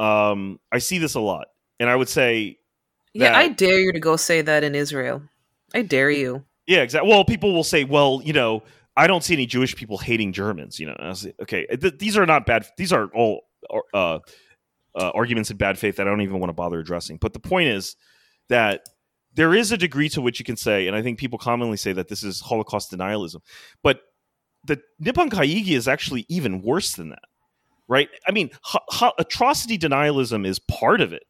Um, 0.00 0.58
I 0.72 0.78
see 0.78 0.98
this 0.98 1.14
a 1.14 1.20
lot. 1.20 1.48
And 1.78 1.88
I 1.88 1.96
would 1.96 2.08
say, 2.08 2.58
Yeah, 3.14 3.36
I 3.36 3.48
dare 3.48 3.78
you 3.80 3.92
to 3.92 4.00
go 4.00 4.16
say 4.16 4.42
that 4.42 4.64
in 4.64 4.74
Israel. 4.74 5.22
I 5.74 5.82
dare 5.82 6.10
you. 6.10 6.44
yeah, 6.66 6.82
exactly. 6.82 7.08
Well, 7.10 7.24
people 7.24 7.52
will 7.54 7.64
say, 7.64 7.84
well, 7.84 8.20
you 8.24 8.32
know, 8.32 8.62
I 8.96 9.06
don't 9.06 9.22
see 9.22 9.34
any 9.34 9.46
Jewish 9.46 9.76
people 9.76 9.98
hating 9.98 10.32
Germans. 10.32 10.80
You 10.80 10.86
know, 10.86 10.96
I 10.98 11.08
was 11.08 11.26
okay, 11.42 11.66
th- 11.66 11.98
these 11.98 12.16
are 12.16 12.26
not 12.26 12.44
bad. 12.46 12.66
These 12.76 12.92
are 12.92 13.06
all 13.14 13.42
uh, 13.94 14.18
uh, 14.94 15.10
arguments 15.14 15.50
in 15.50 15.56
bad 15.56 15.78
faith 15.78 15.96
that 15.96 16.06
I 16.06 16.10
don't 16.10 16.22
even 16.22 16.40
want 16.40 16.50
to 16.50 16.54
bother 16.54 16.80
addressing. 16.80 17.18
But 17.18 17.32
the 17.32 17.40
point 17.40 17.68
is 17.68 17.96
that 18.48 18.88
there 19.34 19.54
is 19.54 19.70
a 19.70 19.76
degree 19.76 20.08
to 20.10 20.20
which 20.20 20.38
you 20.40 20.44
can 20.44 20.56
say, 20.56 20.86
and 20.88 20.96
I 20.96 21.02
think 21.02 21.18
people 21.18 21.38
commonly 21.38 21.76
say 21.76 21.92
that 21.92 22.08
this 22.08 22.24
is 22.24 22.40
Holocaust 22.40 22.90
denialism. 22.90 23.40
But 23.82 24.00
the 24.66 24.80
Nippon 24.98 25.30
Kaigi 25.30 25.70
is 25.76 25.86
actually 25.86 26.26
even 26.28 26.62
worse 26.62 26.94
than 26.94 27.10
that, 27.10 27.24
right? 27.90 28.08
I 28.26 28.30
mean, 28.30 28.50
atrocity 29.18 29.76
denialism 29.76 30.46
is 30.46 30.60
part 30.60 31.00
of 31.00 31.12
it, 31.12 31.24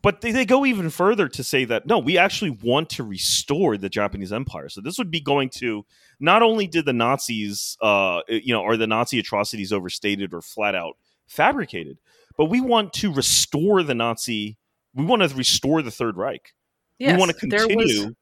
but 0.00 0.20
they, 0.20 0.30
they 0.30 0.46
go 0.46 0.64
even 0.64 0.90
further 0.90 1.28
to 1.28 1.42
say 1.42 1.64
that 1.64 1.86
no, 1.86 1.98
we 1.98 2.16
actually 2.16 2.56
want 2.62 2.88
to 2.90 3.02
restore 3.02 3.76
the 3.76 3.88
Japanese 3.88 4.32
Empire. 4.32 4.68
So 4.68 4.80
this 4.80 4.96
would 4.96 5.10
be 5.10 5.20
going 5.20 5.50
to 5.56 5.84
not 6.20 6.40
only 6.40 6.68
did 6.68 6.84
the 6.84 6.92
Nazis, 6.92 7.76
uh, 7.82 8.20
you 8.28 8.54
know, 8.54 8.62
are 8.62 8.76
the 8.76 8.86
Nazi 8.86 9.18
atrocities 9.18 9.72
overstated 9.72 10.32
or 10.32 10.40
flat 10.40 10.76
out 10.76 10.96
fabricated, 11.26 11.98
but 12.36 12.46
we 12.46 12.60
want 12.60 12.92
to 12.94 13.12
restore 13.12 13.82
the 13.82 13.94
Nazi. 13.94 14.56
We 14.94 15.04
want 15.04 15.22
to 15.22 15.34
restore 15.34 15.82
the 15.82 15.90
Third 15.90 16.16
Reich. 16.16 16.54
Yes, 17.00 17.12
we 17.12 17.18
want 17.18 17.32
to 17.32 17.36
continue. 17.36 17.76
Was, 17.76 18.14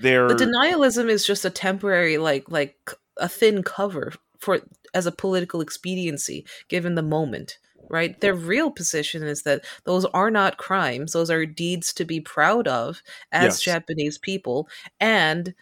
their 0.00 0.28
the 0.28 0.34
denialism 0.34 1.08
is 1.08 1.26
just 1.26 1.44
a 1.44 1.50
temporary, 1.50 2.16
like 2.16 2.48
like 2.48 2.76
a 3.16 3.28
thin 3.28 3.64
cover 3.64 4.12
for 4.38 4.60
as 4.94 5.06
a 5.06 5.12
political 5.12 5.60
expediency 5.60 6.46
given 6.68 6.94
the 6.94 7.02
moment 7.02 7.58
right? 7.90 8.18
Their 8.20 8.34
real 8.34 8.70
position 8.70 9.22
is 9.22 9.42
that 9.42 9.64
those 9.84 10.04
are 10.06 10.30
not 10.30 10.56
crimes. 10.56 11.12
Those 11.12 11.30
are 11.30 11.46
deeds 11.46 11.92
to 11.94 12.04
be 12.04 12.20
proud 12.20 12.66
of 12.68 13.02
as 13.32 13.44
yes. 13.44 13.60
japanese 13.60 14.18
people 14.18 14.68
and 15.00 15.54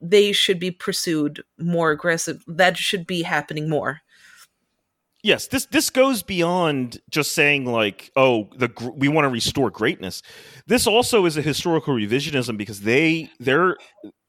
they 0.00 0.32
should 0.32 0.58
be 0.58 0.70
pursued 0.70 1.42
more 1.58 1.90
aggressive 1.90 2.44
that 2.46 2.76
should 2.76 3.06
be 3.06 3.22
happening 3.22 3.68
more. 3.68 4.02
Yes 5.22 5.48
this 5.48 5.66
this 5.66 5.90
goes 5.90 6.22
beyond 6.22 7.00
just 7.10 7.32
saying 7.32 7.64
like 7.64 8.10
oh 8.14 8.48
the 8.56 8.70
we 8.94 9.08
want 9.08 9.24
to 9.24 9.30
restore 9.30 9.70
greatness. 9.70 10.22
This 10.66 10.86
also 10.86 11.24
is 11.24 11.36
a 11.36 11.42
historical 11.42 11.94
revisionism 11.94 12.56
because 12.56 12.82
they 12.82 13.30
their 13.40 13.76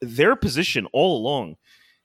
their 0.01 0.35
position 0.35 0.87
all 0.93 1.17
along 1.17 1.57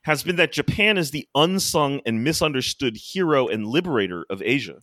has 0.03 0.23
been 0.23 0.37
that 0.37 0.53
Japan 0.53 0.99
is 0.99 1.11
the 1.11 1.27
unsung 1.35 2.01
and 2.05 2.25
misunderstood 2.25 2.97
hero 2.97 3.49
and 3.49 3.67
liberator 3.67 4.25
of 4.31 4.43
Asia, 4.43 4.83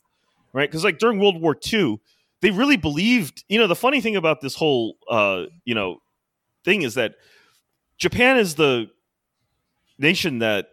right? 0.54 0.70
Because 0.70 0.84
like 0.84 0.98
during 0.98 1.20
World 1.20 1.42
War 1.42 1.58
II, 1.72 2.00
they 2.42 2.52
really 2.52 2.78
believed. 2.78 3.44
You 3.50 3.60
know, 3.60 3.68
the 3.68 3.76
funny 3.76 4.02
thing 4.02 4.16
about 4.16 4.42
this 4.42 4.56
whole 4.56 4.96
uh, 5.10 5.46
you 5.66 5.76
know 5.76 5.98
thing 6.64 6.82
is 6.84 6.96
that 6.96 7.16
Japan 7.98 8.38
is 8.38 8.56
the 8.56 8.90
nation 9.98 10.40
that 10.40 10.68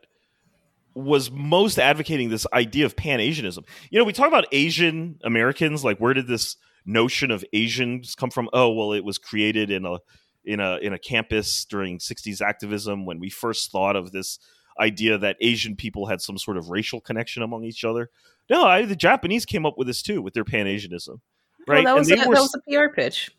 was 0.94 1.30
most 1.30 1.78
advocating 1.78 2.30
this 2.30 2.46
idea 2.52 2.86
of 2.86 2.96
Pan 2.96 3.20
Asianism. 3.20 3.64
You 3.90 3.98
know, 3.98 4.04
we 4.04 4.12
talk 4.14 4.28
about 4.28 4.46
Asian 4.52 5.18
Americans, 5.24 5.84
like 5.84 5.98
where 5.98 6.14
did 6.14 6.26
this 6.26 6.56
notion 6.86 7.30
of 7.30 7.44
Asians 7.52 8.14
come 8.14 8.30
from? 8.30 8.48
Oh, 8.52 8.72
well, 8.72 8.92
it 8.92 9.04
was 9.04 9.18
created 9.18 9.70
in 9.70 9.84
a 9.84 9.98
in 10.46 10.60
a 10.60 10.78
in 10.78 10.92
a 10.92 10.98
campus 10.98 11.64
during 11.64 11.98
60s 11.98 12.40
activism 12.40 13.04
when 13.04 13.18
we 13.18 13.28
first 13.28 13.70
thought 13.70 13.96
of 13.96 14.12
this 14.12 14.38
idea 14.80 15.18
that 15.18 15.36
Asian 15.40 15.74
people 15.74 16.06
had 16.06 16.20
some 16.20 16.38
sort 16.38 16.56
of 16.56 16.70
racial 16.70 17.00
connection 17.00 17.42
among 17.42 17.64
each 17.64 17.84
other. 17.84 18.10
No, 18.48 18.64
I, 18.64 18.84
the 18.84 18.96
Japanese 18.96 19.44
came 19.44 19.66
up 19.66 19.76
with 19.76 19.86
this 19.86 20.02
too 20.02 20.22
with 20.22 20.34
their 20.34 20.44
Pan 20.44 20.66
Asianism, 20.66 21.20
right? 21.66 21.84
Well, 21.84 21.96
that, 21.96 21.98
was 21.98 22.10
a, 22.10 22.14
were, 22.28 22.34
that 22.34 22.40
was 22.40 22.54
a 22.54 22.70
PR 22.70 22.94
pitch. 22.94 23.30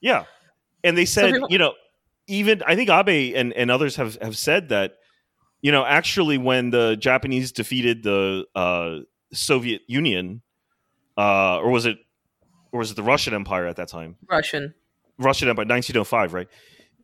Yeah, 0.00 0.24
and 0.82 0.98
they 0.98 1.04
said, 1.04 1.34
so 1.34 1.46
you 1.48 1.58
know, 1.58 1.74
even 2.26 2.62
I 2.66 2.74
think 2.74 2.90
Abe 2.90 3.34
and, 3.36 3.52
and 3.52 3.70
others 3.70 3.96
have 3.96 4.20
have 4.20 4.36
said 4.36 4.70
that, 4.70 4.94
you 5.60 5.70
know, 5.70 5.84
actually 5.84 6.38
when 6.38 6.70
the 6.70 6.96
Japanese 6.96 7.52
defeated 7.52 8.02
the 8.02 8.44
uh, 8.54 8.98
Soviet 9.32 9.82
Union, 9.86 10.42
uh, 11.16 11.58
or 11.58 11.70
was 11.70 11.86
it, 11.86 11.98
or 12.72 12.80
was 12.80 12.90
it 12.90 12.96
the 12.96 13.02
Russian 13.02 13.34
Empire 13.34 13.66
at 13.66 13.76
that 13.76 13.88
time? 13.88 14.16
Russian. 14.28 14.74
Russian 15.18 15.48
by 15.48 15.62
1905, 15.62 16.34
right? 16.34 16.48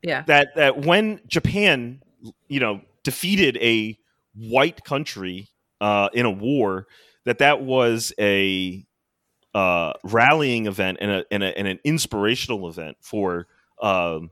Yeah. 0.03 0.23
That 0.27 0.55
that 0.57 0.79
when 0.79 1.21
Japan, 1.27 2.03
you 2.49 2.61
know, 2.61 2.81
defeated 3.05 3.57
a 3.59 3.99
white 4.35 4.85
country 4.85 5.49
uh, 5.81 6.09
in 6.13 6.27
a 6.27 6.31
war, 6.31 6.87
that 7.25 7.39
that 7.39 7.63
was 7.63 8.13
a 8.19 8.85
uh, 9.55 9.93
rallying 10.05 10.67
event 10.67 10.99
and, 11.01 11.11
a, 11.11 11.25
and, 11.31 11.43
a, 11.43 11.59
and, 11.59 11.69
an 11.69 11.79
inspirational 11.85 12.69
event 12.69 12.97
for 13.01 13.47
um, 13.83 14.31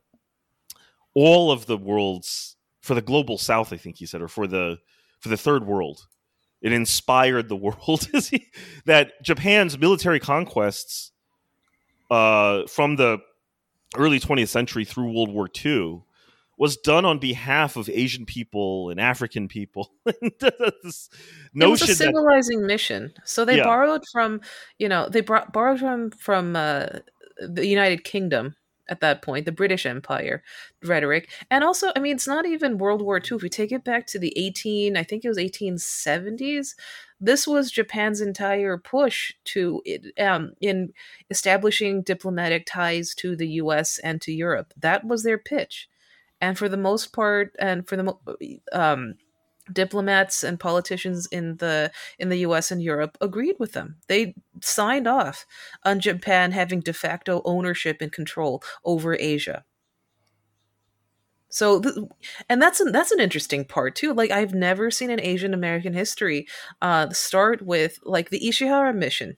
all 1.15 1.53
of 1.53 1.67
the 1.67 1.77
world's 1.77 2.57
for 2.81 2.95
the 2.95 3.03
global 3.03 3.37
south. 3.37 3.73
I 3.73 3.77
think 3.77 3.97
he 3.97 4.07
said, 4.07 4.23
or 4.23 4.29
for 4.29 4.47
the 4.47 4.79
for 5.21 5.29
the 5.29 5.37
third 5.37 5.67
world. 5.67 6.07
It 6.63 6.73
inspired 6.73 7.49
the 7.49 7.57
world 7.57 8.09
that 8.85 9.23
Japan's 9.23 9.79
military 9.79 10.21
conquests 10.21 11.13
uh, 12.11 12.67
from 12.67 12.97
the 12.97 13.19
early 13.97 14.21
20th 14.21 14.49
century 14.49 14.85
through 14.85 15.13
World 15.13 15.31
War 15.31 15.49
II 15.65 16.03
was 16.61 16.77
done 16.77 17.07
on 17.07 17.19
behalf 17.19 17.77
of 17.77 17.89
Asian 17.89 18.27
people 18.27 18.91
and 18.91 19.01
African 19.01 19.49
people. 19.49 19.93
this 20.05 21.09
it 21.55 21.67
was 21.67 21.81
a 21.83 21.95
civilizing 21.95 22.61
that, 22.61 22.67
mission. 22.67 23.15
So 23.25 23.47
they 23.47 23.57
yeah. 23.57 23.65
borrowed 23.65 24.03
from, 24.13 24.43
you 24.79 24.89
know, 24.89 25.09
they 25.09 25.23
brought, 25.23 25.55
borrowed 25.55 25.81
from 25.81 26.11
from 26.11 26.57
uh, 26.57 26.87
the 27.39 27.67
United 27.67 28.05
Kingdom 28.05 28.57
at 28.91 29.01
that 29.01 29.23
point, 29.23 29.47
the 29.47 29.53
British 29.53 29.87
Empire 29.87 30.43
rhetoric, 30.83 31.31
and 31.51 31.65
also, 31.65 31.93
I 31.97 32.01
mean, 32.01 32.17
it's 32.17 32.27
not 32.27 32.45
even 32.45 32.77
World 32.77 33.01
War 33.01 33.19
II. 33.19 33.37
If 33.37 33.43
we 33.43 33.49
take 33.49 33.73
it 33.73 33.85
back 33.85 34.07
to 34.09 34.19
the 34.19 34.37
18, 34.37 34.97
I 34.97 35.03
think 35.03 35.25
it 35.25 35.29
was 35.29 35.39
1870s, 35.39 36.75
this 37.21 37.47
was 37.47 37.71
Japan's 37.71 38.21
entire 38.21 38.77
push 38.77 39.33
to 39.45 39.83
um, 40.19 40.53
in 40.61 40.93
establishing 41.31 42.03
diplomatic 42.03 42.67
ties 42.67 43.15
to 43.17 43.37
the 43.37 43.49
U.S. 43.49 43.99
and 43.99 44.21
to 44.23 44.33
Europe. 44.33 44.75
That 44.77 45.05
was 45.05 45.23
their 45.23 45.39
pitch, 45.39 45.89
and 46.41 46.59
for 46.59 46.69
the 46.69 46.77
most 46.77 47.13
part, 47.13 47.55
and 47.59 47.87
for 47.87 47.97
the 47.97 48.61
um, 48.73 49.15
diplomats 49.73 50.45
and 50.45 50.59
politicians 50.61 51.27
in 51.27 51.57
the 51.57 51.91
in 52.19 52.29
the 52.29 52.39
US 52.39 52.71
and 52.71 52.83
Europe 52.83 53.17
agreed 53.21 53.57
with 53.59 53.73
them. 53.73 53.97
They 54.09 54.35
signed 54.63 55.07
off 55.07 55.47
on 55.85 56.01
Japan 56.01 56.53
having 56.53 56.81
de 56.81 56.93
facto 56.93 57.43
ownership 57.45 57.99
and 58.01 58.13
control 58.13 58.63
over 58.85 59.17
Asia. 59.19 59.65
So, 61.51 61.83
and 62.49 62.63
that's 62.63 62.81
an, 62.81 62.93
that's 62.93 63.11
an 63.11 63.21
interesting 63.21 63.65
part 63.65 63.97
too. 63.97 64.15
Like 64.15 64.31
I've 64.31 64.55
never 64.55 64.91
seen 64.91 65.11
an 65.11 65.21
Asian 65.21 65.53
American 65.53 65.93
history 65.93 66.47
uh, 66.81 67.11
start 67.11 67.61
with 67.63 67.99
like 68.05 68.31
the 68.31 68.41
Ishihara 68.41 68.95
mission, 68.95 69.37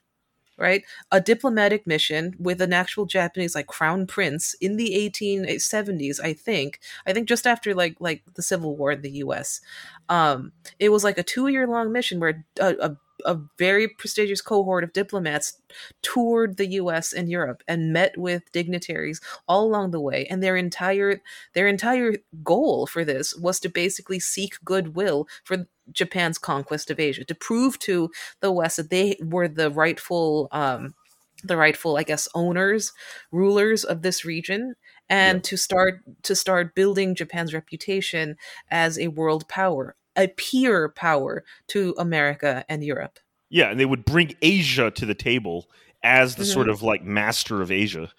right? 0.58 0.84
A 1.10 1.20
diplomatic 1.20 1.86
mission 1.86 2.34
with 2.38 2.60
an 2.60 2.72
actual 2.72 3.06
Japanese 3.06 3.54
like 3.54 3.66
crown 3.66 4.06
prince 4.06 4.54
in 4.60 4.76
the 4.76 4.90
1870s, 4.90 6.20
I 6.22 6.32
think. 6.32 6.80
I 7.06 7.12
think 7.12 7.28
just 7.28 7.46
after 7.46 7.74
like 7.74 7.96
like 8.00 8.22
the 8.34 8.42
Civil 8.42 8.76
War 8.76 8.92
in 8.92 9.02
the 9.02 9.10
U.S. 9.10 9.60
Um, 10.08 10.52
it 10.78 10.90
was 10.90 11.04
like 11.04 11.18
a 11.18 11.22
two 11.22 11.48
year 11.48 11.66
long 11.66 11.92
mission 11.92 12.20
where 12.20 12.44
a, 12.60 12.74
a 12.80 12.96
a 13.24 13.40
very 13.58 13.88
prestigious 13.88 14.40
cohort 14.40 14.84
of 14.84 14.92
diplomats 14.92 15.60
toured 16.02 16.56
the 16.56 16.66
US 16.72 17.12
and 17.12 17.30
Europe 17.30 17.62
and 17.66 17.92
met 17.92 18.16
with 18.16 18.50
dignitaries 18.52 19.20
all 19.48 19.64
along 19.64 19.90
the 19.90 20.00
way. 20.00 20.26
And 20.26 20.42
their 20.42 20.56
entire 20.56 21.20
their 21.54 21.68
entire 21.68 22.14
goal 22.42 22.86
for 22.86 23.04
this 23.04 23.34
was 23.36 23.60
to 23.60 23.68
basically 23.68 24.20
seek 24.20 24.56
goodwill 24.64 25.26
for 25.44 25.66
Japan's 25.90 26.38
conquest 26.38 26.90
of 26.90 27.00
Asia 27.00 27.24
to 27.24 27.34
prove 27.34 27.78
to 27.80 28.10
the 28.40 28.52
West 28.52 28.76
that 28.76 28.90
they 28.90 29.16
were 29.20 29.48
the 29.48 29.70
rightful 29.70 30.48
um, 30.52 30.94
the 31.42 31.56
rightful 31.56 31.96
i 31.96 32.02
guess 32.02 32.28
owners 32.34 32.92
rulers 33.30 33.84
of 33.84 34.02
this 34.02 34.24
region 34.24 34.74
and 35.08 35.42
to 35.42 35.56
start 35.56 36.00
to 36.22 36.34
start 36.34 36.74
building 36.74 37.14
japan's 37.14 37.52
reputation 37.52 38.36
as 38.70 38.98
a 38.98 39.08
world 39.08 39.48
power 39.48 39.96
a 40.16 40.28
peer 40.28 40.88
power 40.90 41.44
to 41.68 41.94
America 41.98 42.64
and 42.68 42.84
Europe. 42.84 43.18
Yeah, 43.50 43.70
and 43.70 43.78
they 43.78 43.84
would 43.84 44.04
bring 44.04 44.34
Asia 44.40 44.90
to 44.90 45.06
the 45.06 45.14
table 45.14 45.68
as 46.02 46.34
the 46.34 46.42
mm-hmm. 46.42 46.52
sort 46.52 46.68
of 46.68 46.82
like 46.82 47.04
master 47.04 47.62
of 47.62 47.70
Asia 47.70 48.10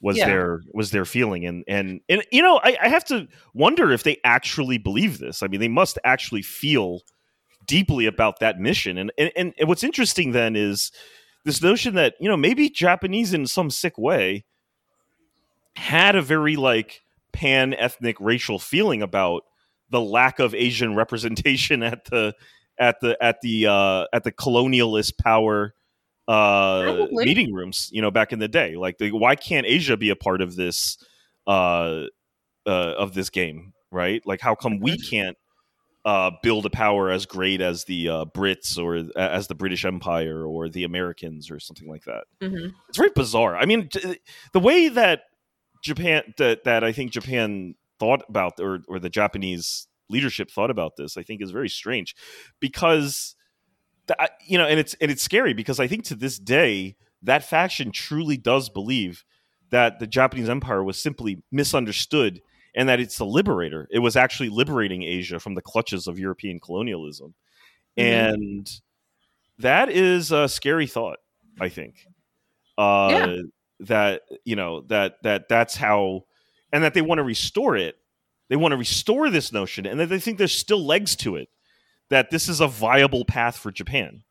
was 0.00 0.16
yeah. 0.16 0.26
their 0.26 0.60
was 0.72 0.90
their 0.90 1.04
feeling 1.04 1.44
and 1.44 1.64
and 1.66 2.00
and 2.08 2.22
you 2.30 2.42
know 2.42 2.60
I, 2.62 2.76
I 2.82 2.88
have 2.88 3.04
to 3.06 3.26
wonder 3.52 3.90
if 3.90 4.04
they 4.04 4.18
actually 4.22 4.78
believe 4.78 5.18
this 5.18 5.42
i 5.42 5.48
mean 5.48 5.60
they 5.60 5.68
must 5.68 5.98
actually 6.04 6.42
feel 6.42 7.00
deeply 7.66 8.06
about 8.06 8.38
that 8.40 8.60
mission 8.60 8.96
and, 8.96 9.12
and 9.18 9.32
and 9.36 9.54
what's 9.68 9.82
interesting 9.82 10.32
then 10.32 10.54
is 10.54 10.92
this 11.44 11.62
notion 11.62 11.94
that 11.96 12.14
you 12.20 12.28
know 12.28 12.36
maybe 12.36 12.70
japanese 12.70 13.34
in 13.34 13.46
some 13.46 13.70
sick 13.70 13.98
way 13.98 14.44
had 15.76 16.14
a 16.14 16.22
very 16.22 16.56
like 16.56 17.02
pan 17.32 17.74
ethnic 17.74 18.16
racial 18.20 18.58
feeling 18.58 19.02
about 19.02 19.42
the 19.90 20.00
lack 20.00 20.38
of 20.38 20.54
Asian 20.54 20.94
representation 20.94 21.82
at 21.82 22.04
the 22.06 22.34
at 22.78 23.00
the 23.00 23.16
at 23.22 23.40
the 23.40 23.66
uh, 23.66 24.04
at 24.12 24.24
the 24.24 24.32
colonialist 24.32 25.18
power 25.18 25.74
uh, 26.28 27.06
meeting 27.10 27.52
rooms. 27.52 27.88
You 27.92 28.02
know, 28.02 28.10
back 28.10 28.32
in 28.32 28.38
the 28.38 28.48
day, 28.48 28.76
like 28.76 28.98
the, 28.98 29.10
why 29.10 29.34
can't 29.34 29.66
Asia 29.66 29.96
be 29.96 30.10
a 30.10 30.16
part 30.16 30.40
of 30.40 30.54
this 30.56 30.98
uh, 31.46 32.04
uh, 32.66 32.70
of 32.70 33.14
this 33.14 33.30
game? 33.30 33.72
Right? 33.90 34.22
Like, 34.26 34.40
how 34.40 34.54
come 34.54 34.80
we 34.80 34.98
can't 34.98 35.36
uh, 36.04 36.30
build 36.42 36.66
a 36.66 36.70
power 36.70 37.10
as 37.10 37.24
great 37.26 37.60
as 37.60 37.84
the 37.84 38.08
uh, 38.08 38.24
Brits 38.26 38.78
or 38.78 39.10
as 39.18 39.46
the 39.46 39.54
British 39.54 39.84
Empire 39.84 40.44
or 40.44 40.68
the 40.68 40.84
Americans 40.84 41.50
or 41.50 41.58
something 41.58 41.88
like 41.88 42.04
that? 42.04 42.24
Mm-hmm. 42.40 42.68
It's 42.88 42.98
very 42.98 43.10
bizarre. 43.14 43.56
I 43.56 43.64
mean, 43.64 43.88
the 44.52 44.60
way 44.60 44.88
that 44.88 45.22
Japan 45.82 46.34
that 46.36 46.64
that 46.64 46.84
I 46.84 46.92
think 46.92 47.12
Japan 47.12 47.74
thought 47.98 48.22
about 48.28 48.60
or 48.60 48.80
or 48.88 48.98
the 48.98 49.10
Japanese 49.10 49.86
leadership 50.08 50.50
thought 50.50 50.70
about 50.70 50.96
this, 50.96 51.16
I 51.16 51.22
think 51.22 51.42
is 51.42 51.50
very 51.50 51.68
strange 51.68 52.14
because 52.60 53.36
that, 54.06 54.32
you 54.46 54.58
know, 54.58 54.66
and 54.66 54.80
it's 54.80 54.94
and 55.00 55.10
it's 55.10 55.22
scary 55.22 55.52
because 55.52 55.78
I 55.78 55.86
think 55.86 56.04
to 56.04 56.14
this 56.14 56.38
day 56.38 56.96
that 57.22 57.44
faction 57.44 57.92
truly 57.92 58.36
does 58.36 58.68
believe 58.68 59.24
that 59.70 59.98
the 59.98 60.06
Japanese 60.06 60.48
empire 60.48 60.82
was 60.82 61.00
simply 61.00 61.42
misunderstood 61.52 62.40
and 62.74 62.88
that 62.88 63.00
it's 63.00 63.18
a 63.18 63.24
liberator. 63.24 63.88
It 63.90 63.98
was 63.98 64.16
actually 64.16 64.48
liberating 64.48 65.02
Asia 65.02 65.40
from 65.40 65.54
the 65.54 65.62
clutches 65.62 66.06
of 66.06 66.18
European 66.18 66.60
colonialism. 66.60 67.34
Mm-hmm. 67.98 68.34
And 68.34 68.70
that 69.58 69.90
is 69.90 70.32
a 70.32 70.48
scary 70.48 70.86
thought, 70.86 71.18
I 71.60 71.68
think. 71.68 72.06
Uh, 72.78 73.08
yeah. 73.10 73.36
that 73.80 74.22
you 74.44 74.54
know 74.54 74.82
that 74.82 75.16
that 75.24 75.48
that's 75.48 75.74
how 75.76 76.22
and 76.72 76.84
that 76.84 76.94
they 76.94 77.02
want 77.02 77.18
to 77.18 77.24
restore 77.24 77.76
it. 77.76 77.96
They 78.48 78.56
want 78.56 78.72
to 78.72 78.78
restore 78.78 79.30
this 79.30 79.52
notion 79.52 79.86
and 79.86 80.00
that 80.00 80.06
they 80.06 80.18
think 80.18 80.38
there's 80.38 80.54
still 80.54 80.84
legs 80.84 81.16
to 81.16 81.36
it. 81.36 81.48
That 82.10 82.30
this 82.30 82.48
is 82.48 82.60
a 82.60 82.68
viable 82.68 83.26
path 83.26 83.58
for 83.58 83.70
Japan 83.70 84.22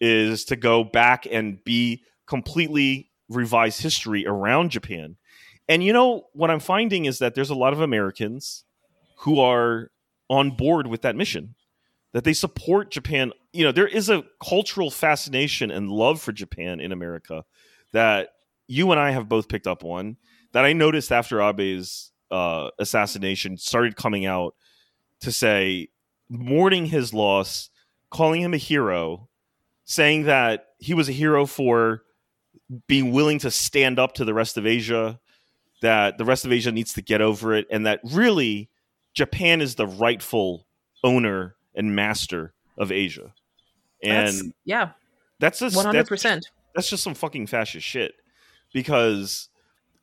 is 0.00 0.46
to 0.46 0.56
go 0.56 0.82
back 0.82 1.26
and 1.30 1.62
be 1.62 2.02
completely 2.26 3.10
revise 3.28 3.78
history 3.78 4.26
around 4.26 4.70
Japan. 4.70 5.16
And 5.68 5.84
you 5.84 5.92
know 5.92 6.26
what 6.32 6.50
I'm 6.50 6.60
finding 6.60 7.04
is 7.04 7.18
that 7.18 7.34
there's 7.34 7.50
a 7.50 7.54
lot 7.54 7.72
of 7.72 7.80
Americans 7.80 8.64
who 9.18 9.38
are 9.40 9.90
on 10.28 10.50
board 10.50 10.86
with 10.86 11.02
that 11.02 11.16
mission. 11.16 11.54
That 12.12 12.24
they 12.24 12.32
support 12.34 12.90
Japan. 12.90 13.32
You 13.52 13.64
know, 13.64 13.72
there 13.72 13.86
is 13.86 14.10
a 14.10 14.24
cultural 14.42 14.90
fascination 14.90 15.70
and 15.70 15.90
love 15.90 16.20
for 16.20 16.32
Japan 16.32 16.80
in 16.80 16.92
America 16.92 17.44
that 17.92 18.30
you 18.66 18.90
and 18.90 19.00
I 19.00 19.12
have 19.12 19.28
both 19.28 19.48
picked 19.48 19.66
up 19.66 19.84
on. 19.84 20.16
That 20.52 20.64
I 20.64 20.72
noticed 20.72 21.10
after 21.10 21.40
Abe's 21.40 22.12
uh, 22.30 22.70
assassination 22.78 23.56
started 23.56 23.96
coming 23.96 24.26
out 24.26 24.54
to 25.20 25.32
say, 25.32 25.88
mourning 26.28 26.86
his 26.86 27.12
loss, 27.12 27.70
calling 28.10 28.42
him 28.42 28.54
a 28.54 28.58
hero, 28.58 29.28
saying 29.84 30.24
that 30.24 30.68
he 30.78 30.94
was 30.94 31.08
a 31.08 31.12
hero 31.12 31.46
for 31.46 32.02
being 32.86 33.12
willing 33.12 33.38
to 33.38 33.50
stand 33.50 33.98
up 33.98 34.14
to 34.14 34.24
the 34.24 34.34
rest 34.34 34.56
of 34.56 34.66
Asia, 34.66 35.20
that 35.80 36.18
the 36.18 36.24
rest 36.24 36.44
of 36.44 36.52
Asia 36.52 36.72
needs 36.72 36.92
to 36.94 37.02
get 37.02 37.20
over 37.20 37.54
it, 37.54 37.66
and 37.70 37.86
that 37.86 38.00
really 38.04 38.68
Japan 39.14 39.60
is 39.60 39.74
the 39.74 39.86
rightful 39.86 40.66
owner 41.04 41.54
and 41.74 41.94
master 41.96 42.52
of 42.78 42.92
Asia. 42.92 43.34
And 44.02 44.26
that's, 44.26 44.42
yeah, 44.64 44.90
that's 45.38 45.58
just 45.58 45.76
one 45.76 45.84
hundred 45.84 46.06
percent. 46.06 46.50
That's 46.74 46.88
just 46.88 47.02
some 47.02 47.14
fucking 47.14 47.46
fascist 47.46 47.86
shit. 47.86 48.14
Because 48.72 49.48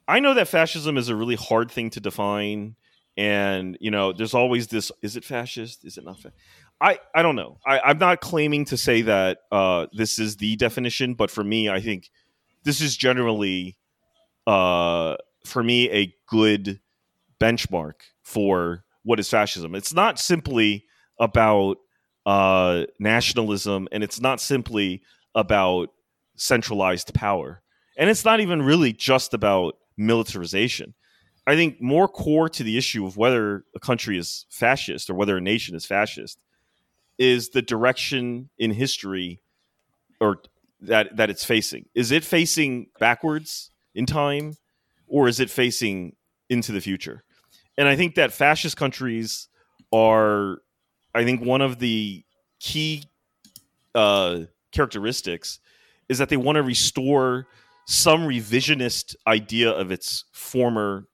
I 0.10 0.20
know 0.20 0.34
that 0.34 0.47
fascism 0.47 0.97
is 0.97 1.07
a 1.10 1.16
really 1.16 1.36
hard 1.36 1.70
thing 1.70 1.91
to 1.91 1.99
define, 1.99 2.76
and 3.16 3.78
you 3.80 3.91
know, 3.91 4.12
there's 4.12 4.34
always 4.34 4.68
this: 4.68 4.91
is 5.03 5.16
it 5.16 5.24
fascist? 5.24 5.86
Is 5.86 5.99
it 5.99 6.03
not? 6.03 6.20
Fa-? 6.20 6.34
I 6.82 6.97
I 7.14 7.22
don't 7.22 7.36
know. 7.36 7.60
I, 7.64 7.91
am 7.91 7.99
not 7.99 8.20
claiming 8.20 8.66
to 8.66 8.78
say 8.78 9.03
that 9.03 9.41
uh, 9.51 9.86
this 9.93 10.18
is 10.18 10.38
the 10.38 10.55
definition, 10.55 11.14
but 11.14 11.30
for 11.30 11.43
me, 11.43 11.70
I 11.70 11.80
think 11.80 12.10
this 12.64 12.82
is 12.82 12.97
generally 12.97 13.78
uh, 14.47 15.18
for 15.45 15.62
me 15.62 15.91
a 15.91 16.12
good 16.26 16.80
benchmark 17.39 17.93
for 18.24 18.84
what 19.03 19.20
is 19.20 19.30
fascism. 19.30 19.76
It's 19.76 19.93
not 19.93 20.18
simply 20.18 20.86
about 21.20 21.78
uh, 22.26 22.86
nationalism, 22.99 23.88
and 23.91 24.03
it's 24.03 24.20
not 24.20 24.41
simply 24.41 25.03
about 25.36 25.89
centralized 26.36 27.14
power, 27.14 27.62
and 27.95 28.10
it's 28.10 28.26
not 28.26 28.39
even 28.39 28.64
really 28.64 28.91
just 28.91 29.36
about 29.36 29.76
militarization. 30.00 30.95
I 31.45 31.56
think 31.56 31.82
more 31.82 32.08
core 32.08 32.50
to 32.50 32.64
the 32.64 32.78
issue 32.78 33.06
of 33.06 33.18
whether 33.18 33.66
a 33.76 33.80
country 33.80 34.18
is 34.18 34.45
fascist 34.50 35.10
or 35.10 35.16
whether 35.16 35.38
a 35.38 35.41
nation 35.41 35.76
is 35.76 35.86
fascist 35.86 36.39
is 37.18 37.50
the 37.50 37.62
direction 37.62 38.50
in 38.58 38.72
history 38.72 39.41
or 40.22 40.38
that 40.82 41.18
that 41.18 41.30
it's 41.30 41.43
facing? 41.43 41.86
Is 41.93 42.12
it 42.12 42.24
facing 42.24 42.88
backwards 43.00 43.72
in 43.93 44.06
time, 44.06 44.56
or 45.08 45.28
is 45.28 45.39
it 45.39 45.50
facing 45.50 46.16
into 46.50 46.72
the 46.72 46.82
future? 46.82 47.24
And 47.78 47.88
I 47.88 47.95
think 47.95 48.16
that 48.16 48.32
fascist 48.32 48.78
countries 48.78 49.47
are, 49.91 50.60
I 51.14 51.24
think, 51.24 51.41
one 51.41 51.62
of 51.62 51.80
the 51.80 52.24
key 52.60 53.04
uh, 53.95 54.41
characteristics 54.72 55.60
is 56.08 56.18
that 56.18 56.30
they 56.30 56.38
want 56.38 56.56
to 56.56 56.64
restore 56.64 57.47
some 57.90 58.22
revisionist 58.22 59.16
idea 59.28 59.72
of 59.72 59.92
its 59.92 60.26
former 60.32 61.06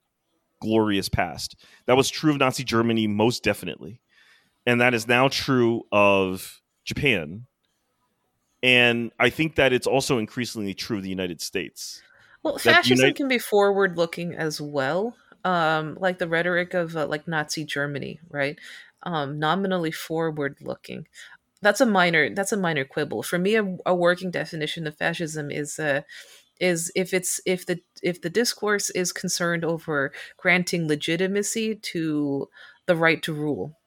glorious 0.61 1.09
past. 1.09 1.55
That 1.85 1.97
was 1.97 2.09
true 2.09 2.31
of 2.31 2.37
Nazi 2.37 2.63
Germany, 2.63 3.07
most 3.07 3.43
definitely. 3.43 4.01
And 4.65 4.81
that 4.81 4.93
is 4.93 5.07
now 5.07 5.27
true 5.27 5.83
of 5.91 6.61
Japan 6.83 7.45
and 8.65 9.11
I 9.19 9.29
think 9.29 9.55
that 9.55 9.73
it's 9.73 9.85
also 9.85 10.17
increasingly 10.17 10.73
true 10.73 10.97
of 10.97 11.03
the 11.03 11.09
United 11.09 11.39
States. 11.39 12.01
Well, 12.41 12.57
fascism 12.57 12.97
United- 12.97 13.15
can 13.15 13.27
be 13.27 13.37
forward 13.37 13.95
looking 13.95 14.33
as 14.33 14.59
well. 14.59 15.15
Um, 15.43 15.95
like 15.99 16.17
the 16.17 16.27
rhetoric 16.27 16.73
of 16.73 16.97
uh, 16.97 17.05
like 17.05 17.27
Nazi 17.27 17.63
Germany, 17.63 18.19
right? 18.27 18.57
Um, 19.03 19.37
nominally 19.37 19.91
forward 19.91 20.57
looking. 20.61 21.07
That's 21.61 21.79
a 21.79 21.85
minor. 21.85 22.33
That's 22.33 22.51
a 22.51 22.57
minor 22.57 22.83
quibble 22.85 23.21
for 23.21 23.37
me. 23.37 23.55
A, 23.55 23.77
a 23.85 23.93
working 23.93 24.31
definition 24.31 24.87
of 24.87 24.97
fascism 24.97 25.51
is 25.51 25.77
uh, 25.77 26.01
is 26.59 26.91
if 26.95 27.13
it's 27.13 27.39
if 27.45 27.65
the 27.65 27.79
if 28.01 28.21
the 28.21 28.29
discourse 28.29 28.89
is 28.91 29.11
concerned 29.11 29.63
over 29.65 30.11
granting 30.37 30.87
legitimacy 30.87 31.75
to 31.75 32.49
the 32.85 32.95
right 32.95 33.21
to 33.23 33.33
rule. 33.33 33.77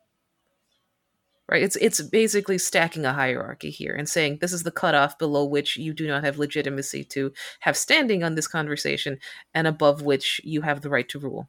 Right? 1.51 1.63
It's 1.63 1.77
it's 1.77 2.03
basically 2.03 2.59
stacking 2.59 3.07
a 3.07 3.15
hierarchy 3.15 3.71
here 3.71 3.95
and 3.95 4.07
saying 4.07 4.39
this 4.41 4.53
is 4.53 4.65
the 4.65 4.71
cutoff 4.71 5.19
below 5.19 5.45
which 5.47 5.79
you 5.79 5.95
do 5.95 6.07
not 6.07 6.25
have 6.25 6.39
legitimacy 6.39 7.05
to 7.05 7.33
have 7.61 7.77
standing 7.77 8.23
on 8.23 8.35
this 8.35 8.47
conversation 8.49 9.19
and 9.55 9.67
above 9.67 10.03
which 10.03 10.41
you 10.45 10.61
have 10.63 10.83
the 10.83 10.91
right 10.91 11.09
to 11.09 11.19
rule. 11.19 11.49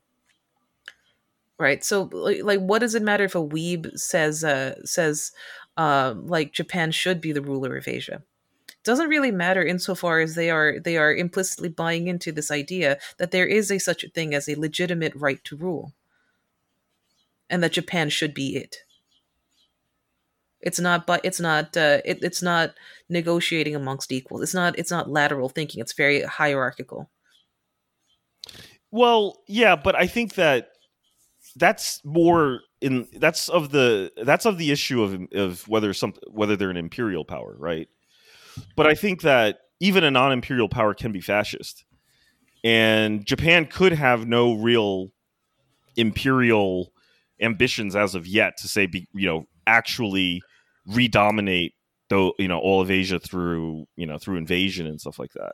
Right? 1.57 1.83
So 1.83 2.03
like 2.13 2.61
what 2.61 2.79
does 2.79 2.95
it 2.95 3.03
matter 3.03 3.25
if 3.25 3.35
a 3.35 3.39
weeb 3.39 3.97
says 3.99 4.43
uh 4.45 4.75
says 4.85 5.33
uh, 5.77 6.13
like 6.17 6.51
japan 6.51 6.91
should 6.91 7.21
be 7.21 7.31
the 7.31 7.41
ruler 7.41 7.77
of 7.77 7.87
asia 7.87 8.21
doesn't 8.83 9.09
really 9.09 9.31
matter 9.31 9.63
insofar 9.63 10.19
as 10.19 10.35
they 10.35 10.49
are 10.49 10.79
they 10.79 10.97
are 10.97 11.13
implicitly 11.13 11.69
buying 11.69 12.07
into 12.07 12.31
this 12.31 12.51
idea 12.51 12.97
that 13.17 13.31
there 13.31 13.47
is 13.47 13.71
a 13.71 13.79
such 13.79 14.03
a 14.03 14.09
thing 14.09 14.33
as 14.33 14.47
a 14.47 14.59
legitimate 14.59 15.13
right 15.15 15.43
to 15.43 15.55
rule 15.55 15.93
and 17.49 17.61
that 17.61 17.73
japan 17.73 18.09
should 18.09 18.33
be 18.33 18.55
it 18.55 18.77
it's 20.61 20.79
not, 20.79 21.07
but 21.07 21.21
it's 21.23 21.39
not. 21.39 21.75
Uh, 21.77 22.01
it, 22.03 22.19
it's 22.21 22.41
not 22.41 22.73
negotiating 23.07 23.75
amongst 23.75 24.11
equals. 24.11 24.41
It's 24.41 24.53
not. 24.53 24.77
It's 24.77 24.91
not 24.91 25.09
lateral 25.09 25.49
thinking. 25.49 25.79
It's 25.81 25.93
very 25.93 26.23
hierarchical. 26.23 27.09
Well, 28.91 29.41
yeah, 29.47 29.75
but 29.75 29.95
I 29.95 30.07
think 30.07 30.35
that 30.35 30.71
that's 31.55 32.01
more 32.03 32.61
in 32.81 33.07
that's 33.13 33.47
of 33.47 33.71
the 33.71 34.11
that's 34.23 34.45
of 34.45 34.57
the 34.57 34.71
issue 34.71 35.01
of 35.01 35.27
of 35.33 35.67
whether 35.67 35.93
some 35.93 36.13
whether 36.29 36.57
they're 36.57 36.69
an 36.69 36.77
imperial 36.77 37.23
power, 37.23 37.55
right? 37.57 37.87
But 38.75 38.87
I 38.87 38.95
think 38.95 39.21
that 39.21 39.59
even 39.79 40.03
a 40.03 40.11
non-imperial 40.11 40.69
power 40.69 40.93
can 40.93 41.11
be 41.11 41.21
fascist, 41.21 41.85
and 42.63 43.25
Japan 43.25 43.65
could 43.65 43.93
have 43.93 44.27
no 44.27 44.53
real 44.53 45.09
imperial 45.95 46.91
ambitions 47.41 47.95
as 47.95 48.15
of 48.15 48.27
yet 48.27 48.57
to 48.57 48.67
say 48.67 48.85
be 48.85 49.07
you 49.13 49.27
know 49.27 49.45
actually 49.65 50.41
redominate 50.89 51.71
though 52.09 52.33
you 52.37 52.47
know 52.47 52.59
all 52.59 52.81
of 52.81 52.91
Asia 52.91 53.19
through 53.19 53.85
you 53.95 54.05
know 54.05 54.17
through 54.17 54.37
invasion 54.37 54.87
and 54.87 54.99
stuff 54.99 55.19
like 55.19 55.31
that. 55.33 55.53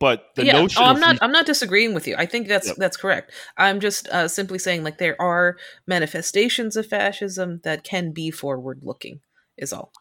But 0.00 0.34
the 0.34 0.44
yeah, 0.44 0.52
notion 0.52 0.82
oh, 0.82 0.86
I'm 0.86 1.00
not 1.00 1.18
I'm 1.22 1.32
not 1.32 1.46
disagreeing 1.46 1.94
with 1.94 2.06
you. 2.06 2.16
I 2.18 2.26
think 2.26 2.48
that's 2.48 2.66
yep. 2.66 2.76
that's 2.76 2.96
correct. 2.96 3.32
I'm 3.56 3.80
just 3.80 4.08
uh, 4.08 4.28
simply 4.28 4.58
saying 4.58 4.82
like 4.82 4.98
there 4.98 5.20
are 5.20 5.56
manifestations 5.86 6.76
of 6.76 6.86
fascism 6.86 7.60
that 7.64 7.84
can 7.84 8.12
be 8.12 8.30
forward 8.30 8.80
looking. 8.82 9.20
Is 9.56 9.72
all. 9.72 9.92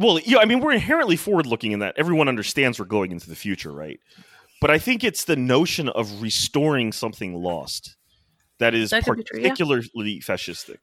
Well, 0.00 0.18
yeah, 0.24 0.38
I 0.38 0.46
mean 0.46 0.60
we're 0.60 0.72
inherently 0.72 1.16
forward 1.16 1.44
looking 1.46 1.72
in 1.72 1.80
that 1.80 1.94
everyone 1.98 2.26
understands 2.26 2.78
we're 2.78 2.86
going 2.86 3.12
into 3.12 3.28
the 3.28 3.36
future, 3.36 3.70
right? 3.70 4.00
But 4.58 4.70
I 4.70 4.78
think 4.78 5.04
it's 5.04 5.24
the 5.24 5.36
notion 5.36 5.90
of 5.90 6.22
restoring 6.22 6.90
something 6.90 7.34
lost 7.34 7.96
that 8.58 8.74
is 8.74 8.90
that 8.90 9.04
particularly 9.04 9.82
true, 9.82 10.04
yeah. 10.04 10.20
fascistic 10.20 10.78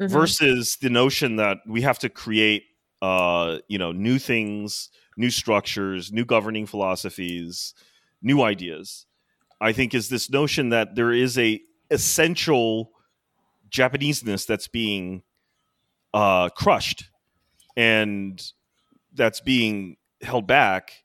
mm-hmm. 0.00 0.06
versus 0.06 0.76
the 0.80 0.88
notion 0.88 1.34
that 1.36 1.58
we 1.66 1.82
have 1.82 1.98
to 1.98 2.08
create 2.08 2.62
uh, 3.02 3.58
you 3.66 3.78
know 3.78 3.90
new 3.90 4.20
things 4.20 4.90
new 5.16 5.30
structures 5.30 6.12
new 6.12 6.24
governing 6.24 6.66
philosophies 6.66 7.74
new 8.22 8.42
ideas 8.42 9.06
i 9.60 9.72
think 9.72 9.94
is 9.94 10.08
this 10.08 10.30
notion 10.30 10.68
that 10.68 10.94
there 10.94 11.12
is 11.12 11.38
a 11.38 11.60
essential 11.90 12.90
japaneseness 13.70 14.46
that's 14.46 14.68
being 14.68 15.22
uh, 16.14 16.48
crushed 16.50 17.10
and 17.78 18.52
that's 19.14 19.40
being 19.40 19.96
held 20.20 20.46
back 20.46 21.04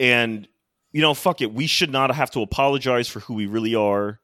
and 0.00 0.48
you 0.92 1.02
know 1.02 1.12
fuck 1.12 1.40
it 1.40 1.52
we 1.52 1.66
should 1.66 1.90
not 1.90 2.14
have 2.14 2.30
to 2.30 2.40
apologize 2.40 3.08
for 3.08 3.20
who 3.20 3.34
we 3.34 3.46
really 3.46 3.74
are 3.74 4.20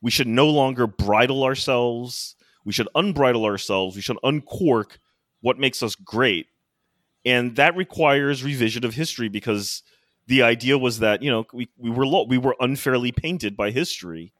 we 0.00 0.10
should 0.10 0.26
no 0.26 0.48
longer 0.48 0.86
bridle 0.86 1.44
ourselves 1.44 2.34
We 2.64 2.72
should 2.72 2.88
unbridle 2.94 3.44
ourselves. 3.44 3.96
We 3.96 4.02
should 4.02 4.18
uncork 4.22 4.98
what 5.40 5.58
makes 5.58 5.82
us 5.82 5.94
great. 5.94 6.46
And 7.24 7.56
that 7.56 7.76
requires 7.76 8.44
revision 8.44 8.84
of 8.84 8.94
history 8.94 9.28
because 9.28 9.82
the 10.26 10.42
idea 10.42 10.78
was 10.78 11.00
that, 11.00 11.22
you 11.22 11.30
know, 11.30 11.44
we, 11.52 11.68
we 11.76 11.90
were 11.90 12.06
lo- 12.06 12.26
we 12.28 12.38
were 12.38 12.56
unfairly 12.60 13.12
painted 13.12 13.56
by 13.56 13.70
history 13.70 14.32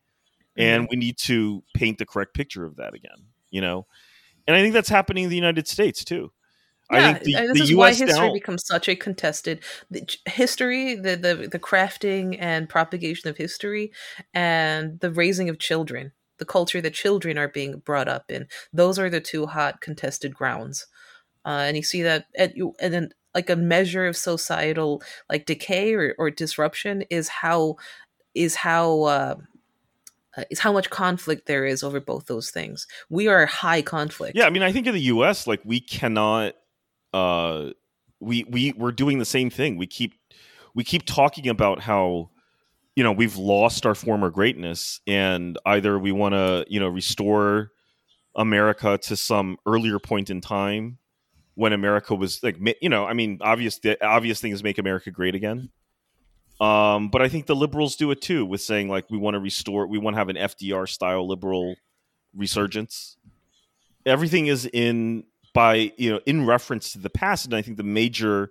mm-hmm. 0.57 0.62
and 0.62 0.89
we 0.91 0.97
need 0.97 1.18
to 1.18 1.62
paint 1.75 1.99
the 1.99 2.07
correct 2.07 2.35
picture 2.35 2.64
of 2.64 2.77
that 2.77 2.95
again, 2.95 3.27
you 3.51 3.61
know. 3.61 3.87
And 4.47 4.57
I 4.57 4.62
think 4.62 4.75
that's 4.75 4.89
happening 4.89 5.25
in 5.25 5.31
the 5.31 5.37
United 5.37 5.68
States 5.68 6.05
too. 6.05 6.33
I 6.93 7.01
Yeah, 7.01 7.12
think 7.14 7.24
the, 7.24 7.34
and 7.36 7.49
this 7.51 7.61
is 7.61 7.70
US 7.70 7.99
why 7.99 8.07
history 8.07 8.28
now, 8.28 8.32
becomes 8.34 8.66
such 8.66 8.88
a 8.88 8.97
contested 8.97 9.61
the, 9.90 10.09
history, 10.26 10.95
the, 10.95 11.16
the 11.16 11.49
the 11.51 11.59
crafting 11.59 12.36
and 12.38 12.68
propagation 12.68 13.28
of 13.30 13.36
history, 13.36 13.93
and 14.34 15.01
the 15.01 15.11
raising 15.11 15.49
of 15.49 15.59
children, 15.59 16.12
the 16.38 16.45
culture 16.45 16.80
that 16.80 16.95
children 16.95 17.38
are 17.38 17.49
being 17.49 17.78
brought 17.78 18.09
up 18.09 18.30
in. 18.30 18.47
Those 18.72 18.99
are 18.99 19.11
the 19.11 19.20
two 19.20 19.47
hot 19.47 19.80
contested 19.80 20.34
grounds, 20.34 20.86
uh, 21.45 21.64
and 21.66 21.76
you 21.76 21.82
see 21.82 22.03
that 22.03 22.26
at 22.36 22.57
you 22.57 22.74
and 22.80 22.93
then 22.93 23.11
like 23.34 23.49
a 23.49 23.57
measure 23.57 24.07
of 24.07 24.16
societal 24.16 25.03
like 25.30 25.47
decay 25.47 25.95
or, 25.95 26.14
or 26.18 26.30
disruption 26.30 27.03
is 27.11 27.28
how 27.28 27.76
is 28.34 28.55
how. 28.57 29.03
Uh, 29.03 29.34
uh, 30.34 30.45
is 30.51 30.61
how 30.61 30.72
much 30.72 30.88
conflict 30.88 31.47
there 31.47 31.66
is 31.66 31.82
over 31.82 32.01
both 32.01 32.26
those 32.26 32.51
things. 32.51 32.86
We 33.11 33.28
are 33.28 33.45
high 33.45 33.82
conflict. 33.82 34.34
Yeah, 34.34 34.47
I 34.47 34.51
mean, 34.51 34.62
I 34.62 34.72
think 34.72 34.86
in 34.86 34.95
the 34.95 35.01
U.S., 35.03 35.47
like 35.47 35.61
we 35.62 35.78
cannot, 35.78 36.55
uh, 37.13 37.71
we 38.21 38.45
we 38.45 38.73
we're 38.77 38.93
doing 38.93 39.19
the 39.19 39.25
same 39.25 39.51
thing. 39.51 39.77
We 39.77 39.87
keep 39.87 40.15
we 40.75 40.85
keep 40.85 41.05
talking 41.07 41.49
about 41.49 41.81
how 41.81 42.31
you 42.97 43.05
know 43.05 43.13
we've 43.13 43.37
lost 43.37 43.87
our 43.87 43.95
former 43.95 44.31
greatness, 44.31 45.01
and 45.07 45.59
either 45.67 45.99
we 45.99 46.13
want 46.13 46.35
to 46.35 46.65
you 46.69 46.81
know 46.81 46.89
restore 46.89 47.73
America 48.35 48.99
to 49.03 49.17
some 49.17 49.59
earlier 49.67 49.99
point 49.99 50.31
in 50.31 50.41
time 50.41 50.99
when 51.55 51.73
America 51.73 52.15
was 52.15 52.43
like 52.43 52.57
you 52.81 52.89
know, 52.89 53.05
I 53.05 53.13
mean, 53.13 53.39
obvious 53.41 53.79
the 53.79 54.03
obvious 54.05 54.41
thing 54.41 54.53
is 54.53 54.63
make 54.63 54.79
America 54.79 55.11
great 55.11 55.35
again. 55.35 55.71
Um, 56.61 57.09
but 57.09 57.23
I 57.23 57.29
think 57.29 57.47
the 57.47 57.57
liberals 57.57 57.97
do 57.97 58.11
it 58.13 58.21
too 58.21 58.47
with 58.47 58.61
saying 58.61 58.89
like 58.89 59.11
we 59.11 59.19
want 59.19 59.35
to 59.35 59.41
restore, 59.41 59.87
we 59.87 59.99
want 59.99 60.15
to 60.15 60.19
have 60.19 60.29
an 60.29 60.37
FDR 60.37 60.89
style 60.89 61.27
liberal 61.27 61.75
resurgence. 62.35 63.17
Everything 64.07 64.47
is 64.47 64.67
in 64.67 65.25
by 65.55 65.93
you 65.97 66.11
know 66.11 66.21
in 66.27 66.47
reference 66.47 66.93
to 66.93 66.99
the 66.99 67.11
past, 67.11 67.45
and 67.45 67.55
I 67.55 67.63
think 67.63 67.77
the 67.77 67.83
major 67.83 68.51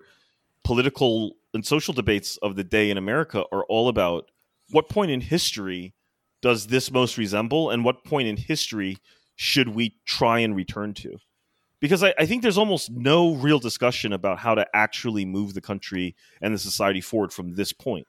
political 0.64 1.34
and 1.54 1.66
social 1.66 1.94
debates 1.94 2.38
of 2.38 2.56
the 2.56 2.64
day 2.64 2.90
in 2.90 2.98
America 2.98 3.44
are 3.52 3.64
all 3.66 3.90
about 3.90 4.30
what 4.70 4.90
point 4.90 5.12
in 5.12 5.22
history 5.22 5.94
does 6.42 6.68
this 6.68 6.92
most 6.92 7.18
resemble, 7.18 7.70
and 7.70 7.84
what 7.84 8.04
point 8.04 8.28
in 8.28 8.38
history 8.38 8.98
should 9.36 9.70
we 9.70 9.96
try 10.06 10.40
and 10.40 10.56
return 10.56 10.94
to? 10.94 11.18
Because 11.80 12.04
I, 12.04 12.14
I 12.18 12.26
think 12.26 12.42
there's 12.42 12.58
almost 12.58 12.92
no 12.92 13.34
real 13.34 13.60
discussion 13.60 14.14
about 14.14 14.40
how 14.40 14.56
to 14.56 14.66
actually 14.74 15.26
move 15.26 15.54
the 15.54 15.62
country 15.62 16.16
and 16.42 16.54
the 16.54 16.60
society 16.60 17.02
forward 17.02 17.34
from 17.34 17.56
this 17.56 17.74
point, 17.74 18.08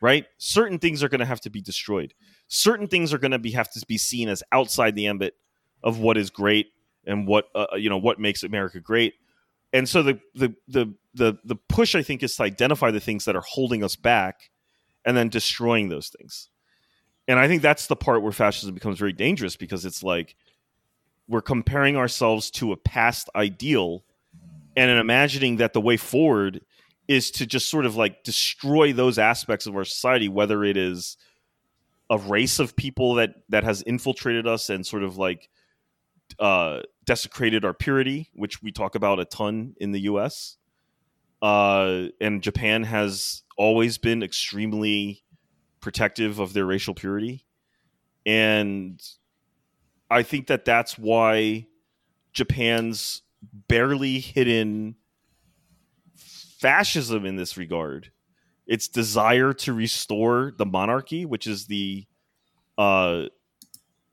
right? 0.00 0.26
Certain 0.38 0.78
things 0.78 1.02
are 1.02 1.08
going 1.08 1.20
to 1.20 1.26
have 1.26 1.40
to 1.42 1.50
be 1.50 1.60
destroyed. 1.60 2.14
Certain 2.48 2.88
things 2.88 3.12
are 3.12 3.18
going 3.18 3.30
to 3.30 3.38
be 3.38 3.52
have 3.52 3.70
to 3.72 3.84
be 3.86 3.98
seen 3.98 4.28
as 4.28 4.42
outside 4.52 4.94
the 4.94 5.06
ambit 5.06 5.34
of 5.82 5.98
what 5.98 6.16
is 6.16 6.30
great 6.30 6.68
and 7.06 7.26
what 7.26 7.48
uh, 7.54 7.66
you 7.76 7.90
know 7.90 7.98
what 7.98 8.18
makes 8.18 8.42
America 8.42 8.80
great. 8.80 9.14
And 9.72 9.88
so 9.88 10.02
the 10.02 10.20
the 10.34 10.54
the 10.68 10.94
the 11.14 11.38
the 11.44 11.56
push 11.56 11.94
I 11.94 12.02
think 12.02 12.22
is 12.22 12.36
to 12.36 12.42
identify 12.42 12.90
the 12.90 13.00
things 13.00 13.24
that 13.24 13.36
are 13.36 13.44
holding 13.46 13.82
us 13.82 13.96
back 13.96 14.50
and 15.04 15.16
then 15.16 15.28
destroying 15.28 15.88
those 15.88 16.08
things. 16.08 16.48
And 17.28 17.38
I 17.38 17.48
think 17.48 17.62
that's 17.62 17.86
the 17.86 17.96
part 17.96 18.22
where 18.22 18.32
fascism 18.32 18.74
becomes 18.74 18.98
very 18.98 19.12
dangerous 19.12 19.56
because 19.56 19.84
it's 19.84 20.02
like 20.02 20.36
we're 21.28 21.42
comparing 21.42 21.96
ourselves 21.96 22.50
to 22.52 22.72
a 22.72 22.76
past 22.76 23.30
ideal 23.34 24.04
and 24.76 24.90
in 24.90 24.98
imagining 24.98 25.56
that 25.56 25.72
the 25.72 25.80
way 25.80 25.96
forward 25.96 26.60
is 27.08 27.30
to 27.32 27.46
just 27.46 27.68
sort 27.68 27.86
of 27.86 27.96
like 27.96 28.24
destroy 28.24 28.92
those 28.92 29.18
aspects 29.18 29.66
of 29.66 29.76
our 29.76 29.84
society 29.84 30.28
whether 30.28 30.64
it 30.64 30.76
is 30.76 31.16
a 32.10 32.18
race 32.18 32.58
of 32.58 32.76
people 32.76 33.14
that 33.14 33.34
that 33.48 33.64
has 33.64 33.82
infiltrated 33.82 34.46
us 34.46 34.68
and 34.70 34.86
sort 34.86 35.02
of 35.02 35.16
like 35.16 35.48
uh 36.38 36.80
desecrated 37.04 37.64
our 37.64 37.74
purity 37.74 38.30
which 38.32 38.62
we 38.62 38.70
talk 38.70 38.94
about 38.94 39.18
a 39.18 39.24
ton 39.24 39.74
in 39.78 39.92
the 39.92 40.00
US 40.02 40.56
uh 41.40 42.06
and 42.20 42.42
Japan 42.42 42.84
has 42.84 43.42
always 43.56 43.98
been 43.98 44.22
extremely 44.22 45.22
protective 45.82 46.38
of 46.38 46.54
their 46.54 46.64
racial 46.64 46.94
purity. 46.94 47.44
And 48.24 49.02
I 50.08 50.22
think 50.22 50.46
that 50.46 50.64
that's 50.64 50.96
why 50.96 51.66
Japan's 52.32 53.22
barely 53.68 54.20
hidden 54.20 54.96
fascism 56.16 57.26
in 57.26 57.36
this 57.36 57.58
regard, 57.58 58.12
its 58.66 58.88
desire 58.88 59.52
to 59.52 59.72
restore 59.72 60.54
the 60.56 60.64
monarchy, 60.64 61.26
which 61.26 61.46
is 61.46 61.66
the 61.66 62.06
uh, 62.78 63.24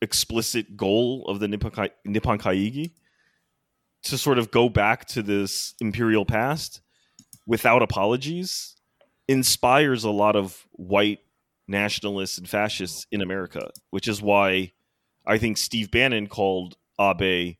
explicit 0.02 0.78
goal 0.78 1.26
of 1.28 1.40
the 1.40 1.48
Nippon, 1.48 1.72
Kai- 1.72 1.92
Nippon 2.06 2.38
Kaigi, 2.38 2.92
to 4.04 4.18
sort 4.18 4.38
of 4.38 4.52
go 4.52 4.70
back 4.70 5.06
to 5.06 5.22
this 5.22 5.74
imperial 5.80 6.26
past 6.26 6.82
without 7.46 7.82
apologies, 7.82 8.76
inspires 9.28 10.04
a 10.04 10.10
lot 10.10 10.36
of 10.36 10.66
white 10.72 11.20
nationalists 11.68 12.38
and 12.38 12.50
fascists 12.50 13.06
in 13.12 13.22
America, 13.22 13.70
which 13.90 14.08
is 14.08 14.22
why 14.22 14.72
I 15.26 15.38
think 15.38 15.58
Steve 15.58 15.92
Bannon 15.92 16.28
called 16.28 16.78
Abe 17.00 17.56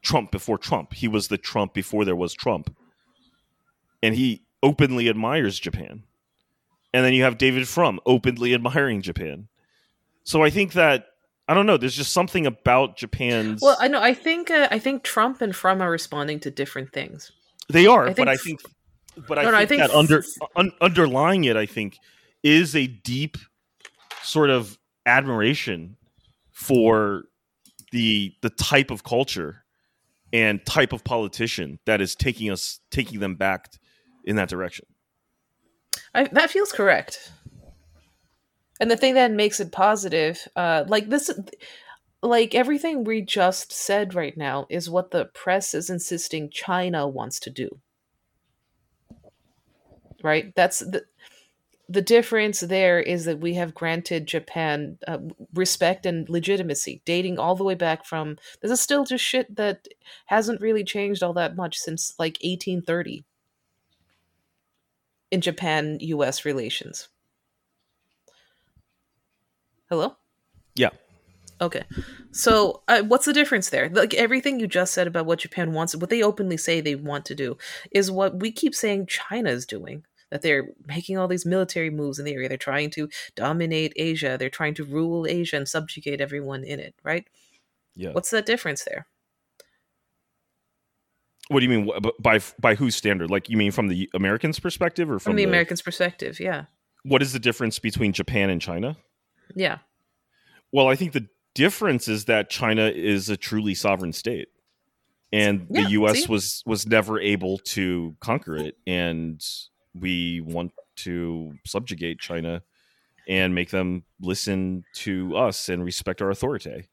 Trump 0.00 0.30
before 0.30 0.58
Trump. 0.58 0.94
He 0.94 1.08
was 1.08 1.28
the 1.28 1.38
Trump 1.38 1.74
before 1.74 2.04
there 2.04 2.16
was 2.16 2.34
Trump. 2.34 2.74
And 4.02 4.14
he 4.14 4.42
openly 4.62 5.08
admires 5.08 5.58
Japan. 5.58 6.04
And 6.94 7.04
then 7.04 7.12
you 7.12 7.22
have 7.22 7.38
David 7.38 7.68
Frum 7.68 8.00
openly 8.04 8.54
admiring 8.54 9.02
Japan. 9.02 9.48
So 10.24 10.42
I 10.42 10.50
think 10.50 10.72
that 10.72 11.06
I 11.52 11.54
don't 11.54 11.66
know. 11.66 11.76
There's 11.76 11.94
just 11.94 12.14
something 12.14 12.46
about 12.46 12.96
Japan's. 12.96 13.60
Well, 13.60 13.76
I 13.78 13.86
know. 13.86 14.00
I 14.00 14.14
think 14.14 14.50
uh, 14.50 14.68
I 14.70 14.78
think 14.78 15.02
Trump 15.02 15.42
and 15.42 15.54
Frum 15.54 15.82
are 15.82 15.90
responding 15.90 16.40
to 16.40 16.50
different 16.50 16.94
things. 16.94 17.30
they 17.68 17.86
are, 17.86 18.04
I 18.04 18.06
but 18.06 18.16
think 18.16 18.28
I 18.28 18.36
think, 18.36 18.60
but 19.28 19.38
I 19.38 19.42
No, 19.42 19.50
no, 19.50 19.56
I 19.58 19.66
think, 19.66 19.82
think 19.82 19.92
that 19.92 19.98
under 19.98 20.24
un, 20.56 20.72
underlying 20.80 21.44
it, 21.44 21.58
I 21.58 21.66
think, 21.66 21.98
is 22.42 22.74
a 22.74 22.86
deep 22.86 23.36
sort 24.22 24.48
of 24.48 24.78
admiration 25.04 25.98
for 26.52 27.24
the 27.90 28.32
the 28.40 28.48
type 28.48 28.90
of 28.90 29.04
culture 29.04 29.62
and 30.32 30.64
type 30.64 30.94
of 30.94 31.04
politician 31.04 31.80
that 31.84 32.00
is 32.00 32.14
taking 32.14 32.50
us 32.50 32.80
taking 32.90 33.20
them 33.20 33.34
back 33.34 33.74
in 34.24 34.36
that 34.36 34.48
direction. 34.48 34.86
I, 36.14 36.24
that 36.28 36.50
feels 36.50 36.72
correct. 36.72 37.30
And 38.80 38.90
the 38.90 38.96
thing 38.96 39.14
that 39.14 39.30
makes 39.30 39.60
it 39.60 39.72
positive, 39.72 40.48
uh, 40.56 40.84
like 40.88 41.08
this, 41.08 41.30
like 42.22 42.54
everything 42.54 43.04
we 43.04 43.22
just 43.22 43.72
said 43.72 44.14
right 44.14 44.36
now, 44.36 44.66
is 44.68 44.90
what 44.90 45.10
the 45.10 45.26
press 45.26 45.74
is 45.74 45.90
insisting 45.90 46.50
China 46.50 47.06
wants 47.06 47.38
to 47.40 47.50
do. 47.50 47.80
Right. 50.22 50.54
That's 50.54 50.80
the 50.80 51.04
the 51.88 52.00
difference 52.02 52.60
there 52.60 53.00
is 53.00 53.26
that 53.26 53.40
we 53.40 53.54
have 53.54 53.74
granted 53.74 54.26
Japan 54.26 54.98
uh, 55.06 55.18
respect 55.52 56.06
and 56.06 56.28
legitimacy, 56.30 57.02
dating 57.04 57.38
all 57.38 57.54
the 57.54 57.64
way 57.64 57.74
back 57.74 58.06
from. 58.06 58.38
This 58.62 58.70
is 58.70 58.80
still 58.80 59.04
just 59.04 59.22
shit 59.22 59.54
that 59.56 59.86
hasn't 60.26 60.62
really 60.62 60.84
changed 60.84 61.22
all 61.22 61.34
that 61.34 61.54
much 61.56 61.76
since 61.76 62.14
like 62.18 62.38
1830 62.42 63.24
in 65.30 65.40
Japan 65.40 65.98
US 66.00 66.44
relations. 66.44 67.08
Hello? 69.92 70.16
Yeah. 70.74 70.88
Okay. 71.60 71.82
So, 72.30 72.82
uh, 72.88 73.02
what's 73.02 73.26
the 73.26 73.34
difference 73.34 73.68
there? 73.68 73.90
Like 73.90 74.14
everything 74.14 74.58
you 74.58 74.66
just 74.66 74.94
said 74.94 75.06
about 75.06 75.26
what 75.26 75.40
Japan 75.40 75.74
wants, 75.74 75.94
what 75.94 76.08
they 76.08 76.22
openly 76.22 76.56
say 76.56 76.80
they 76.80 76.94
want 76.94 77.26
to 77.26 77.34
do, 77.34 77.58
is 77.90 78.10
what 78.10 78.40
we 78.40 78.52
keep 78.52 78.74
saying 78.74 79.08
China 79.08 79.50
is 79.50 79.66
doing. 79.66 80.04
That 80.30 80.40
they're 80.40 80.70
making 80.86 81.18
all 81.18 81.28
these 81.28 81.44
military 81.44 81.90
moves 81.90 82.18
in 82.18 82.24
the 82.24 82.32
area. 82.32 82.48
They're 82.48 82.56
trying 82.56 82.88
to 82.92 83.10
dominate 83.36 83.92
Asia. 83.96 84.38
They're 84.38 84.48
trying 84.48 84.72
to 84.76 84.84
rule 84.84 85.26
Asia 85.26 85.56
and 85.56 85.68
subjugate 85.68 86.22
everyone 86.22 86.64
in 86.64 86.80
it, 86.80 86.94
right? 87.04 87.26
Yeah. 87.94 88.12
What's 88.12 88.30
that 88.30 88.46
difference 88.46 88.84
there? 88.84 89.06
What 91.48 91.60
do 91.60 91.66
you 91.66 91.80
mean 91.82 91.90
by 92.18 92.40
by 92.58 92.76
whose 92.76 92.96
standard? 92.96 93.30
Like 93.30 93.50
you 93.50 93.58
mean 93.58 93.72
from 93.72 93.88
the 93.88 94.08
Americans' 94.14 94.58
perspective 94.58 95.10
or 95.10 95.18
from, 95.18 95.32
From 95.32 95.36
the 95.36 95.44
Americans' 95.44 95.82
perspective, 95.82 96.40
yeah. 96.40 96.64
What 97.04 97.20
is 97.20 97.34
the 97.34 97.38
difference 97.38 97.78
between 97.78 98.14
Japan 98.14 98.48
and 98.48 98.58
China? 98.58 98.96
Yeah. 99.54 99.78
Well, 100.72 100.88
I 100.88 100.96
think 100.96 101.12
the 101.12 101.28
difference 101.54 102.08
is 102.08 102.24
that 102.26 102.48
China 102.50 102.86
is 102.86 103.28
a 103.28 103.36
truly 103.36 103.74
sovereign 103.74 104.12
state, 104.12 104.48
and 105.32 105.66
Yeah, 105.70 105.84
the 105.84 105.90
U.S. 105.90 106.22
see? 106.24 106.26
was 106.26 106.62
was 106.66 106.86
never 106.86 107.20
able 107.20 107.58
to 107.58 108.16
conquer 108.20 108.56
it, 108.56 108.76
and 108.86 109.44
we 109.94 110.40
want 110.40 110.72
to 110.96 111.54
subjugate 111.66 112.18
China 112.20 112.62
and 113.28 113.54
make 113.54 113.70
them 113.70 114.04
listen 114.20 114.84
to 114.94 115.36
us 115.36 115.68
and 115.68 115.84
respect 115.84 116.20
our 116.20 116.30
authority. 116.30 116.88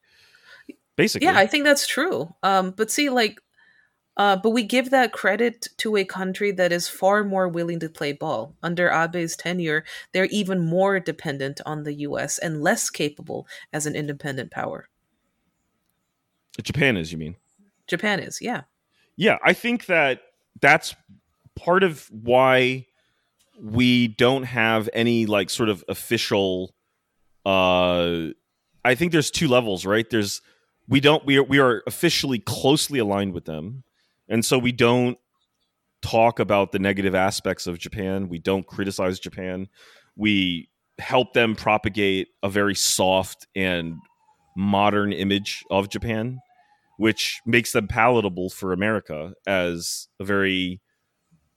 basically. 0.96 1.26
Yeah, 1.26 1.38
I 1.38 1.46
think 1.46 1.64
that's 1.64 1.86
true. 1.86 2.34
Um, 2.42 2.72
but 2.72 2.90
see, 2.90 3.08
like, 3.08 3.40
uh, 4.16 4.36
but 4.36 4.50
we 4.50 4.62
give 4.62 4.90
that 4.90 5.12
credit 5.12 5.68
to 5.78 5.96
a 5.96 6.04
country 6.04 6.50
that 6.52 6.72
is 6.72 6.88
far 6.88 7.24
more 7.24 7.48
willing 7.48 7.80
to 7.80 7.88
play 7.88 8.12
ball. 8.12 8.54
Under 8.62 8.90
Abe's 8.90 9.36
tenure, 9.36 9.84
they're 10.12 10.26
even 10.26 10.60
more 10.60 11.00
dependent 11.00 11.60
on 11.64 11.84
the 11.84 11.94
U.S. 11.94 12.38
and 12.38 12.62
less 12.62 12.90
capable 12.90 13.46
as 13.72 13.86
an 13.86 13.94
independent 13.94 14.50
power. 14.50 14.88
Japan 16.62 16.96
is, 16.96 17.12
you 17.12 17.18
mean? 17.18 17.36
Japan 17.86 18.20
is, 18.20 18.40
yeah. 18.40 18.62
Yeah, 19.16 19.38
I 19.44 19.52
think 19.52 19.86
that 19.86 20.20
that's 20.60 20.94
part 21.56 21.82
of 21.82 22.08
why 22.10 22.86
we 23.60 24.08
don't 24.08 24.44
have 24.44 24.88
any 24.92 25.26
like 25.26 25.50
sort 25.50 25.68
of 25.68 25.84
official 25.88 26.74
uh 27.44 28.28
I 28.82 28.94
think 28.94 29.12
there's 29.12 29.30
two 29.30 29.48
levels, 29.48 29.84
right? 29.84 30.08
There's 30.08 30.40
we 30.88 31.00
don't 31.00 31.24
we 31.26 31.36
are 31.36 31.42
we 31.42 31.58
are 31.58 31.82
officially 31.86 32.38
closely 32.38 32.98
aligned 32.98 33.34
with 33.34 33.44
them. 33.44 33.84
And 34.30 34.44
so 34.44 34.58
we 34.58 34.72
don't 34.72 35.18
talk 36.02 36.38
about 36.38 36.72
the 36.72 36.78
negative 36.78 37.14
aspects 37.14 37.66
of 37.66 37.78
Japan. 37.78 38.28
We 38.28 38.38
don't 38.38 38.66
criticize 38.66 39.20
Japan. 39.20 39.68
We 40.16 40.70
help 40.98 41.34
them 41.34 41.56
propagate 41.56 42.28
a 42.42 42.48
very 42.48 42.74
soft 42.74 43.46
and 43.54 43.96
modern 44.56 45.12
image 45.12 45.64
of 45.70 45.88
Japan, 45.88 46.38
which 46.96 47.40
makes 47.44 47.72
them 47.72 47.88
palatable 47.88 48.50
for 48.50 48.72
America 48.72 49.34
as 49.46 50.08
a 50.20 50.24
very 50.24 50.80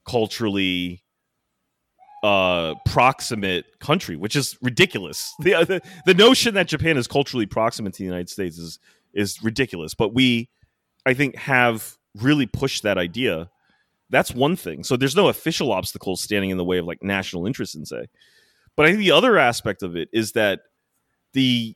culturally 0.06 1.02
uh, 2.22 2.74
proximate 2.86 3.66
country, 3.80 4.16
which 4.16 4.34
is 4.34 4.56
ridiculous. 4.62 5.34
The, 5.40 5.64
the 5.64 5.80
the 6.06 6.14
notion 6.14 6.54
that 6.54 6.68
Japan 6.68 6.96
is 6.96 7.06
culturally 7.06 7.46
proximate 7.46 7.92
to 7.94 7.98
the 7.98 8.04
United 8.04 8.30
States 8.30 8.58
is 8.58 8.78
is 9.12 9.42
ridiculous. 9.42 9.94
But 9.94 10.14
we, 10.14 10.48
I 11.04 11.12
think, 11.14 11.36
have 11.36 11.96
really 12.14 12.46
push 12.46 12.80
that 12.80 12.98
idea. 12.98 13.50
That's 14.10 14.32
one 14.32 14.56
thing. 14.56 14.84
So 14.84 14.96
there's 14.96 15.16
no 15.16 15.28
official 15.28 15.72
obstacles 15.72 16.22
standing 16.22 16.50
in 16.50 16.56
the 16.56 16.64
way 16.64 16.78
of 16.78 16.86
like 16.86 17.02
national 17.02 17.46
interest 17.46 17.74
in 17.74 17.84
say. 17.84 18.06
But 18.76 18.86
I 18.86 18.90
think 18.90 18.98
the 18.98 19.12
other 19.12 19.38
aspect 19.38 19.82
of 19.82 19.96
it 19.96 20.08
is 20.12 20.32
that 20.32 20.60
the 21.32 21.74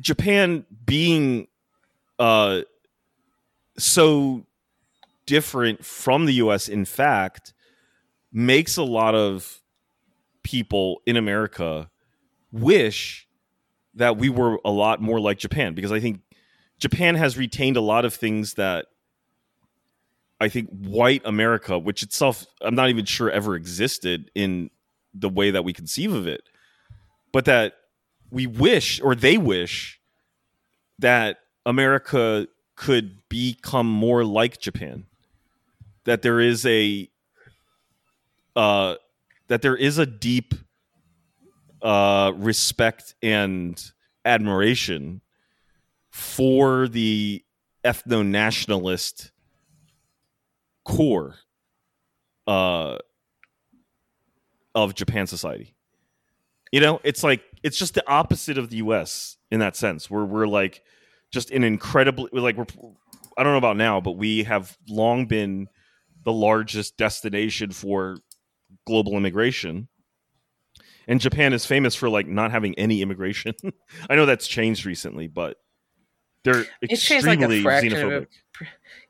Japan 0.00 0.64
being 0.84 1.46
uh, 2.18 2.62
so 3.78 4.46
different 5.26 5.84
from 5.84 6.26
the 6.26 6.34
US, 6.34 6.68
in 6.68 6.84
fact, 6.84 7.54
makes 8.32 8.76
a 8.76 8.82
lot 8.82 9.14
of 9.14 9.60
people 10.42 11.00
in 11.06 11.16
America 11.16 11.90
wish 12.52 13.26
that 13.94 14.16
we 14.16 14.28
were 14.28 14.58
a 14.64 14.70
lot 14.70 15.00
more 15.00 15.20
like 15.20 15.38
Japan 15.38 15.74
because 15.74 15.92
I 15.92 16.00
think 16.00 16.20
Japan 16.78 17.14
has 17.14 17.38
retained 17.38 17.76
a 17.76 17.80
lot 17.80 18.04
of 18.04 18.12
things 18.12 18.54
that 18.54 18.86
I 20.44 20.48
think 20.48 20.68
white 20.68 21.22
America, 21.24 21.78
which 21.78 22.02
itself 22.02 22.44
I'm 22.60 22.74
not 22.74 22.90
even 22.90 23.06
sure 23.06 23.30
ever 23.30 23.56
existed 23.56 24.30
in 24.34 24.70
the 25.14 25.30
way 25.30 25.50
that 25.50 25.64
we 25.64 25.72
conceive 25.72 26.12
of 26.12 26.26
it, 26.26 26.42
but 27.32 27.46
that 27.46 27.74
we 28.30 28.46
wish 28.46 29.00
or 29.00 29.14
they 29.14 29.38
wish 29.38 30.00
that 30.98 31.38
America 31.64 32.46
could 32.76 33.26
become 33.30 33.86
more 33.86 34.22
like 34.22 34.60
Japan. 34.60 35.06
That 36.04 36.20
there 36.20 36.40
is 36.40 36.66
a 36.66 37.08
uh, 38.54 38.96
that 39.48 39.62
there 39.62 39.76
is 39.76 39.96
a 39.96 40.04
deep 40.04 40.52
uh, 41.80 42.32
respect 42.36 43.14
and 43.22 43.82
admiration 44.26 45.22
for 46.10 46.86
the 46.86 47.42
ethno 47.82 48.24
nationalist 48.24 49.30
core 50.84 51.36
uh, 52.46 52.98
of 54.74 54.94
Japan 54.94 55.26
society. 55.26 55.74
You 56.72 56.80
know, 56.80 57.00
it's 57.04 57.22
like 57.22 57.42
it's 57.62 57.78
just 57.78 57.94
the 57.94 58.08
opposite 58.08 58.58
of 58.58 58.70
the 58.70 58.76
U.S. 58.78 59.36
in 59.50 59.60
that 59.60 59.76
sense, 59.76 60.10
where 60.10 60.24
we're 60.24 60.46
like 60.46 60.82
just 61.30 61.50
an 61.50 61.64
incredibly 61.64 62.28
like 62.32 62.56
we're 62.56 62.66
I 63.36 63.42
don't 63.42 63.52
know 63.52 63.58
about 63.58 63.76
now, 63.76 64.00
but 64.00 64.12
we 64.12 64.44
have 64.44 64.76
long 64.88 65.26
been 65.26 65.68
the 66.24 66.32
largest 66.32 66.96
destination 66.96 67.70
for 67.70 68.16
global 68.86 69.16
immigration. 69.16 69.88
And 71.06 71.20
Japan 71.20 71.52
is 71.52 71.66
famous 71.66 71.94
for 71.94 72.08
like 72.08 72.26
not 72.26 72.50
having 72.50 72.74
any 72.78 73.02
immigration. 73.02 73.54
I 74.10 74.16
know 74.16 74.26
that's 74.26 74.46
changed 74.46 74.86
recently, 74.86 75.26
but 75.26 75.58
they're 76.44 76.64
changed 76.64 76.92
extremely 76.92 77.36
like 77.36 77.60
a 77.60 77.62
fraction 77.62 77.92
of 77.92 77.98
xenophobic. 77.98 78.26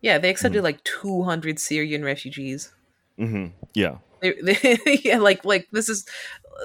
Yeah, 0.01 0.19
they 0.19 0.31
accepted 0.31 0.63
like 0.63 0.83
200 0.85 1.59
Syrian 1.59 2.05
refugees. 2.05 2.73
hmm 3.19 3.47
Yeah, 3.75 3.99
They, 4.21 4.33
they, 4.43 5.01
yeah, 5.05 5.19
like 5.19 5.45
like 5.45 5.69
this 5.73 5.89
is 5.89 6.07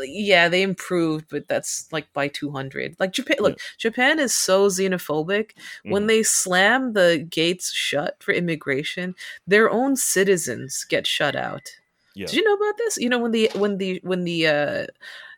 yeah, 0.03 0.49
they 0.49 0.61
improved, 0.61 1.25
but 1.29 1.47
that's 1.47 1.91
like 1.91 2.11
by 2.13 2.27
200. 2.27 2.95
Like 2.99 3.11
Japan 3.11 3.37
look, 3.41 3.59
Japan 3.77 4.19
is 4.19 4.35
so 4.35 4.67
xenophobic. 4.69 5.51
When 5.87 6.03
Mhm. 6.03 6.07
they 6.07 6.23
slam 6.23 6.93
the 6.93 7.25
gates 7.29 7.73
shut 7.73 8.17
for 8.21 8.33
immigration, 8.33 9.15
their 9.47 9.69
own 9.69 9.95
citizens 9.95 10.85
get 10.87 11.07
shut 11.07 11.35
out. 11.35 11.69
yeah. 12.15 12.27
Did 12.27 12.35
you 12.37 12.43
know 12.43 12.53
about 12.55 12.77
this? 12.77 12.97
You 12.97 13.09
know 13.09 13.19
when 13.19 13.31
the 13.31 13.49
when 13.55 13.77
the 13.77 13.99
when 14.03 14.23
the 14.25 14.47
uh 14.47 14.87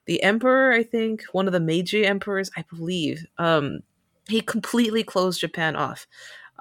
the 0.05 0.21
emperor, 0.23 0.73
I 0.73 0.83
think, 0.83 1.23
one 1.31 1.47
of 1.47 1.53
the 1.53 1.59
Meiji 1.59 2.05
emperors, 2.05 2.51
I 2.57 2.63
believe, 2.69 3.25
um 3.37 3.81
he 4.29 4.41
completely 4.41 5.03
closed 5.03 5.39
Japan 5.39 5.75
off. 5.75 6.07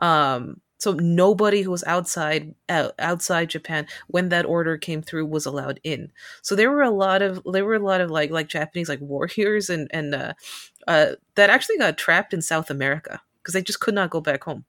Um 0.00 0.60
so 0.80 0.94
nobody 0.94 1.60
who 1.60 1.70
was 1.70 1.84
outside 1.84 2.54
out, 2.70 2.94
outside 2.98 3.50
Japan 3.50 3.86
when 4.08 4.30
that 4.30 4.46
order 4.46 4.78
came 4.78 5.02
through 5.02 5.26
was 5.26 5.44
allowed 5.44 5.78
in. 5.84 6.10
So 6.40 6.56
there 6.56 6.70
were 6.70 6.80
a 6.80 6.90
lot 6.90 7.20
of 7.20 7.42
there 7.44 7.66
were 7.66 7.74
a 7.74 7.78
lot 7.78 8.00
of 8.00 8.10
like 8.10 8.30
like 8.30 8.48
Japanese 8.48 8.88
like 8.88 9.00
warriors 9.00 9.68
and 9.68 9.88
and 9.92 10.14
uh, 10.14 10.32
uh 10.88 11.12
that 11.34 11.50
actually 11.50 11.76
got 11.76 11.98
trapped 11.98 12.32
in 12.32 12.40
South 12.40 12.70
America 12.70 13.20
because 13.42 13.52
they 13.52 13.62
just 13.62 13.80
could 13.80 13.94
not 13.94 14.08
go 14.08 14.22
back 14.22 14.44
home. 14.44 14.64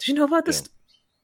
Did 0.00 0.08
you 0.08 0.14
know 0.14 0.24
about 0.24 0.46
this? 0.46 0.68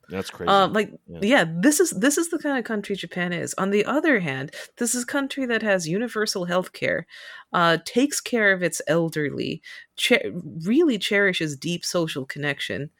That's 0.09 0.30
crazy. 0.30 0.48
Um, 0.48 0.72
like 0.72 0.92
Yeah. 1.09 1.18
yeah. 1.22 1.44
this 1.48 1.80
is 1.80 1.90
this 1.90 2.16
is 2.18 2.28
the 2.30 2.38
kind 2.38 2.59
of 2.59 2.64
country 2.64 2.94
Japan 2.96 3.32
is. 3.32 3.54
On 3.59 3.70
the 3.70 3.84
other 3.84 4.20
hand, 4.20 4.54
this 4.76 4.94
is 4.94 5.02
a 5.02 5.07
country 5.07 5.46
that 5.46 5.62
has 5.62 5.88
universal 5.88 6.44
health 6.44 6.72
care, 6.72 7.07
uh, 7.52 7.78
takes 7.84 8.20
care 8.20 8.52
of 8.52 8.62
its 8.62 8.80
elderly, 8.86 9.62
che- 9.96 10.30
really 10.64 10.98
cherishes 10.98 11.57
deep 11.57 11.84
social 11.84 12.24
connection, 12.24 12.90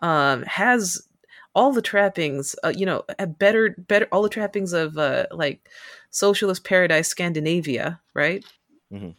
um, 0.00 0.42
has 0.44 1.06
all 1.54 1.72
the 1.72 1.82
trappings, 1.82 2.54
uh, 2.64 2.72
you 2.74 2.86
know, 2.86 3.02
a 3.18 3.26
better 3.26 3.74
better 3.78 4.06
all 4.12 4.22
the 4.22 4.28
trappings 4.28 4.72
of 4.72 4.96
uh, 4.98 5.26
like 5.30 5.68
socialist 6.10 6.64
paradise 6.64 7.08
Scandinavia, 7.08 8.00
right? 8.14 8.44
Mhm. 8.92 9.14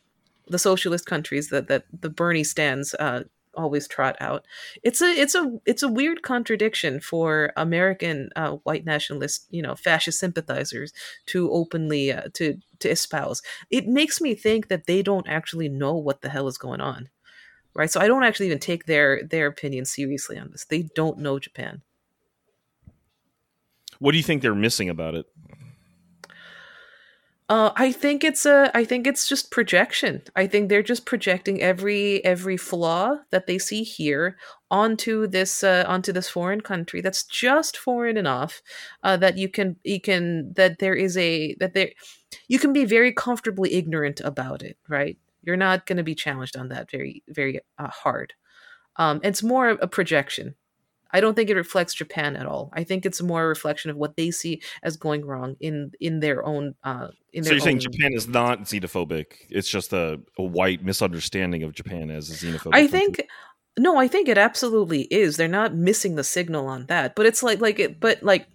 The 0.47 0.59
socialist 0.59 1.05
countries 1.05 1.49
that 1.49 1.67
that 1.67 1.85
the 2.01 2.09
Bernie 2.09 2.43
stands 2.43 2.93
uh, 2.95 3.23
always 3.57 3.87
trot 3.87 4.15
out 4.21 4.45
it's 4.83 5.01
a 5.01 5.05
it's 5.05 5.35
a 5.35 5.59
it's 5.65 5.83
a 5.83 5.87
weird 5.87 6.21
contradiction 6.21 6.99
for 6.99 7.51
American 7.57 8.29
uh, 8.35 8.51
white 8.63 8.85
nationalist, 8.85 9.47
you 9.49 9.61
know, 9.61 9.75
fascist 9.75 10.19
sympathizers 10.19 10.93
to 11.27 11.51
openly 11.51 12.11
uh, 12.11 12.23
to 12.33 12.57
to 12.79 12.89
espouse. 12.89 13.41
It 13.69 13.87
makes 13.87 14.21
me 14.21 14.35
think 14.35 14.67
that 14.67 14.85
they 14.85 15.01
don't 15.01 15.27
actually 15.27 15.69
know 15.69 15.95
what 15.95 16.21
the 16.21 16.29
hell 16.29 16.47
is 16.47 16.57
going 16.57 16.81
on, 16.81 17.09
right? 17.73 17.91
So 17.91 17.99
I 17.99 18.07
don't 18.07 18.23
actually 18.23 18.47
even 18.47 18.59
take 18.59 18.85
their 18.85 19.23
their 19.23 19.47
opinion 19.47 19.85
seriously 19.85 20.37
on 20.37 20.51
this. 20.51 20.65
They 20.65 20.83
don't 20.95 21.19
know 21.19 21.39
Japan. 21.39 21.81
what 23.99 24.11
do 24.11 24.17
you 24.17 24.23
think 24.23 24.41
they're 24.41 24.55
missing 24.55 24.89
about 24.89 25.15
it? 25.15 25.25
Uh, 27.49 27.71
I 27.77 27.93
think 27.93 28.25
it's 28.25 28.45
a. 28.45 28.69
I 28.75 28.83
think 28.83 29.07
it's 29.07 29.25
just 29.25 29.51
projection. 29.51 30.21
I 30.35 30.47
think 30.47 30.67
they're 30.67 30.83
just 30.83 31.05
projecting 31.05 31.61
every 31.61 32.23
every 32.25 32.57
flaw 32.57 33.19
that 33.31 33.47
they 33.47 33.57
see 33.57 33.83
here 33.83 34.37
onto 34.69 35.27
this 35.27 35.63
uh, 35.63 35.85
onto 35.87 36.11
this 36.11 36.27
foreign 36.27 36.59
country 36.59 36.99
that's 36.99 37.23
just 37.23 37.77
foreign 37.77 38.17
enough 38.17 38.61
uh, 39.03 39.15
that 39.17 39.37
you 39.37 39.47
can 39.47 39.77
you 39.85 40.01
can 40.01 40.51
that 40.55 40.79
there 40.79 40.93
is 40.93 41.17
a 41.17 41.55
that 41.61 41.73
there 41.73 41.91
you 42.49 42.59
can 42.59 42.73
be 42.73 42.83
very 42.83 43.13
comfortably 43.13 43.75
ignorant 43.75 44.19
about 44.25 44.61
it. 44.61 44.77
Right? 44.89 45.17
You're 45.41 45.55
not 45.55 45.85
going 45.85 45.97
to 45.97 46.03
be 46.03 46.15
challenged 46.15 46.57
on 46.57 46.67
that 46.69 46.91
very 46.91 47.23
very 47.29 47.61
uh, 47.79 47.87
hard. 47.87 48.33
Um, 48.97 49.21
it's 49.23 49.41
more 49.41 49.69
a 49.69 49.87
projection. 49.87 50.55
I 51.11 51.21
don't 51.21 51.35
think 51.35 51.49
it 51.49 51.55
reflects 51.55 51.93
Japan 51.93 52.35
at 52.35 52.45
all. 52.45 52.69
I 52.73 52.83
think 52.83 53.05
it's 53.05 53.21
more 53.21 53.43
a 53.43 53.47
reflection 53.47 53.91
of 53.91 53.97
what 53.97 54.15
they 54.15 54.31
see 54.31 54.61
as 54.83 54.97
going 54.97 55.25
wrong 55.25 55.55
in 55.59 55.91
in 55.99 56.19
their 56.19 56.45
own. 56.45 56.75
Uh, 56.83 57.09
in 57.33 57.43
So 57.43 57.51
you're 57.51 57.59
saying 57.59 57.79
Japan 57.79 58.13
is 58.13 58.27
not 58.27 58.61
xenophobic? 58.61 59.25
It's 59.49 59.69
just 59.69 59.93
a, 59.93 60.19
a 60.37 60.43
white 60.43 60.83
misunderstanding 60.83 61.63
of 61.63 61.73
Japan 61.73 62.09
as 62.09 62.29
a 62.29 62.33
xenophobic. 62.33 62.73
I 62.73 62.81
country. 62.81 62.87
think 62.87 63.27
no, 63.77 63.97
I 63.97 64.07
think 64.07 64.27
it 64.27 64.37
absolutely 64.37 65.03
is. 65.03 65.37
They're 65.37 65.47
not 65.47 65.75
missing 65.75 66.15
the 66.15 66.23
signal 66.23 66.67
on 66.67 66.87
that, 66.87 67.15
but 67.15 67.25
it's 67.25 67.43
like 67.43 67.61
like 67.61 67.79
it, 67.79 67.99
but 67.99 68.23
like, 68.23 68.47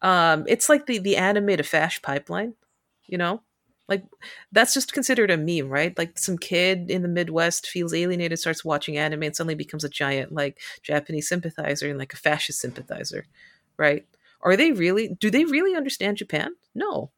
um, 0.00 0.44
it's 0.46 0.68
like 0.68 0.86
the 0.86 0.98
the 0.98 1.16
anime 1.16 1.56
to 1.56 1.62
Fash 1.62 2.00
pipeline, 2.02 2.54
you 3.06 3.18
know. 3.18 3.42
Like 3.88 4.04
that's 4.52 4.72
just 4.74 4.92
considered 4.94 5.30
a 5.30 5.36
meme, 5.36 5.68
right? 5.68 5.96
Like 5.98 6.18
some 6.18 6.38
kid 6.38 6.90
in 6.90 7.02
the 7.02 7.08
Midwest 7.08 7.66
feels 7.66 7.92
alienated, 7.94 8.38
starts 8.38 8.64
watching 8.64 8.96
anime, 8.96 9.24
and 9.24 9.36
suddenly 9.36 9.54
becomes 9.54 9.84
a 9.84 9.88
giant 9.90 10.32
like 10.32 10.58
Japanese 10.82 11.28
sympathizer 11.28 11.90
and 11.90 11.98
like 11.98 12.14
a 12.14 12.16
fascist 12.16 12.60
sympathizer, 12.60 13.26
right? 13.76 14.06
Are 14.42 14.56
they 14.56 14.72
really? 14.72 15.16
Do 15.20 15.30
they 15.30 15.44
really 15.44 15.76
understand 15.76 16.16
Japan? 16.18 16.54
No. 16.74 17.10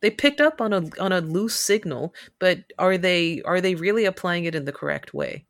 They 0.00 0.10
picked 0.10 0.40
up 0.40 0.60
on 0.60 0.72
a 0.72 0.90
on 1.00 1.12
a 1.12 1.20
loose 1.20 1.54
signal, 1.56 2.14
but 2.38 2.72
are 2.78 2.98
they 2.98 3.42
are 3.42 3.60
they 3.60 3.74
really 3.74 4.04
applying 4.04 4.44
it 4.44 4.54
in 4.54 4.64
the 4.64 4.72
correct 4.72 5.12
way? 5.14 5.47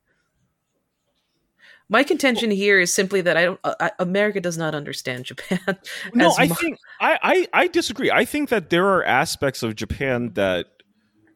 My 1.91 2.03
contention 2.03 2.51
here 2.51 2.79
is 2.79 2.93
simply 2.93 3.23
that 3.23 3.37
I 3.37 3.45
don't. 3.45 3.61
Uh, 3.65 3.89
America 3.99 4.41
does 4.41 4.59
not 4.59 4.75
understand 4.75 5.25
Japan. 5.25 5.61
no, 6.15 6.35
I 6.37 6.49
think 6.49 6.79
I, 7.01 7.19
I 7.23 7.63
I 7.63 7.67
disagree. 7.69 8.11
I 8.11 8.27
think 8.27 8.51
that 8.51 8.69
there 8.69 8.87
are 8.87 9.03
aspects 9.05 9.63
of 9.63 9.75
Japan 9.75 10.33
that 10.35 10.67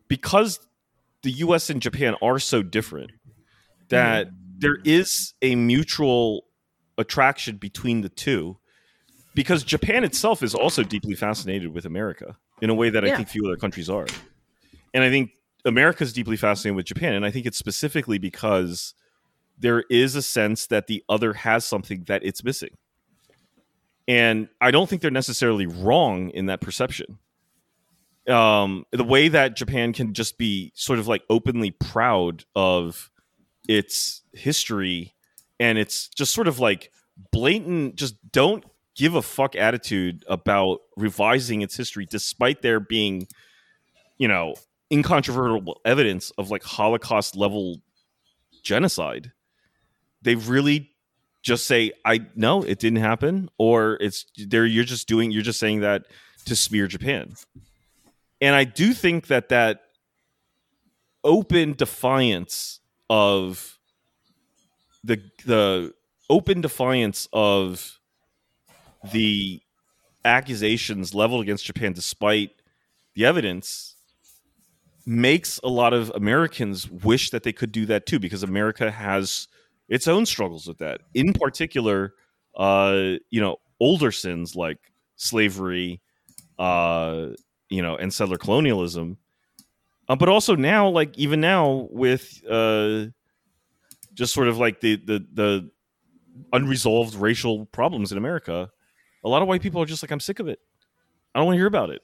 because 0.08 0.60
the 1.22 1.30
U.S. 1.30 1.70
and 1.70 1.80
Japan 1.80 2.16
are 2.20 2.38
so 2.38 2.62
different 2.62 3.12
that 3.88 4.28
mm. 4.28 4.32
there 4.58 4.76
is 4.84 5.32
a 5.40 5.54
mutual 5.54 6.44
attraction 6.98 7.56
between 7.56 8.02
the 8.02 8.08
two. 8.08 8.58
Because 9.34 9.64
Japan 9.64 10.04
itself 10.04 10.42
is 10.42 10.54
also 10.54 10.82
deeply 10.82 11.14
fascinated 11.14 11.72
with 11.72 11.86
America 11.86 12.36
in 12.60 12.68
a 12.68 12.74
way 12.74 12.90
that 12.90 13.02
yeah. 13.02 13.14
I 13.14 13.16
think 13.16 13.28
few 13.28 13.46
other 13.46 13.56
countries 13.56 13.88
are, 13.88 14.04
and 14.92 15.02
I 15.02 15.08
think 15.08 15.30
America 15.64 16.04
is 16.04 16.12
deeply 16.12 16.36
fascinated 16.36 16.76
with 16.76 16.84
Japan, 16.84 17.14
and 17.14 17.24
I 17.24 17.30
think 17.30 17.46
it's 17.46 17.56
specifically 17.56 18.18
because 18.18 18.92
there 19.58 19.84
is 19.90 20.14
a 20.16 20.22
sense 20.22 20.66
that 20.66 20.86
the 20.86 21.04
other 21.08 21.32
has 21.34 21.64
something 21.64 22.04
that 22.08 22.24
it's 22.24 22.42
missing. 22.42 22.76
And 24.08 24.48
I 24.60 24.70
don't 24.70 24.88
think 24.88 25.02
they're 25.02 25.10
necessarily 25.10 25.66
wrong 25.66 26.30
in 26.30 26.46
that 26.46 26.60
perception. 26.60 27.18
Um, 28.28 28.84
the 28.90 29.04
way 29.04 29.28
that 29.28 29.56
Japan 29.56 29.92
can 29.92 30.14
just 30.14 30.38
be 30.38 30.72
sort 30.74 30.98
of 30.98 31.08
like 31.08 31.22
openly 31.28 31.70
proud 31.70 32.44
of 32.54 33.10
its 33.68 34.22
history 34.32 35.14
and 35.58 35.78
it's 35.78 36.08
just 36.08 36.34
sort 36.34 36.48
of 36.48 36.58
like 36.58 36.90
blatant, 37.30 37.96
just 37.96 38.16
don't 38.32 38.64
give 38.96 39.14
a 39.14 39.22
fuck 39.22 39.54
attitude 39.56 40.24
about 40.28 40.80
revising 40.96 41.62
its 41.62 41.76
history, 41.76 42.06
despite 42.06 42.62
there 42.62 42.80
being, 42.80 43.26
you 44.18 44.28
know, 44.28 44.54
incontrovertible 44.90 45.80
evidence 45.84 46.32
of 46.36 46.50
like 46.50 46.62
Holocaust 46.62 47.36
level 47.36 47.80
genocide 48.62 49.32
they 50.22 50.34
really 50.34 50.92
just 51.42 51.66
say 51.66 51.92
i 52.04 52.20
no 52.34 52.62
it 52.62 52.78
didn't 52.78 53.00
happen 53.00 53.50
or 53.58 53.98
it's 54.00 54.26
there 54.36 54.64
you're 54.64 54.84
just 54.84 55.08
doing 55.08 55.30
you're 55.30 55.42
just 55.42 55.58
saying 55.58 55.80
that 55.80 56.06
to 56.44 56.56
smear 56.56 56.86
japan. 56.86 57.34
And 58.40 58.54
i 58.54 58.64
do 58.64 58.92
think 58.92 59.26
that 59.26 59.48
that 59.50 59.82
open 61.24 61.74
defiance 61.74 62.80
of 63.10 63.78
the 65.04 65.22
the 65.44 65.92
open 66.30 66.60
defiance 66.60 67.28
of 67.32 67.98
the 69.12 69.60
accusations 70.24 71.14
leveled 71.14 71.42
against 71.42 71.64
japan 71.64 71.92
despite 71.92 72.50
the 73.14 73.24
evidence 73.24 73.96
makes 75.04 75.58
a 75.64 75.68
lot 75.68 75.92
of 75.92 76.10
americans 76.14 76.88
wish 76.88 77.30
that 77.30 77.42
they 77.42 77.52
could 77.52 77.72
do 77.72 77.84
that 77.86 78.06
too 78.06 78.20
because 78.20 78.44
america 78.44 78.90
has 78.90 79.48
its 79.92 80.08
own 80.08 80.24
struggles 80.24 80.66
with 80.66 80.78
that. 80.78 81.02
In 81.12 81.34
particular, 81.34 82.14
uh, 82.56 83.16
you 83.28 83.42
know, 83.42 83.58
older 83.78 84.10
sins 84.10 84.56
like 84.56 84.78
slavery, 85.16 86.00
uh, 86.58 87.26
you 87.68 87.82
know, 87.82 87.96
and 87.96 88.12
settler 88.12 88.38
colonialism. 88.38 89.18
Uh, 90.08 90.16
but 90.16 90.30
also 90.30 90.56
now, 90.56 90.88
like 90.88 91.16
even 91.18 91.42
now, 91.42 91.88
with 91.90 92.42
uh, 92.50 93.04
just 94.14 94.32
sort 94.32 94.48
of 94.48 94.56
like 94.56 94.80
the 94.80 94.96
the 94.96 95.26
the 95.34 95.70
unresolved 96.54 97.14
racial 97.14 97.66
problems 97.66 98.12
in 98.12 98.18
America, 98.18 98.70
a 99.24 99.28
lot 99.28 99.42
of 99.42 99.48
white 99.48 99.60
people 99.60 99.82
are 99.82 99.86
just 99.86 100.02
like, 100.02 100.10
I'm 100.10 100.20
sick 100.20 100.40
of 100.40 100.48
it. 100.48 100.58
I 101.34 101.38
don't 101.38 101.46
want 101.46 101.56
to 101.56 101.58
hear 101.58 101.66
about 101.66 101.90
it 101.90 102.00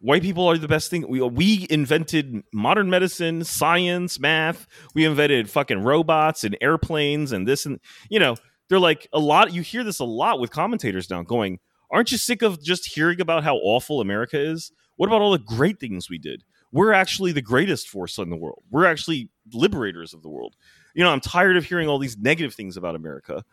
white 0.00 0.22
people 0.22 0.46
are 0.48 0.58
the 0.58 0.68
best 0.68 0.90
thing. 0.90 1.06
We 1.08 1.20
we 1.22 1.66
invented 1.70 2.42
modern 2.52 2.90
medicine, 2.90 3.44
science, 3.44 4.18
math. 4.18 4.66
We 4.94 5.04
invented 5.04 5.48
fucking 5.48 5.82
robots 5.82 6.42
and 6.42 6.56
airplanes 6.60 7.32
and 7.32 7.46
this 7.46 7.66
and 7.66 7.78
you 8.08 8.18
know 8.18 8.36
they're 8.68 8.78
like 8.78 9.08
a 9.12 9.18
lot. 9.18 9.52
You 9.52 9.62
hear 9.62 9.84
this 9.84 9.98
a 9.98 10.04
lot 10.04 10.40
with 10.40 10.50
commentators 10.50 11.10
now 11.10 11.22
going, 11.22 11.58
"Aren't 11.90 12.12
you 12.12 12.18
sick 12.18 12.42
of 12.42 12.62
just 12.62 12.94
hearing 12.94 13.20
about 13.20 13.44
how 13.44 13.56
awful 13.56 14.00
America 14.00 14.40
is? 14.40 14.72
What 14.96 15.06
about 15.06 15.20
all 15.20 15.32
the 15.32 15.38
great 15.38 15.78
things 15.78 16.10
we 16.10 16.18
did? 16.18 16.44
We're 16.72 16.92
actually 16.92 17.32
the 17.32 17.42
greatest 17.42 17.88
force 17.88 18.18
in 18.18 18.30
the 18.30 18.36
world. 18.36 18.62
We're 18.70 18.86
actually 18.86 19.30
liberators 19.52 20.14
of 20.14 20.22
the 20.22 20.28
world." 20.28 20.56
You 20.94 21.04
know, 21.04 21.10
I'm 21.10 21.20
tired 21.20 21.56
of 21.56 21.64
hearing 21.64 21.88
all 21.88 21.98
these 21.98 22.16
negative 22.16 22.54
things 22.54 22.76
about 22.76 22.96
America. 22.96 23.44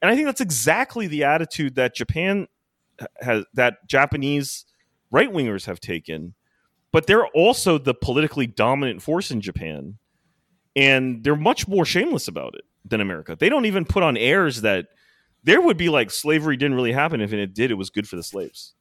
And 0.00 0.10
I 0.10 0.14
think 0.14 0.26
that's 0.26 0.40
exactly 0.40 1.06
the 1.06 1.24
attitude 1.24 1.74
that 1.74 1.94
Japan 1.94 2.46
has 3.20 3.44
that 3.54 3.86
Japanese 3.88 4.64
right 5.10 5.32
wingers 5.32 5.66
have 5.66 5.80
taken, 5.80 6.34
but 6.92 7.06
they're 7.06 7.26
also 7.28 7.78
the 7.78 7.94
politically 7.94 8.46
dominant 8.46 9.02
force 9.02 9.30
in 9.30 9.40
Japan, 9.40 9.98
and 10.74 11.22
they're 11.22 11.36
much 11.36 11.68
more 11.68 11.84
shameless 11.84 12.28
about 12.28 12.54
it 12.54 12.64
than 12.84 13.00
America. 13.00 13.36
They 13.38 13.48
don't 13.48 13.66
even 13.66 13.84
put 13.84 14.02
on 14.02 14.16
airs 14.16 14.62
that 14.62 14.86
there 15.42 15.60
would 15.60 15.76
be 15.76 15.88
like 15.88 16.10
slavery 16.10 16.56
didn't 16.56 16.76
really 16.76 16.92
happen. 16.92 17.20
If 17.20 17.32
it 17.32 17.54
did, 17.54 17.70
it 17.70 17.74
was 17.74 17.90
good 17.90 18.08
for 18.08 18.16
the 18.16 18.22
slaves. 18.22 18.74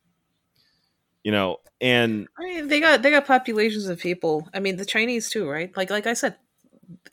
You 1.23 1.31
know, 1.31 1.57
and 1.81 2.27
I 2.37 2.43
mean, 2.43 2.67
they 2.67 2.79
got 2.79 3.01
they 3.01 3.11
got 3.11 3.25
populations 3.25 3.87
of 3.87 3.99
people. 3.99 4.47
I 4.53 4.59
mean, 4.59 4.77
the 4.77 4.85
Chinese 4.85 5.29
too, 5.29 5.49
right? 5.49 5.75
Like 5.75 5.89
like 5.89 6.05
I 6.05 6.13
said, 6.13 6.37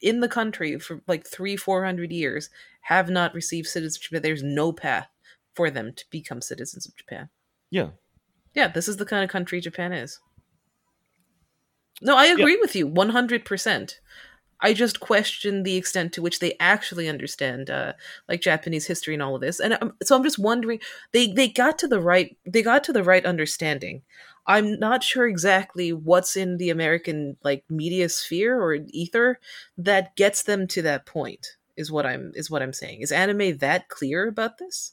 in 0.00 0.20
the 0.20 0.28
country 0.28 0.78
for 0.78 1.00
like 1.06 1.26
three 1.26 1.56
four 1.56 1.84
hundred 1.84 2.12
years 2.12 2.50
have 2.82 3.08
not 3.08 3.34
received 3.34 3.68
citizenship. 3.68 4.22
There's 4.22 4.42
no 4.42 4.72
path 4.72 5.08
for 5.54 5.70
them 5.70 5.92
to 5.94 6.04
become 6.10 6.40
citizens 6.40 6.86
of 6.86 6.96
Japan. 6.96 7.28
Yeah, 7.70 7.90
yeah, 8.54 8.68
this 8.68 8.88
is 8.88 8.96
the 8.96 9.06
kind 9.06 9.24
of 9.24 9.30
country 9.30 9.60
Japan 9.60 9.92
is. 9.92 10.20
No, 12.00 12.16
I 12.16 12.26
agree 12.26 12.54
yeah. 12.54 12.60
with 12.60 12.74
you 12.74 12.88
100%. 12.88 13.94
I 14.62 14.72
just 14.72 15.00
question 15.00 15.62
the 15.62 15.76
extent 15.76 16.12
to 16.12 16.22
which 16.22 16.38
they 16.38 16.54
actually 16.60 17.08
understand, 17.08 17.68
uh, 17.68 17.94
like 18.28 18.40
Japanese 18.40 18.86
history 18.86 19.14
and 19.14 19.22
all 19.22 19.34
of 19.34 19.40
this. 19.40 19.58
And 19.58 19.76
um, 19.80 19.94
so 20.02 20.16
I'm 20.16 20.22
just 20.22 20.38
wondering, 20.38 20.78
they 21.12 21.26
they 21.26 21.48
got 21.48 21.78
to 21.80 21.88
the 21.88 22.00
right 22.00 22.36
they 22.46 22.62
got 22.62 22.84
to 22.84 22.92
the 22.92 23.02
right 23.02 23.26
understanding. 23.26 24.02
I'm 24.46 24.78
not 24.78 25.02
sure 25.02 25.26
exactly 25.26 25.92
what's 25.92 26.36
in 26.36 26.56
the 26.56 26.70
American 26.70 27.36
like 27.42 27.64
media 27.68 28.08
sphere 28.08 28.60
or 28.60 28.78
ether 28.88 29.40
that 29.78 30.14
gets 30.16 30.44
them 30.44 30.66
to 30.68 30.82
that 30.82 31.06
point. 31.06 31.56
Is 31.76 31.90
what 31.90 32.06
I'm 32.06 32.32
is 32.34 32.50
what 32.50 32.62
I'm 32.62 32.72
saying. 32.72 33.00
Is 33.00 33.10
anime 33.10 33.58
that 33.58 33.88
clear 33.88 34.28
about 34.28 34.58
this? 34.58 34.92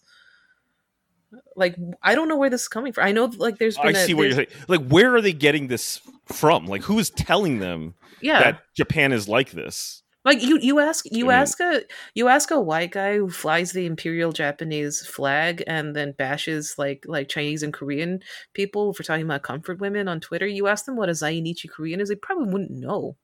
Like 1.55 1.75
I 2.01 2.15
don't 2.15 2.27
know 2.27 2.37
where 2.37 2.49
this 2.49 2.63
is 2.63 2.67
coming 2.67 2.93
from. 2.93 3.05
I 3.05 3.11
know 3.11 3.25
like 3.37 3.57
there's 3.57 3.77
been 3.77 3.95
I 3.95 3.99
a, 3.99 4.05
see 4.05 4.13
what 4.13 4.23
you're 4.23 4.35
saying. 4.35 4.47
Like 4.67 4.87
where 4.87 5.15
are 5.15 5.21
they 5.21 5.33
getting 5.33 5.67
this 5.67 6.01
from? 6.25 6.65
Like 6.65 6.83
who 6.83 6.99
is 6.99 7.09
telling 7.09 7.59
them 7.59 7.95
yeah. 8.21 8.39
that 8.39 8.61
Japan 8.75 9.11
is 9.11 9.27
like 9.27 9.51
this? 9.51 10.03
Like 10.25 10.43
you 10.43 10.59
you 10.61 10.79
ask 10.79 11.05
you 11.09 11.25
I 11.25 11.29
mean, 11.29 11.41
ask 11.41 11.59
a 11.59 11.81
you 12.13 12.27
ask 12.27 12.51
a 12.51 12.59
white 12.59 12.91
guy 12.91 13.17
who 13.17 13.29
flies 13.29 13.71
the 13.71 13.85
imperial 13.85 14.31
Japanese 14.31 15.05
flag 15.05 15.63
and 15.65 15.95
then 15.95 16.13
bashes 16.17 16.75
like 16.77 17.05
like 17.07 17.29
Chinese 17.29 17.63
and 17.63 17.73
Korean 17.73 18.21
people 18.53 18.93
for 18.93 19.03
talking 19.03 19.23
about 19.23 19.43
comfort 19.43 19.79
women 19.79 20.07
on 20.07 20.19
Twitter. 20.19 20.45
You 20.45 20.67
ask 20.67 20.85
them 20.85 20.97
what 20.97 21.09
a 21.09 21.13
Zainichi 21.13 21.69
Korean 21.69 22.01
is, 22.01 22.09
they 22.09 22.15
probably 22.15 22.51
wouldn't 22.51 22.71
know. 22.71 23.15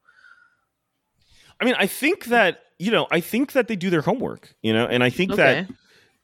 I 1.60 1.66
mean, 1.66 1.76
I 1.78 1.88
think 1.88 2.26
that 2.26 2.60
you 2.80 2.92
know, 2.92 3.08
I 3.12 3.20
think 3.20 3.54
that 3.54 3.68
they 3.68 3.76
do 3.76 3.90
their 3.90 4.02
homework, 4.02 4.56
you 4.62 4.74
know, 4.74 4.86
and 4.86 5.04
I 5.04 5.10
think 5.10 5.32
okay. 5.32 5.68
that 5.68 5.68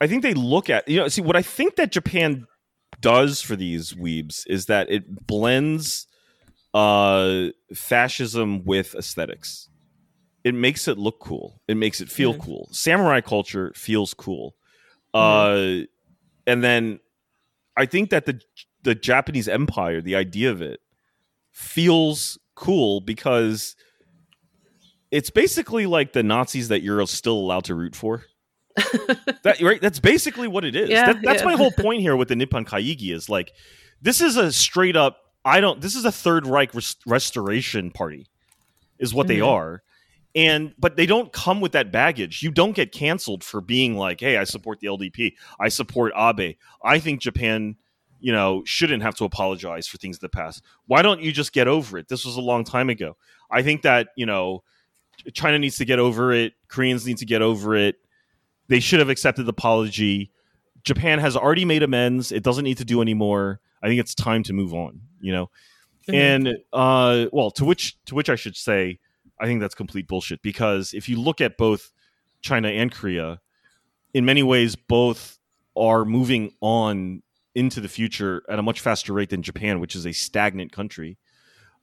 I 0.02 0.08
think 0.08 0.24
they 0.24 0.34
look 0.34 0.70
at 0.70 0.88
you 0.88 0.99
know 0.99 1.08
see 1.08 1.22
what 1.22 1.36
I 1.36 1.43
think 1.43 1.76
that 1.76 1.91
Japan 1.91 2.47
does 2.99 3.41
for 3.41 3.56
these 3.56 3.93
weebs 3.93 4.43
is 4.47 4.66
that 4.66 4.89
it 4.91 5.28
blends 5.28 6.08
uh 6.74 7.49
fascism 7.74 8.66
with 8.66 8.95
aesthetics. 8.95 9.70
It 10.43 10.56
makes 10.56 10.88
it 10.88 10.97
look 10.97 11.20
cool. 11.20 11.62
It 11.68 11.76
makes 11.78 12.02
it 12.02 12.10
feel 12.10 12.34
mm-hmm. 12.34 12.41
cool. 12.41 12.70
Samurai 12.72 13.22
culture 13.22 13.72
feels 13.76 14.16
cool. 14.16 14.56
Mm-hmm. 15.14 15.84
Uh 15.84 15.86
and 16.47 16.64
then 16.64 16.99
I 17.78 17.86
think 17.86 18.10
that 18.10 18.26
the 18.26 18.41
the 18.82 18.95
Japanese 18.95 19.47
empire, 19.47 20.02
the 20.02 20.16
idea 20.16 20.49
of 20.49 20.64
it 20.64 20.80
feels 21.52 22.39
cool 22.56 23.02
because 23.02 23.76
it's 25.12 25.30
basically 25.30 25.86
like 25.86 26.14
the 26.14 26.24
Nazis 26.24 26.70
that 26.70 26.82
you're 26.82 27.06
still 27.06 27.38
allowed 27.38 27.66
to 27.66 27.76
root 27.76 27.95
for. 27.95 28.24
that 29.43 29.57
right 29.61 29.82
that's 29.82 29.99
basically 29.99 30.47
what 30.47 30.63
it 30.63 30.76
is 30.76 30.89
yeah, 30.89 31.07
that, 31.07 31.22
that's 31.22 31.41
yeah. 31.41 31.47
my 31.47 31.55
whole 31.55 31.72
point 31.78 32.01
here 32.01 32.15
with 32.15 32.28
the 32.28 32.36
nippon 32.36 32.65
kaigi 32.65 33.11
is 33.11 33.30
like 33.30 33.53
this 34.01 34.22
is 34.22 34.38
a 34.38 34.51
straight 34.51 34.95
up 34.95 35.17
i 35.45 35.59
don't 35.59 35.82
this 35.82 35.95
is 35.95 36.05
a 36.05 36.11
third 36.11 36.47
reich 36.47 36.74
res- 36.74 36.95
restoration 37.05 37.91
party 37.91 38.28
is 38.99 39.13
what 39.13 39.28
mm-hmm. 39.28 39.39
they 39.39 39.41
are 39.41 39.84
and 40.34 40.74
but 40.80 40.95
they 40.95 41.05
don't 41.05 41.34
come 41.34 41.59
with 41.59 41.74
that 41.74 41.91
baggage 41.91 42.41
you 42.41 42.51
don't 42.51 42.76
get 42.76 42.91
canceled 42.91 43.43
for 43.43 43.59
being 43.59 43.97
like 43.97 44.19
hey 44.19 44.38
i 44.38 44.43
support 44.43 44.80
the 44.80 44.88
ldp 44.88 45.34
i 45.59 45.67
support 45.67 46.13
abe 46.15 46.55
i 46.84 46.99
think 46.99 47.19
japan 47.19 47.76
you 48.22 48.32
know, 48.32 48.61
shouldn't 48.65 49.01
have 49.01 49.15
to 49.15 49.26
apologize 49.26 49.88
for 49.88 49.97
things 49.97 50.17
in 50.17 50.19
the 50.22 50.30
past. 50.30 50.63
Why 50.86 51.01
don't 51.01 51.22
you 51.22 51.32
just 51.32 51.51
get 51.51 51.67
over 51.67 51.97
it? 51.97 52.07
This 52.07 52.24
was 52.24 52.38
a 52.38 52.41
long 52.41 52.63
time 52.63 52.89
ago. 52.89 53.17
I 53.49 53.63
think 53.63 53.82
that, 53.82 54.09
you 54.15 54.28
know, 54.28 54.63
China 55.34 55.59
needs 55.59 55.78
to 55.78 55.86
get 55.86 55.99
over 55.99 56.32
it. 56.32 56.53
Koreans 56.67 57.05
need 57.05 57.17
to 57.17 57.26
get 57.26 57.41
over 57.41 57.76
it. 57.76 57.95
They 58.72 58.80
should 58.80 58.99
have 58.99 59.09
accepted 59.09 59.45
the 59.45 59.49
apology. 59.49 60.32
Japan 60.84 61.19
has 61.19 61.36
already 61.36 61.65
made 61.65 61.84
amends. 61.84 62.32
It 62.32 62.41
doesn't 62.41 62.63
need 62.63 62.78
to 62.78 62.86
do 62.86 63.01
anymore. 63.01 63.59
I 63.84 63.88
think 63.88 63.99
it's 63.99 64.15
time 64.15 64.43
to 64.43 64.53
move 64.53 64.74
on, 64.74 65.01
you 65.19 65.34
know. 65.34 65.47
Mm-hmm. 66.07 66.15
And 66.15 66.57
uh 66.72 67.26
well, 67.34 67.51
to 67.51 67.65
which 67.65 68.01
to 68.05 68.15
which 68.15 68.30
I 68.30 68.36
should 68.36 68.55
say 68.55 68.99
I 69.41 69.45
think 69.45 69.59
that's 69.59 69.76
complete 69.76 70.07
bullshit 70.07 70.41
because 70.41 70.93
if 70.93 71.09
you 71.09 71.19
look 71.19 71.41
at 71.41 71.57
both 71.57 71.91
China 72.41 72.69
and 72.69 72.89
Korea, 72.89 73.41
in 74.13 74.24
many 74.24 74.41
ways 74.41 74.78
both 74.78 75.38
are 75.76 76.05
moving 76.05 76.53
on 76.61 77.24
into 77.53 77.82
the 77.82 77.89
future 77.89 78.41
at 78.47 78.57
a 78.57 78.63
much 78.63 78.80
faster 78.80 79.11
rate 79.11 79.32
than 79.32 79.41
Japan, 79.41 79.82
which 79.82 79.97
is 79.97 80.05
a 80.05 80.13
stagnant 80.13 80.72
country. 80.72 81.17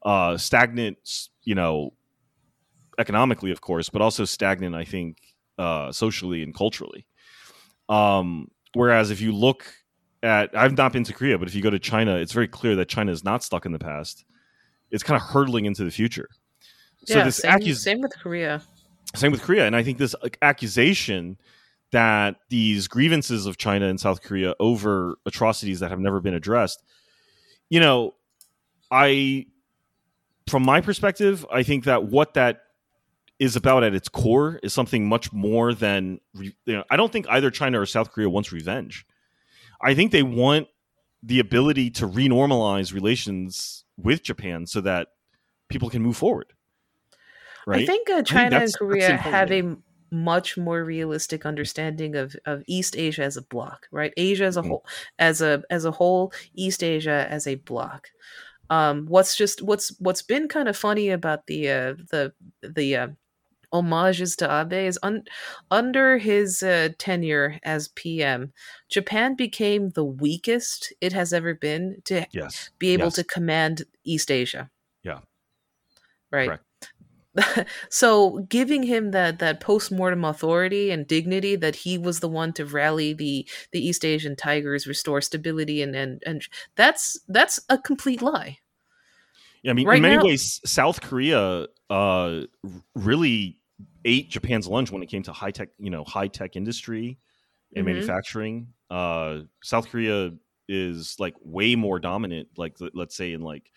Uh, 0.03 0.39
stagnant, 0.39 1.29
you 1.43 1.55
know, 1.55 1.93
economically, 2.99 3.51
of 3.51 3.61
course, 3.61 3.91
but 3.91 4.01
also 4.01 4.25
stagnant, 4.25 4.75
I 4.75 4.85
think, 4.85 5.19
uh, 5.59 5.93
socially 5.93 6.43
and 6.43 6.55
culturally. 6.55 7.07
Um, 7.89 8.51
whereas 8.75 9.11
if 9.11 9.21
you 9.21 9.33
look 9.33 9.67
at, 10.23 10.57
I've 10.57 10.77
not 10.77 10.93
been 10.93 11.05
to 11.05 11.13
Korea, 11.13 11.39
but 11.39 11.49
if 11.49 11.55
you 11.55 11.63
go 11.63 11.71
to 11.71 11.79
China, 11.79 12.17
it's 12.17 12.33
very 12.33 12.49
clear 12.49 12.77
that 12.77 12.89
China 12.89 13.13
is 13.13 13.25
not 13.25 13.43
stuck 13.43 13.67
in 13.67 13.73
the 13.73 13.79
past. 13.79 14.25
It's 14.91 15.03
kind 15.03 15.21
of 15.21 15.27
hurtling 15.27 15.65
into 15.65 15.85
the 15.85 15.91
future. 15.91 16.29
So 17.07 17.19
yeah, 17.19 17.25
this 17.25 17.37
same, 17.37 17.59
accus- 17.59 17.77
same 17.77 18.01
with 18.01 18.19
Korea. 18.19 18.63
Same 19.15 19.33
with 19.33 19.43
Korea, 19.43 19.67
and 19.67 19.75
I 19.75 19.83
think 19.83 19.97
this 19.99 20.15
accusation 20.43 21.39
that 21.93 22.37
these 22.51 22.89
grievances 22.89 23.47
of 23.47 23.57
China 23.57 23.87
and 23.87 23.99
South 23.99 24.23
Korea 24.23 24.55
over 24.61 25.17
atrocities 25.25 25.81
that 25.81 25.91
have 25.91 26.01
never 26.01 26.21
been 26.21 26.35
addressed, 26.35 26.83
you 27.71 27.81
know, 27.81 28.15
I, 28.91 29.47
from 30.49 30.65
my 30.65 30.83
perspective, 30.83 31.47
I 31.51 31.63
think 31.63 31.85
that 31.85 32.05
what 32.05 32.35
that 32.35 32.61
is 33.39 33.57
about 33.57 33.85
at 33.85 33.95
its 33.95 34.09
core 34.09 34.59
is 34.63 34.73
something 34.73 35.09
much 35.09 35.33
more 35.33 35.73
than, 35.73 36.21
you 36.35 36.53
know, 36.67 36.85
I 36.91 36.97
don't 36.97 37.13
think 37.13 37.29
either 37.29 37.51
China 37.51 37.81
or 37.81 37.87
South 37.87 38.11
Korea 38.11 38.29
wants 38.29 38.53
revenge. 38.53 39.07
I 39.81 39.95
think 39.95 40.11
they 40.11 40.25
want 40.25 40.69
the 41.23 41.39
ability 41.39 41.91
to 41.91 42.09
renormalize 42.09 42.93
relations 42.93 43.85
with 43.97 44.23
Japan 44.23 44.67
so 44.67 44.81
that 44.81 45.09
people 45.69 45.91
can 45.91 46.03
move 46.03 46.17
forward. 46.17 46.53
Right? 47.67 47.83
I 47.83 47.87
think 47.87 48.11
uh, 48.11 48.23
China 48.23 48.57
I 48.57 48.61
think 48.61 48.63
and 48.63 48.75
Korea 48.75 49.17
have 49.17 49.53
a 49.53 49.77
much 50.11 50.57
more 50.57 50.83
realistic 50.85 51.45
understanding 51.45 52.17
of, 52.17 52.35
of 52.47 52.63
East 52.67 52.97
Asia 52.97 53.23
as 53.23 53.37
a 53.37 53.43
block, 53.43 53.87
right? 53.93 54.13
Asia 54.17 54.45
as 54.45 54.57
a 54.57 54.61
mm-hmm. 54.61 54.71
whole, 54.71 54.87
as 55.19 55.43
a 55.43 55.63
as 55.71 55.85
a 55.85 55.91
whole, 55.91 56.33
East 56.55 56.83
Asia 56.83 57.27
as 57.29 57.47
a 57.47 57.57
block. 57.57 58.09
Um, 58.71 59.07
what's 59.07 59.37
just 59.37 59.63
what's 59.63 59.95
what's 59.99 60.23
been 60.23 60.49
kind 60.49 60.69
of 60.69 60.77
funny 60.77 61.11
about 61.11 61.47
the 61.47 61.71
uh, 61.71 61.95
the 62.11 62.33
the 62.63 62.97
uh, 62.97 63.09
homages 63.73 64.37
to 64.37 64.61
Abe 64.61 64.87
is 64.87 64.99
un- 65.03 65.25
under 65.71 66.19
his 66.19 66.63
uh, 66.63 66.91
tenure 66.99 67.59
as 67.63 67.89
PM, 67.89 68.53
Japan 68.89 69.35
became 69.35 69.91
the 69.91 70.05
weakest 70.05 70.93
it 71.01 71.13
has 71.13 71.33
ever 71.33 71.55
been 71.55 72.03
to 72.05 72.27
yes. 72.33 72.71
be 72.79 72.91
able 72.91 73.07
yes. 73.07 73.15
to 73.15 73.25
command 73.25 73.85
East 74.05 74.31
Asia. 74.31 74.71
Yeah. 75.03 75.21
Right. 76.31 76.49
Correct. 76.49 76.65
so 77.89 78.41
giving 78.49 78.83
him 78.83 79.11
that 79.11 79.39
that 79.39 79.61
post-mortem 79.61 80.25
authority 80.25 80.91
and 80.91 81.07
dignity 81.07 81.57
that 81.57 81.77
he 81.77 81.99
was 81.99 82.21
the 82.21 82.29
one 82.29 82.53
to 82.53 82.65
rally 82.65 83.13
the 83.13 83.47
the 83.73 83.87
east 83.87 84.05
asian 84.05 84.35
tigers 84.35 84.87
restore 84.87 85.21
stability 85.21 85.83
and 85.83 85.95
and, 85.95 86.23
and 86.27 86.49
that's 86.75 87.21
that's 87.29 87.61
a 87.69 87.79
complete 87.79 88.23
lie 88.23 88.59
yeah 89.63 89.71
i 89.71 89.75
mean 89.75 89.87
right 89.87 89.97
in 89.97 90.03
many 90.03 90.17
now, 90.17 90.25
ways 90.25 90.61
south 90.65 91.01
korea 91.01 91.67
uh 91.91 92.41
really 92.95 93.58
ate 94.05 94.29
japan's 94.31 94.67
lunch 94.67 94.91
when 94.91 95.03
it 95.03 95.07
came 95.07 95.23
to 95.23 95.33
high 95.33 95.51
tech 95.51 95.69
you 95.79 95.91
know 95.91 96.05
high 96.05 96.29
tech 96.29 96.57
industry 96.57 97.19
and 97.75 97.85
mm-hmm. 97.85 97.95
manufacturing 97.95 98.69
uh 98.91 99.39
south 99.63 99.89
korea 99.91 100.31
is 100.69 101.17
like 101.19 101.35
way 101.43 101.75
more 101.75 101.99
dominant 101.99 102.49
like 102.57 102.77
let's 102.95 103.17
say 103.17 103.33
in 103.33 103.41
like 103.41 103.71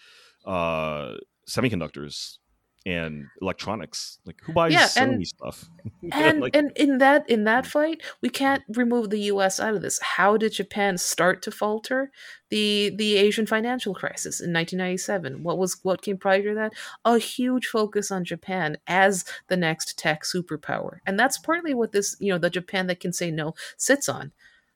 uh 0.45 1.13
semiconductors 1.49 2.37
and 2.85 3.27
electronics. 3.41 4.19
Like 4.25 4.41
who 4.41 4.53
buys 4.53 4.73
yeah, 4.73 4.85
Sony 4.85 5.13
and, 5.13 5.27
stuff? 5.27 5.69
and 6.11 6.41
like, 6.41 6.55
and 6.55 6.71
in 6.75 6.97
that 6.99 7.29
in 7.29 7.43
that 7.45 7.65
mm. 7.65 7.67
fight, 7.67 8.01
we 8.21 8.29
can't 8.29 8.63
remove 8.75 9.09
the 9.09 9.19
U.S. 9.21 9.59
out 9.59 9.75
of 9.75 9.81
this. 9.81 9.99
How 10.01 10.37
did 10.37 10.53
Japan 10.53 10.97
start 10.97 11.41
to 11.43 11.51
falter? 11.51 12.11
The 12.49 12.91
the 12.95 13.15
Asian 13.15 13.45
financial 13.45 13.93
crisis 13.93 14.41
in 14.41 14.53
1997. 14.53 15.43
What 15.43 15.57
was 15.57 15.77
what 15.83 16.01
came 16.01 16.17
prior 16.17 16.43
to 16.43 16.55
that? 16.55 16.73
A 17.05 17.17
huge 17.17 17.67
focus 17.67 18.11
on 18.11 18.25
Japan 18.25 18.77
as 18.87 19.25
the 19.47 19.57
next 19.57 19.97
tech 19.97 20.23
superpower, 20.23 20.97
and 21.05 21.19
that's 21.19 21.37
partly 21.37 21.73
what 21.73 21.91
this 21.91 22.15
you 22.19 22.31
know 22.31 22.39
the 22.39 22.49
Japan 22.49 22.87
that 22.87 22.99
can 22.99 23.13
say 23.13 23.31
no 23.31 23.53
sits 23.77 24.09
on 24.09 24.31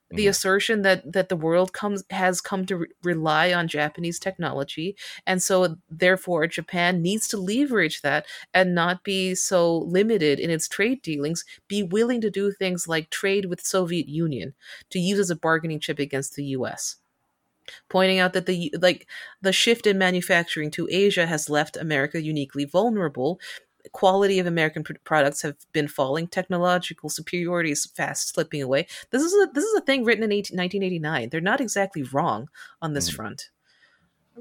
the 0.10 0.24
mm-hmm. 0.24 0.30
assertion 0.30 0.82
that 0.84 1.12
that 1.12 1.30
the 1.30 1.36
world 1.36 1.74
comes 1.74 2.04
has 2.10 2.42
come 2.42 2.66
to 2.66 2.78
re- 2.78 2.88
rely 3.04 3.54
on 3.54 3.68
Japanese 3.68 4.20
technology, 4.20 4.96
and 5.26 5.42
so 5.42 5.78
therefore 5.90 6.48
Japan 6.48 7.02
needs 7.02 7.28
to 7.30 7.38
leverage 7.38 8.02
that 8.02 8.26
and 8.54 8.76
not 8.76 9.04
be 9.04 9.36
so 9.36 9.78
limited 9.80 10.40
in 10.40 10.50
its 10.50 10.68
trade 10.68 11.02
dealings. 11.02 11.44
Be 11.68 11.84
willing 11.84 12.22
to 12.22 12.30
do 12.30 12.52
things 12.52 12.88
like 12.88 13.10
trade 13.10 13.46
with 13.46 13.66
Soviet 13.66 14.08
Union 14.08 14.54
to 14.90 15.00
use 15.00 15.20
as 15.20 15.30
a 15.30 15.36
bargaining 15.36 15.80
chip 15.80 16.00
against 16.00 16.36
the 16.36 16.46
U.S 16.46 16.98
pointing 17.90 18.20
out 18.20 18.34
that 18.34 18.46
the 18.46 18.74
like 18.80 19.08
the 19.42 19.54
shift 19.54 19.88
in 19.88 19.98
manufacturing 19.98 20.72
to 20.72 20.88
Asia 20.92 21.26
has 21.26 21.50
left 21.50 21.78
America 21.78 22.22
uniquely 22.22 22.66
vulnerable 22.66 23.40
quality 23.92 24.40
of 24.40 24.48
American 24.48 24.84
pr- 24.84 24.94
products 25.04 25.42
have 25.42 25.56
been 25.74 25.88
falling. 25.88 26.28
Technological 26.28 27.10
superiority 27.10 27.72
is 27.72 27.86
fast 27.86 28.34
slipping 28.34 28.62
away. 28.62 28.88
This 29.12 29.22
is 29.22 29.34
a 29.34 29.52
this 29.54 29.64
is 29.64 29.74
a 29.76 29.82
thing 29.82 30.04
written 30.04 30.24
in 30.24 30.32
18, 30.32 30.58
1989. 30.58 31.30
They're 31.30 31.42
not 31.42 31.62
exactly 31.62 32.04
wrong 32.04 32.50
on 32.82 32.94
this 32.94 33.10
mm. 33.10 33.16
front, 33.16 33.50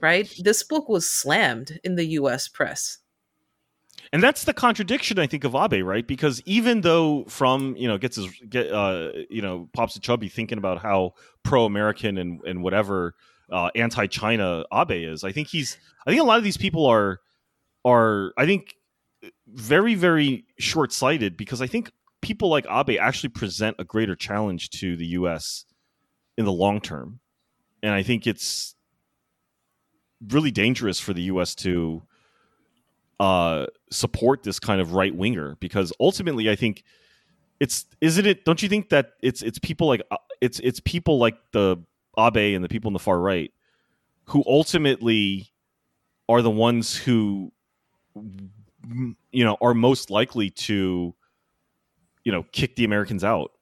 right? 0.01 0.33
This 0.39 0.63
book 0.63 0.89
was 0.89 1.09
slammed 1.09 1.79
in 1.85 1.97
the 1.97 2.07
U.S. 2.07 2.49
press. 2.49 2.99
And 4.13 4.23
that's 4.23 4.45
the 4.45 4.55
contradiction, 4.55 5.19
I 5.19 5.27
think, 5.27 5.45
of 5.45 5.55
Abe, 5.55 5.85
right? 5.85 6.07
Because 6.07 6.41
even 6.45 6.83
though 6.83 7.25
from 7.25 7.75
you 7.77 7.89
know 7.89 7.99
gets 7.99 8.17
his 8.17 8.29
get 8.49 8.71
uh, 8.71 9.11
you 9.31 9.43
know 9.43 9.69
pops 9.73 9.97
a 9.97 10.01
chubby 10.01 10.29
thinking 10.29 10.59
about 10.59 10.81
how 10.81 11.15
pro-American 11.43 12.19
and 12.19 12.41
and 12.45 12.63
whatever 12.63 13.15
uh, 13.51 13.71
anti-China 13.75 14.65
Abe 14.73 15.11
is, 15.11 15.25
I 15.25 15.33
think 15.33 15.49
he's 15.49 15.79
I 16.07 16.11
think 16.11 16.23
a 16.23 16.25
lot 16.25 16.39
of 16.39 16.45
these 16.45 16.57
people 16.57 16.87
are 16.87 17.21
are 17.85 18.33
I 18.37 18.47
think 18.47 18.77
very, 19.47 19.95
very 19.95 20.45
short 20.59 20.93
sighted 20.93 21.37
because 21.37 21.61
I 21.61 21.67
think 21.67 21.91
people 22.23 22.49
like 22.49 22.67
Abe 22.71 22.99
actually 23.01 23.31
present 23.31 23.77
a 23.79 23.85
greater 23.85 24.17
challenge 24.17 24.71
to 24.71 24.97
the 24.97 25.07
U.S. 25.07 25.65
in 26.37 26.45
the 26.45 26.53
long 26.53 26.81
term. 26.81 27.21
And 27.83 27.93
I 27.93 28.03
think 28.03 28.27
it's 28.27 28.75
really 30.29 30.51
dangerous 30.51 30.99
for 30.99 31.13
the 31.13 31.23
U.S. 31.23 31.55
to 31.57 32.03
uh, 33.21 33.67
support 33.91 34.43
this 34.43 34.59
kind 34.59 34.81
of 34.81 34.93
right 34.95 35.15
winger 35.15 35.57
because 35.61 35.93
ultimately, 36.01 36.51
I 36.51 36.57
think 36.57 36.83
it's 37.61 37.87
isn't 38.01 38.27
it? 38.27 38.45
Don't 38.45 38.63
you 38.63 38.69
think 38.69 38.89
that 38.89 39.13
it's 39.23 39.43
it's 39.43 39.59
people 39.59 39.87
like 39.87 40.03
uh, 40.11 40.17
it's 40.41 40.59
it's 40.61 40.81
people 40.81 41.19
like 41.19 41.37
the 41.53 41.77
Abe 42.19 42.55
and 42.55 42.65
the 42.65 42.69
people 42.69 42.89
in 42.89 42.93
the 42.93 42.99
far 42.99 43.19
right 43.19 43.53
who 44.27 44.43
ultimately 44.47 45.53
are 46.29 46.43
the 46.43 46.51
ones 46.51 46.97
who 46.97 47.53
you 49.33 49.45
know, 49.45 49.57
are 49.61 49.75
most 49.75 50.11
likely 50.11 50.51
to, 50.51 51.15
you 52.25 52.33
know, 52.33 52.45
kick 52.53 52.77
the 52.77 52.85
Americans 52.85 53.25
out 53.25 53.53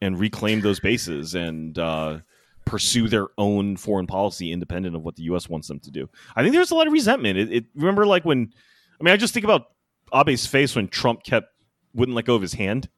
and 0.00 0.18
reclaim 0.18 0.60
those 0.60 0.80
bases 0.80 1.34
and 1.34 1.78
uh, 1.78 2.18
pursue 2.64 3.08
their 3.08 3.28
own 3.38 3.76
foreign 3.76 4.06
policy 4.06 4.52
independent 4.52 4.96
of 4.96 5.02
what 5.02 5.16
the 5.16 5.22
U.S. 5.24 5.48
wants 5.48 5.68
them 5.68 5.80
to 5.80 5.90
do. 5.90 6.08
I 6.36 6.42
think 6.42 6.54
there's 6.54 6.70
a 6.70 6.74
lot 6.74 6.86
of 6.86 6.92
resentment. 6.92 7.38
It, 7.38 7.52
it 7.52 7.64
remember 7.74 8.06
like 8.06 8.24
when, 8.24 8.52
I 9.00 9.04
mean, 9.04 9.12
I 9.12 9.16
just 9.16 9.34
think 9.34 9.44
about 9.44 9.66
Abe's 10.12 10.46
face 10.46 10.76
when 10.76 10.88
Trump 10.88 11.22
kept 11.22 11.48
wouldn't 11.94 12.16
let 12.16 12.24
go 12.24 12.34
of 12.34 12.42
his 12.42 12.54
hand. 12.54 12.88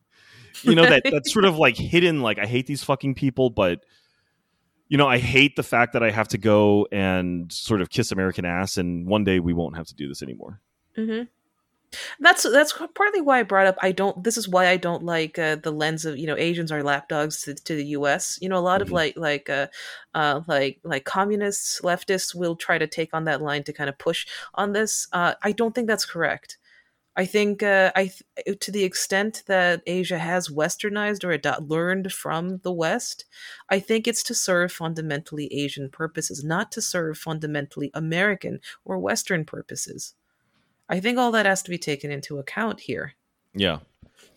You 0.62 0.74
know 0.74 0.86
that 0.86 1.02
that's 1.04 1.32
sort 1.32 1.44
of 1.44 1.58
like 1.58 1.76
hidden. 1.76 2.22
Like 2.22 2.38
I 2.38 2.46
hate 2.46 2.66
these 2.66 2.82
fucking 2.82 3.14
people, 3.14 3.50
but 3.50 3.80
you 4.88 4.96
know 4.96 5.06
I 5.06 5.18
hate 5.18 5.56
the 5.56 5.62
fact 5.62 5.92
that 5.92 6.02
I 6.02 6.10
have 6.10 6.28
to 6.28 6.38
go 6.38 6.88
and 6.90 7.52
sort 7.52 7.82
of 7.82 7.90
kiss 7.90 8.10
American 8.10 8.44
ass, 8.44 8.76
and 8.76 9.06
one 9.06 9.24
day 9.24 9.38
we 9.38 9.52
won't 9.52 9.76
have 9.76 9.86
to 9.86 9.94
do 9.94 10.08
this 10.08 10.22
anymore. 10.22 10.60
Mm-hmm. 10.96 11.24
That's 12.20 12.42
that's 12.42 12.72
partly 12.94 13.20
why 13.20 13.40
I 13.40 13.42
brought 13.42 13.66
up. 13.66 13.76
I 13.82 13.92
don't. 13.92 14.22
This 14.22 14.36
is 14.36 14.48
why 14.48 14.68
I 14.68 14.76
don't 14.76 15.04
like 15.04 15.38
uh, 15.38 15.56
the 15.56 15.70
lens 15.70 16.04
of 16.04 16.16
you 16.16 16.26
know 16.26 16.36
Asians 16.36 16.72
are 16.72 16.82
lapdogs 16.82 17.42
to, 17.42 17.54
to 17.54 17.76
the 17.76 17.86
U.S. 17.86 18.38
You 18.40 18.48
know, 18.48 18.58
a 18.58 18.60
lot 18.60 18.80
mm-hmm. 18.80 18.88
of 18.88 18.92
like 18.92 19.16
like 19.16 19.50
uh, 19.50 19.68
uh, 20.14 20.42
like 20.46 20.80
like 20.84 21.04
communists, 21.04 21.80
leftists 21.82 22.34
will 22.34 22.56
try 22.56 22.78
to 22.78 22.86
take 22.86 23.14
on 23.14 23.24
that 23.24 23.42
line 23.42 23.64
to 23.64 23.72
kind 23.72 23.88
of 23.88 23.98
push 23.98 24.26
on 24.54 24.72
this. 24.72 25.08
Uh, 25.12 25.34
I 25.42 25.52
don't 25.52 25.74
think 25.74 25.86
that's 25.88 26.06
correct. 26.06 26.58
I 27.18 27.24
think 27.24 27.62
uh, 27.62 27.92
I 27.96 28.10
th- 28.44 28.60
to 28.60 28.70
the 28.70 28.84
extent 28.84 29.44
that 29.46 29.82
Asia 29.86 30.18
has 30.18 30.50
westernized 30.50 31.24
or 31.24 31.32
ad- 31.32 31.70
learned 31.70 32.12
from 32.12 32.58
the 32.58 32.72
West, 32.72 33.24
I 33.70 33.80
think 33.80 34.06
it's 34.06 34.22
to 34.24 34.34
serve 34.34 34.70
fundamentally 34.70 35.46
Asian 35.52 35.88
purposes, 35.88 36.44
not 36.44 36.70
to 36.72 36.82
serve 36.82 37.16
fundamentally 37.16 37.90
American 37.94 38.60
or 38.84 38.98
Western 38.98 39.46
purposes. 39.46 40.14
I 40.88 41.00
think 41.00 41.18
all 41.18 41.32
that 41.32 41.46
has 41.46 41.62
to 41.64 41.70
be 41.70 41.78
taken 41.78 42.10
into 42.10 42.38
account 42.38 42.80
here. 42.80 43.14
Yeah. 43.54 43.78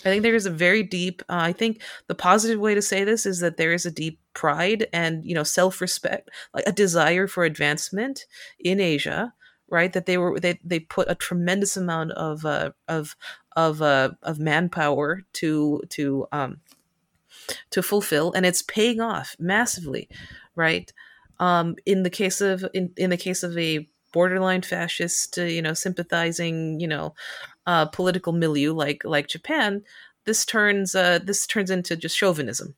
I 0.01 0.03
think 0.03 0.23
there 0.23 0.35
is 0.35 0.45
a 0.45 0.51
very 0.51 0.83
deep. 0.83 1.21
Uh, 1.23 1.39
I 1.41 1.53
think 1.53 1.81
the 2.07 2.15
positive 2.15 2.59
way 2.59 2.73
to 2.73 2.81
say 2.81 3.03
this 3.03 3.25
is 3.25 3.39
that 3.39 3.57
there 3.57 3.73
is 3.73 3.85
a 3.85 3.91
deep 3.91 4.19
pride 4.33 4.87
and 4.93 5.25
you 5.25 5.35
know 5.35 5.43
self 5.43 5.81
respect, 5.81 6.29
like 6.53 6.63
a 6.65 6.71
desire 6.71 7.27
for 7.27 7.43
advancement 7.43 8.25
in 8.59 8.79
Asia, 8.79 9.33
right? 9.67 9.91
That 9.91 10.05
they 10.05 10.17
were 10.17 10.39
they 10.39 10.59
they 10.63 10.79
put 10.79 11.11
a 11.11 11.15
tremendous 11.15 11.75
amount 11.75 12.11
of 12.13 12.45
uh, 12.45 12.71
of 12.87 13.17
of 13.57 13.81
uh, 13.81 14.11
of 14.23 14.39
manpower 14.39 15.23
to 15.33 15.81
to 15.89 16.27
um 16.31 16.61
to 17.71 17.83
fulfill, 17.83 18.31
and 18.31 18.45
it's 18.45 18.61
paying 18.61 19.01
off 19.01 19.35
massively, 19.37 20.07
right? 20.55 20.93
Um, 21.39 21.75
in 21.85 22.03
the 22.03 22.09
case 22.09 22.39
of 22.39 22.65
in 22.73 22.91
in 22.95 23.09
the 23.09 23.17
case 23.17 23.43
of 23.43 23.57
a 23.57 23.87
borderline 24.11 24.61
fascist, 24.61 25.37
uh, 25.37 25.43
you 25.43 25.61
know, 25.61 25.73
sympathizing, 25.73 26.79
you 26.79 26.87
know, 26.87 27.13
uh, 27.65 27.85
political 27.85 28.33
milieu 28.33 28.73
like 28.73 29.03
like 29.03 29.27
Japan, 29.27 29.83
this 30.25 30.45
turns 30.45 30.95
uh, 30.95 31.19
this 31.23 31.45
turns 31.47 31.71
into 31.71 31.95
just 31.95 32.17
chauvinism. 32.17 32.75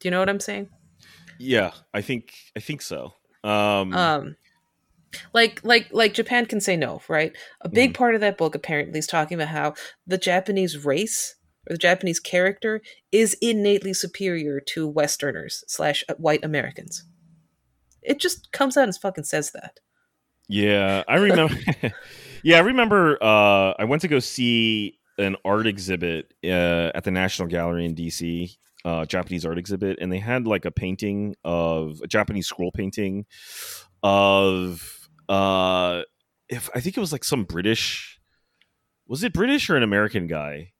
Do 0.00 0.08
you 0.08 0.10
know 0.10 0.20
what 0.20 0.28
I'm 0.28 0.40
saying? 0.40 0.68
Yeah, 1.38 1.72
I 1.94 2.02
think 2.02 2.32
I 2.56 2.60
think 2.60 2.82
so. 2.82 3.14
Um, 3.44 3.92
um 3.94 4.36
like 5.32 5.60
like 5.64 5.88
like 5.92 6.14
Japan 6.14 6.46
can 6.46 6.60
say 6.60 6.76
no, 6.76 7.00
right? 7.08 7.36
A 7.60 7.68
big 7.68 7.90
mm-hmm. 7.90 7.98
part 7.98 8.14
of 8.14 8.20
that 8.20 8.38
book 8.38 8.54
apparently 8.54 8.98
is 8.98 9.06
talking 9.06 9.36
about 9.36 9.48
how 9.48 9.74
the 10.06 10.18
Japanese 10.18 10.84
race 10.84 11.36
or 11.68 11.74
the 11.74 11.78
Japanese 11.78 12.20
character 12.20 12.82
is 13.12 13.36
innately 13.40 13.94
superior 13.94 14.60
to 14.60 14.86
Westerners 14.86 15.64
slash 15.66 16.04
uh, 16.08 16.14
white 16.14 16.44
Americans. 16.44 17.04
It 18.08 18.18
just 18.18 18.50
comes 18.52 18.76
out 18.76 18.84
and 18.84 18.96
fucking 18.96 19.24
says 19.24 19.52
that. 19.52 19.80
Yeah, 20.48 21.04
I 21.06 21.16
remember. 21.16 21.54
yeah, 22.42 22.56
I 22.56 22.60
remember. 22.60 23.22
Uh, 23.22 23.74
I 23.78 23.84
went 23.84 24.02
to 24.02 24.08
go 24.08 24.18
see 24.18 24.98
an 25.18 25.36
art 25.44 25.66
exhibit 25.66 26.32
uh, 26.42 26.90
at 26.94 27.04
the 27.04 27.10
National 27.10 27.48
Gallery 27.48 27.84
in 27.84 27.94
DC, 27.94 28.56
uh, 28.84 29.04
Japanese 29.04 29.44
art 29.44 29.58
exhibit, 29.58 29.98
and 30.00 30.10
they 30.10 30.18
had 30.18 30.46
like 30.46 30.64
a 30.64 30.70
painting 30.70 31.36
of 31.44 32.00
a 32.02 32.06
Japanese 32.06 32.46
scroll 32.46 32.72
painting 32.72 33.26
of 34.02 35.10
uh, 35.28 36.02
if 36.48 36.70
I 36.74 36.80
think 36.80 36.96
it 36.96 37.00
was 37.00 37.12
like 37.12 37.24
some 37.24 37.44
British. 37.44 38.18
Was 39.06 39.22
it 39.22 39.34
British 39.34 39.68
or 39.68 39.76
an 39.76 39.82
American 39.82 40.26
guy? 40.26 40.72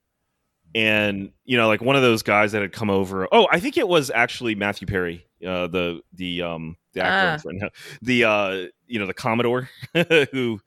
and 0.74 1.32
you 1.44 1.56
know 1.56 1.66
like 1.66 1.80
one 1.80 1.96
of 1.96 2.02
those 2.02 2.22
guys 2.22 2.52
that 2.52 2.62
had 2.62 2.72
come 2.72 2.90
over 2.90 3.26
oh 3.32 3.48
i 3.50 3.58
think 3.58 3.76
it 3.76 3.88
was 3.88 4.10
actually 4.10 4.54
matthew 4.54 4.86
perry 4.86 5.24
uh, 5.46 5.66
the 5.66 6.00
the 6.12 6.42
um 6.42 6.76
the 6.98 7.04
actor 7.04 7.44
ah. 7.62 7.68
the 8.02 8.24
uh 8.24 8.66
you 8.86 8.98
know 8.98 9.06
the 9.06 9.14
commodore 9.14 9.68
who 10.32 10.60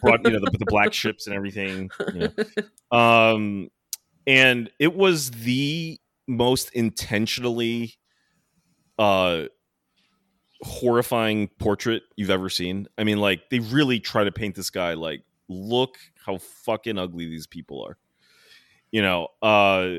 brought 0.00 0.24
you 0.24 0.32
know 0.32 0.40
the, 0.40 0.56
the 0.58 0.66
black 0.66 0.92
ships 0.92 1.26
and 1.26 1.34
everything 1.34 1.90
you 2.14 2.30
know. 2.90 2.96
um 2.96 3.70
and 4.26 4.70
it 4.78 4.94
was 4.94 5.30
the 5.30 5.98
most 6.26 6.70
intentionally 6.72 7.94
uh 8.98 9.44
horrifying 10.62 11.48
portrait 11.58 12.02
you've 12.16 12.30
ever 12.30 12.50
seen 12.50 12.86
i 12.98 13.04
mean 13.04 13.18
like 13.18 13.48
they 13.50 13.60
really 13.60 14.00
try 14.00 14.24
to 14.24 14.32
paint 14.32 14.54
this 14.56 14.70
guy 14.70 14.94
like 14.94 15.22
look 15.48 15.96
how 16.26 16.36
fucking 16.38 16.98
ugly 16.98 17.28
these 17.28 17.46
people 17.46 17.84
are 17.84 17.96
you 18.90 19.00
know 19.00 19.28
uh 19.40 19.98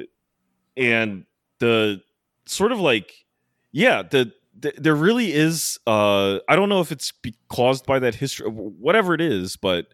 and 0.76 1.26
the 1.60 2.02
sort 2.46 2.72
of 2.72 2.80
like 2.80 3.26
yeah 3.72 4.02
the, 4.02 4.32
the 4.62 4.74
there 4.78 4.96
really 4.96 5.34
is 5.34 5.80
uh 5.88 6.40
i 6.48 6.56
don't 6.56 6.70
know 6.70 6.82
if 6.82 6.92
it's 6.92 7.12
caused 7.50 7.86
by 7.86 8.00
that 8.00 8.16
history 8.16 8.48
whatever 8.48 9.14
it 9.14 9.22
is 9.22 9.56
but 9.58 9.88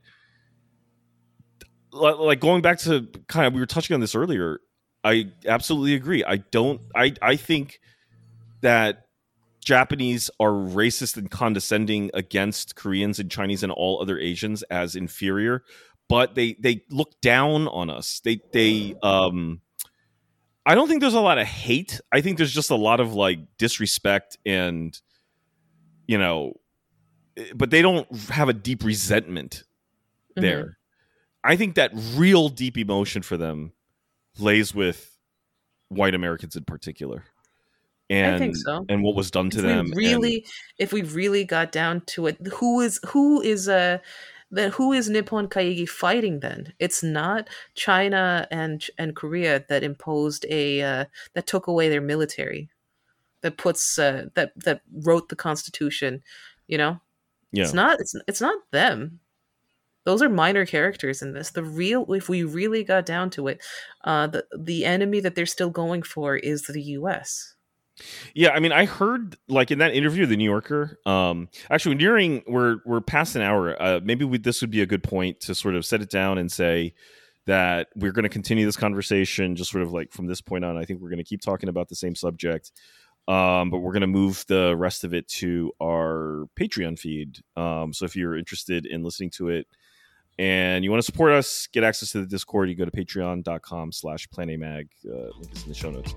like 1.92 2.40
going 2.40 2.62
back 2.62 2.78
to 2.78 3.08
kind 3.28 3.48
of 3.48 3.54
we 3.54 3.60
were 3.60 3.66
touching 3.66 3.94
on 3.94 4.00
this 4.00 4.16
earlier 4.16 4.60
i 5.04 5.32
absolutely 5.48 5.94
agree 5.94 6.24
i 6.26 6.38
don't 6.38 6.82
i 6.96 7.14
i 7.22 7.36
think 7.36 7.80
that 8.62 9.02
Japanese 9.64 10.30
are 10.40 10.52
racist 10.52 11.18
and 11.18 11.32
condescending 11.32 12.12
against 12.14 12.76
Koreans 12.76 13.18
and 13.18 13.32
Chinese 13.32 13.64
and 13.64 13.72
all 13.72 14.00
other 14.00 14.20
Asians 14.20 14.62
as 14.64 14.96
inferior 14.96 15.64
but 16.08 16.36
they 16.36 16.56
they 16.60 16.84
look 16.90 17.20
down 17.22 17.68
on 17.68 17.90
us. 17.90 18.22
They 18.24 18.40
they 18.52 18.96
um 19.02 19.62
I 20.66 20.76
don't 20.76 20.88
think 20.88 21.02
there's 21.02 21.14
a 21.14 21.22
lot 21.22 21.38
of 21.38 21.46
hate. 21.46 22.02
I 22.12 22.22
think 22.22 22.38
there's 22.38 22.54
just 22.54 22.72
a 22.72 22.76
lot 22.76 23.00
of 23.00 23.14
like 23.14 23.40
disrespect 23.58 24.38
and 24.46 25.00
you 26.08 26.18
know 26.18 26.54
but 27.54 27.70
they 27.70 27.82
don't 27.82 28.12
have 28.30 28.50
a 28.50 28.54
deep 28.54 28.84
resentment 28.84 29.64
mm-hmm. 30.32 30.42
there. 30.42 30.62
Mm-hmm. 30.62 30.70
I 31.44 31.56
think 31.58 31.76
that 31.76 31.92
real 32.16 32.50
deep 32.50 32.78
emotion 32.78 33.22
for 33.22 33.38
them 33.38 33.74
lays 34.40 34.74
with 34.74 35.18
white 35.90 36.16
Americans 36.16 36.56
in 36.56 36.64
particular. 36.64 37.24
And, 38.10 38.36
I 38.36 38.40
think 38.40 38.56
so. 38.56 38.86
And 38.88 39.04
what 39.04 39.16
was 39.16 39.32
done 39.32 39.50
to 39.52 39.58
if 39.60 39.64
them. 39.64 39.92
Really, 39.96 40.36
and, 40.36 40.46
if 40.78 40.94
we 40.94 41.02
really 41.02 41.44
got 41.44 41.72
down 41.72 42.02
to 42.08 42.28
it, 42.28 42.38
who 42.54 42.82
is 42.82 43.00
who 43.08 43.42
is 43.42 43.68
a 43.68 43.76
uh, 43.76 43.98
then 44.52 44.72
who 44.72 44.94
is 44.94 45.10
Nippon 45.10 45.48
Kaigi 45.48 45.88
fighting 45.88 46.40
then? 46.40 46.74
It's 46.80 47.04
not 47.04 47.50
China 47.74 48.48
and 48.52 48.86
and 48.98 49.16
Korea 49.16 49.66
that 49.70 49.84
imposed 49.84 50.46
a 50.50 50.82
uh, 50.82 51.06
that 51.34 51.48
took 51.48 51.68
away 51.68 51.90
their 51.90 52.02
military, 52.02 52.70
that 53.42 53.58
puts 53.58 53.98
uh, 53.98 54.26
that 54.36 54.52
that 54.64 54.82
wrote 54.92 55.30
the 55.30 55.36
Constitution. 55.36 56.22
You 56.68 56.78
know, 56.78 57.02
yeah. 57.52 57.64
it's 57.64 57.74
not 57.74 58.00
it's 58.00 58.16
it's 58.28 58.42
not 58.42 58.58
them. 58.72 59.20
Those 60.04 60.22
are 60.22 60.30
minor 60.30 60.68
characters 60.68 61.24
in 61.24 61.34
this. 61.34 61.50
The 61.50 61.64
real, 61.64 62.14
if 62.14 62.30
we 62.30 62.44
really 62.44 62.84
got 62.84 63.08
down 63.08 63.32
to 63.32 63.48
it, 63.48 63.60
uh, 64.04 64.28
the 64.28 64.46
the 64.56 64.86
enemy 64.86 65.20
that 65.22 65.34
they're 65.34 65.48
still 65.48 65.72
going 65.72 66.04
for 66.04 66.36
is 66.38 66.64
the 66.64 66.82
U.S. 66.82 67.55
Yeah, 68.34 68.50
I 68.50 68.60
mean, 68.60 68.72
I 68.72 68.86
heard 68.86 69.38
like 69.48 69.72
in 69.72 69.80
that 69.80 69.94
interview, 69.94 70.26
the 70.26 70.36
New 70.36 70.50
Yorker. 70.50 71.00
Um, 71.06 71.50
actually, 71.70 71.96
during 71.96 72.44
we're 72.48 72.78
we're 72.86 73.02
past 73.02 73.36
an 73.36 73.42
hour. 73.42 73.82
Uh, 73.82 74.00
maybe 74.04 74.26
we, 74.26 74.38
this 74.38 74.62
would 74.62 74.72
be 74.72 74.82
a 74.82 74.86
good 74.86 75.04
point 75.04 75.40
to 75.42 75.56
sort 75.56 75.76
of 75.76 75.86
set 75.86 76.02
it 76.02 76.10
down 76.10 76.38
and 76.38 76.52
say 76.52 76.94
that 77.46 77.88
we're 77.96 78.12
going 78.12 78.24
to 78.24 78.30
continue 78.30 78.66
this 78.66 78.76
conversation. 78.76 79.56
Just 79.56 79.72
sort 79.72 79.84
of 79.84 79.94
like 79.94 80.12
from 80.12 80.28
this 80.28 80.42
point 80.42 80.66
on, 80.66 80.78
I 80.78 80.84
think 80.86 81.02
we're 81.02 81.10
going 81.10 81.18
to 81.18 81.24
keep 81.24 81.42
talking 81.42 81.70
about 81.70 81.88
the 81.88 81.96
same 81.96 82.16
subject, 82.16 82.72
um, 83.28 83.70
but 83.70 83.78
we're 83.80 83.94
going 83.94 84.02
to 84.02 84.08
move 84.08 84.44
the 84.48 84.76
rest 84.76 85.04
of 85.04 85.14
it 85.14 85.28
to 85.30 85.72
our 85.82 86.48
Patreon 86.60 87.00
feed. 87.00 87.40
Um, 87.56 87.94
so 87.94 88.06
if 88.06 88.16
you're 88.16 88.38
interested 88.38 88.86
in 88.86 89.04
listening 89.04 89.30
to 89.32 89.50
it 89.50 89.68
and 90.38 90.84
you 90.84 90.92
want 90.92 91.02
to 91.02 91.06
support 91.06 91.32
us, 91.32 91.68
get 91.68 91.84
access 91.86 92.12
to 92.12 92.20
the 92.20 92.28
Discord, 92.28 92.70
you 92.70 92.76
go 92.76 92.84
to 92.84 92.92
patreon.com/slash 92.92 94.28
planamag. 94.30 94.90
Uh, 95.06 95.30
link 95.40 95.54
is 95.54 95.64
in 95.64 95.70
the 95.70 95.76
show 95.76 95.92
notes. 95.92 96.14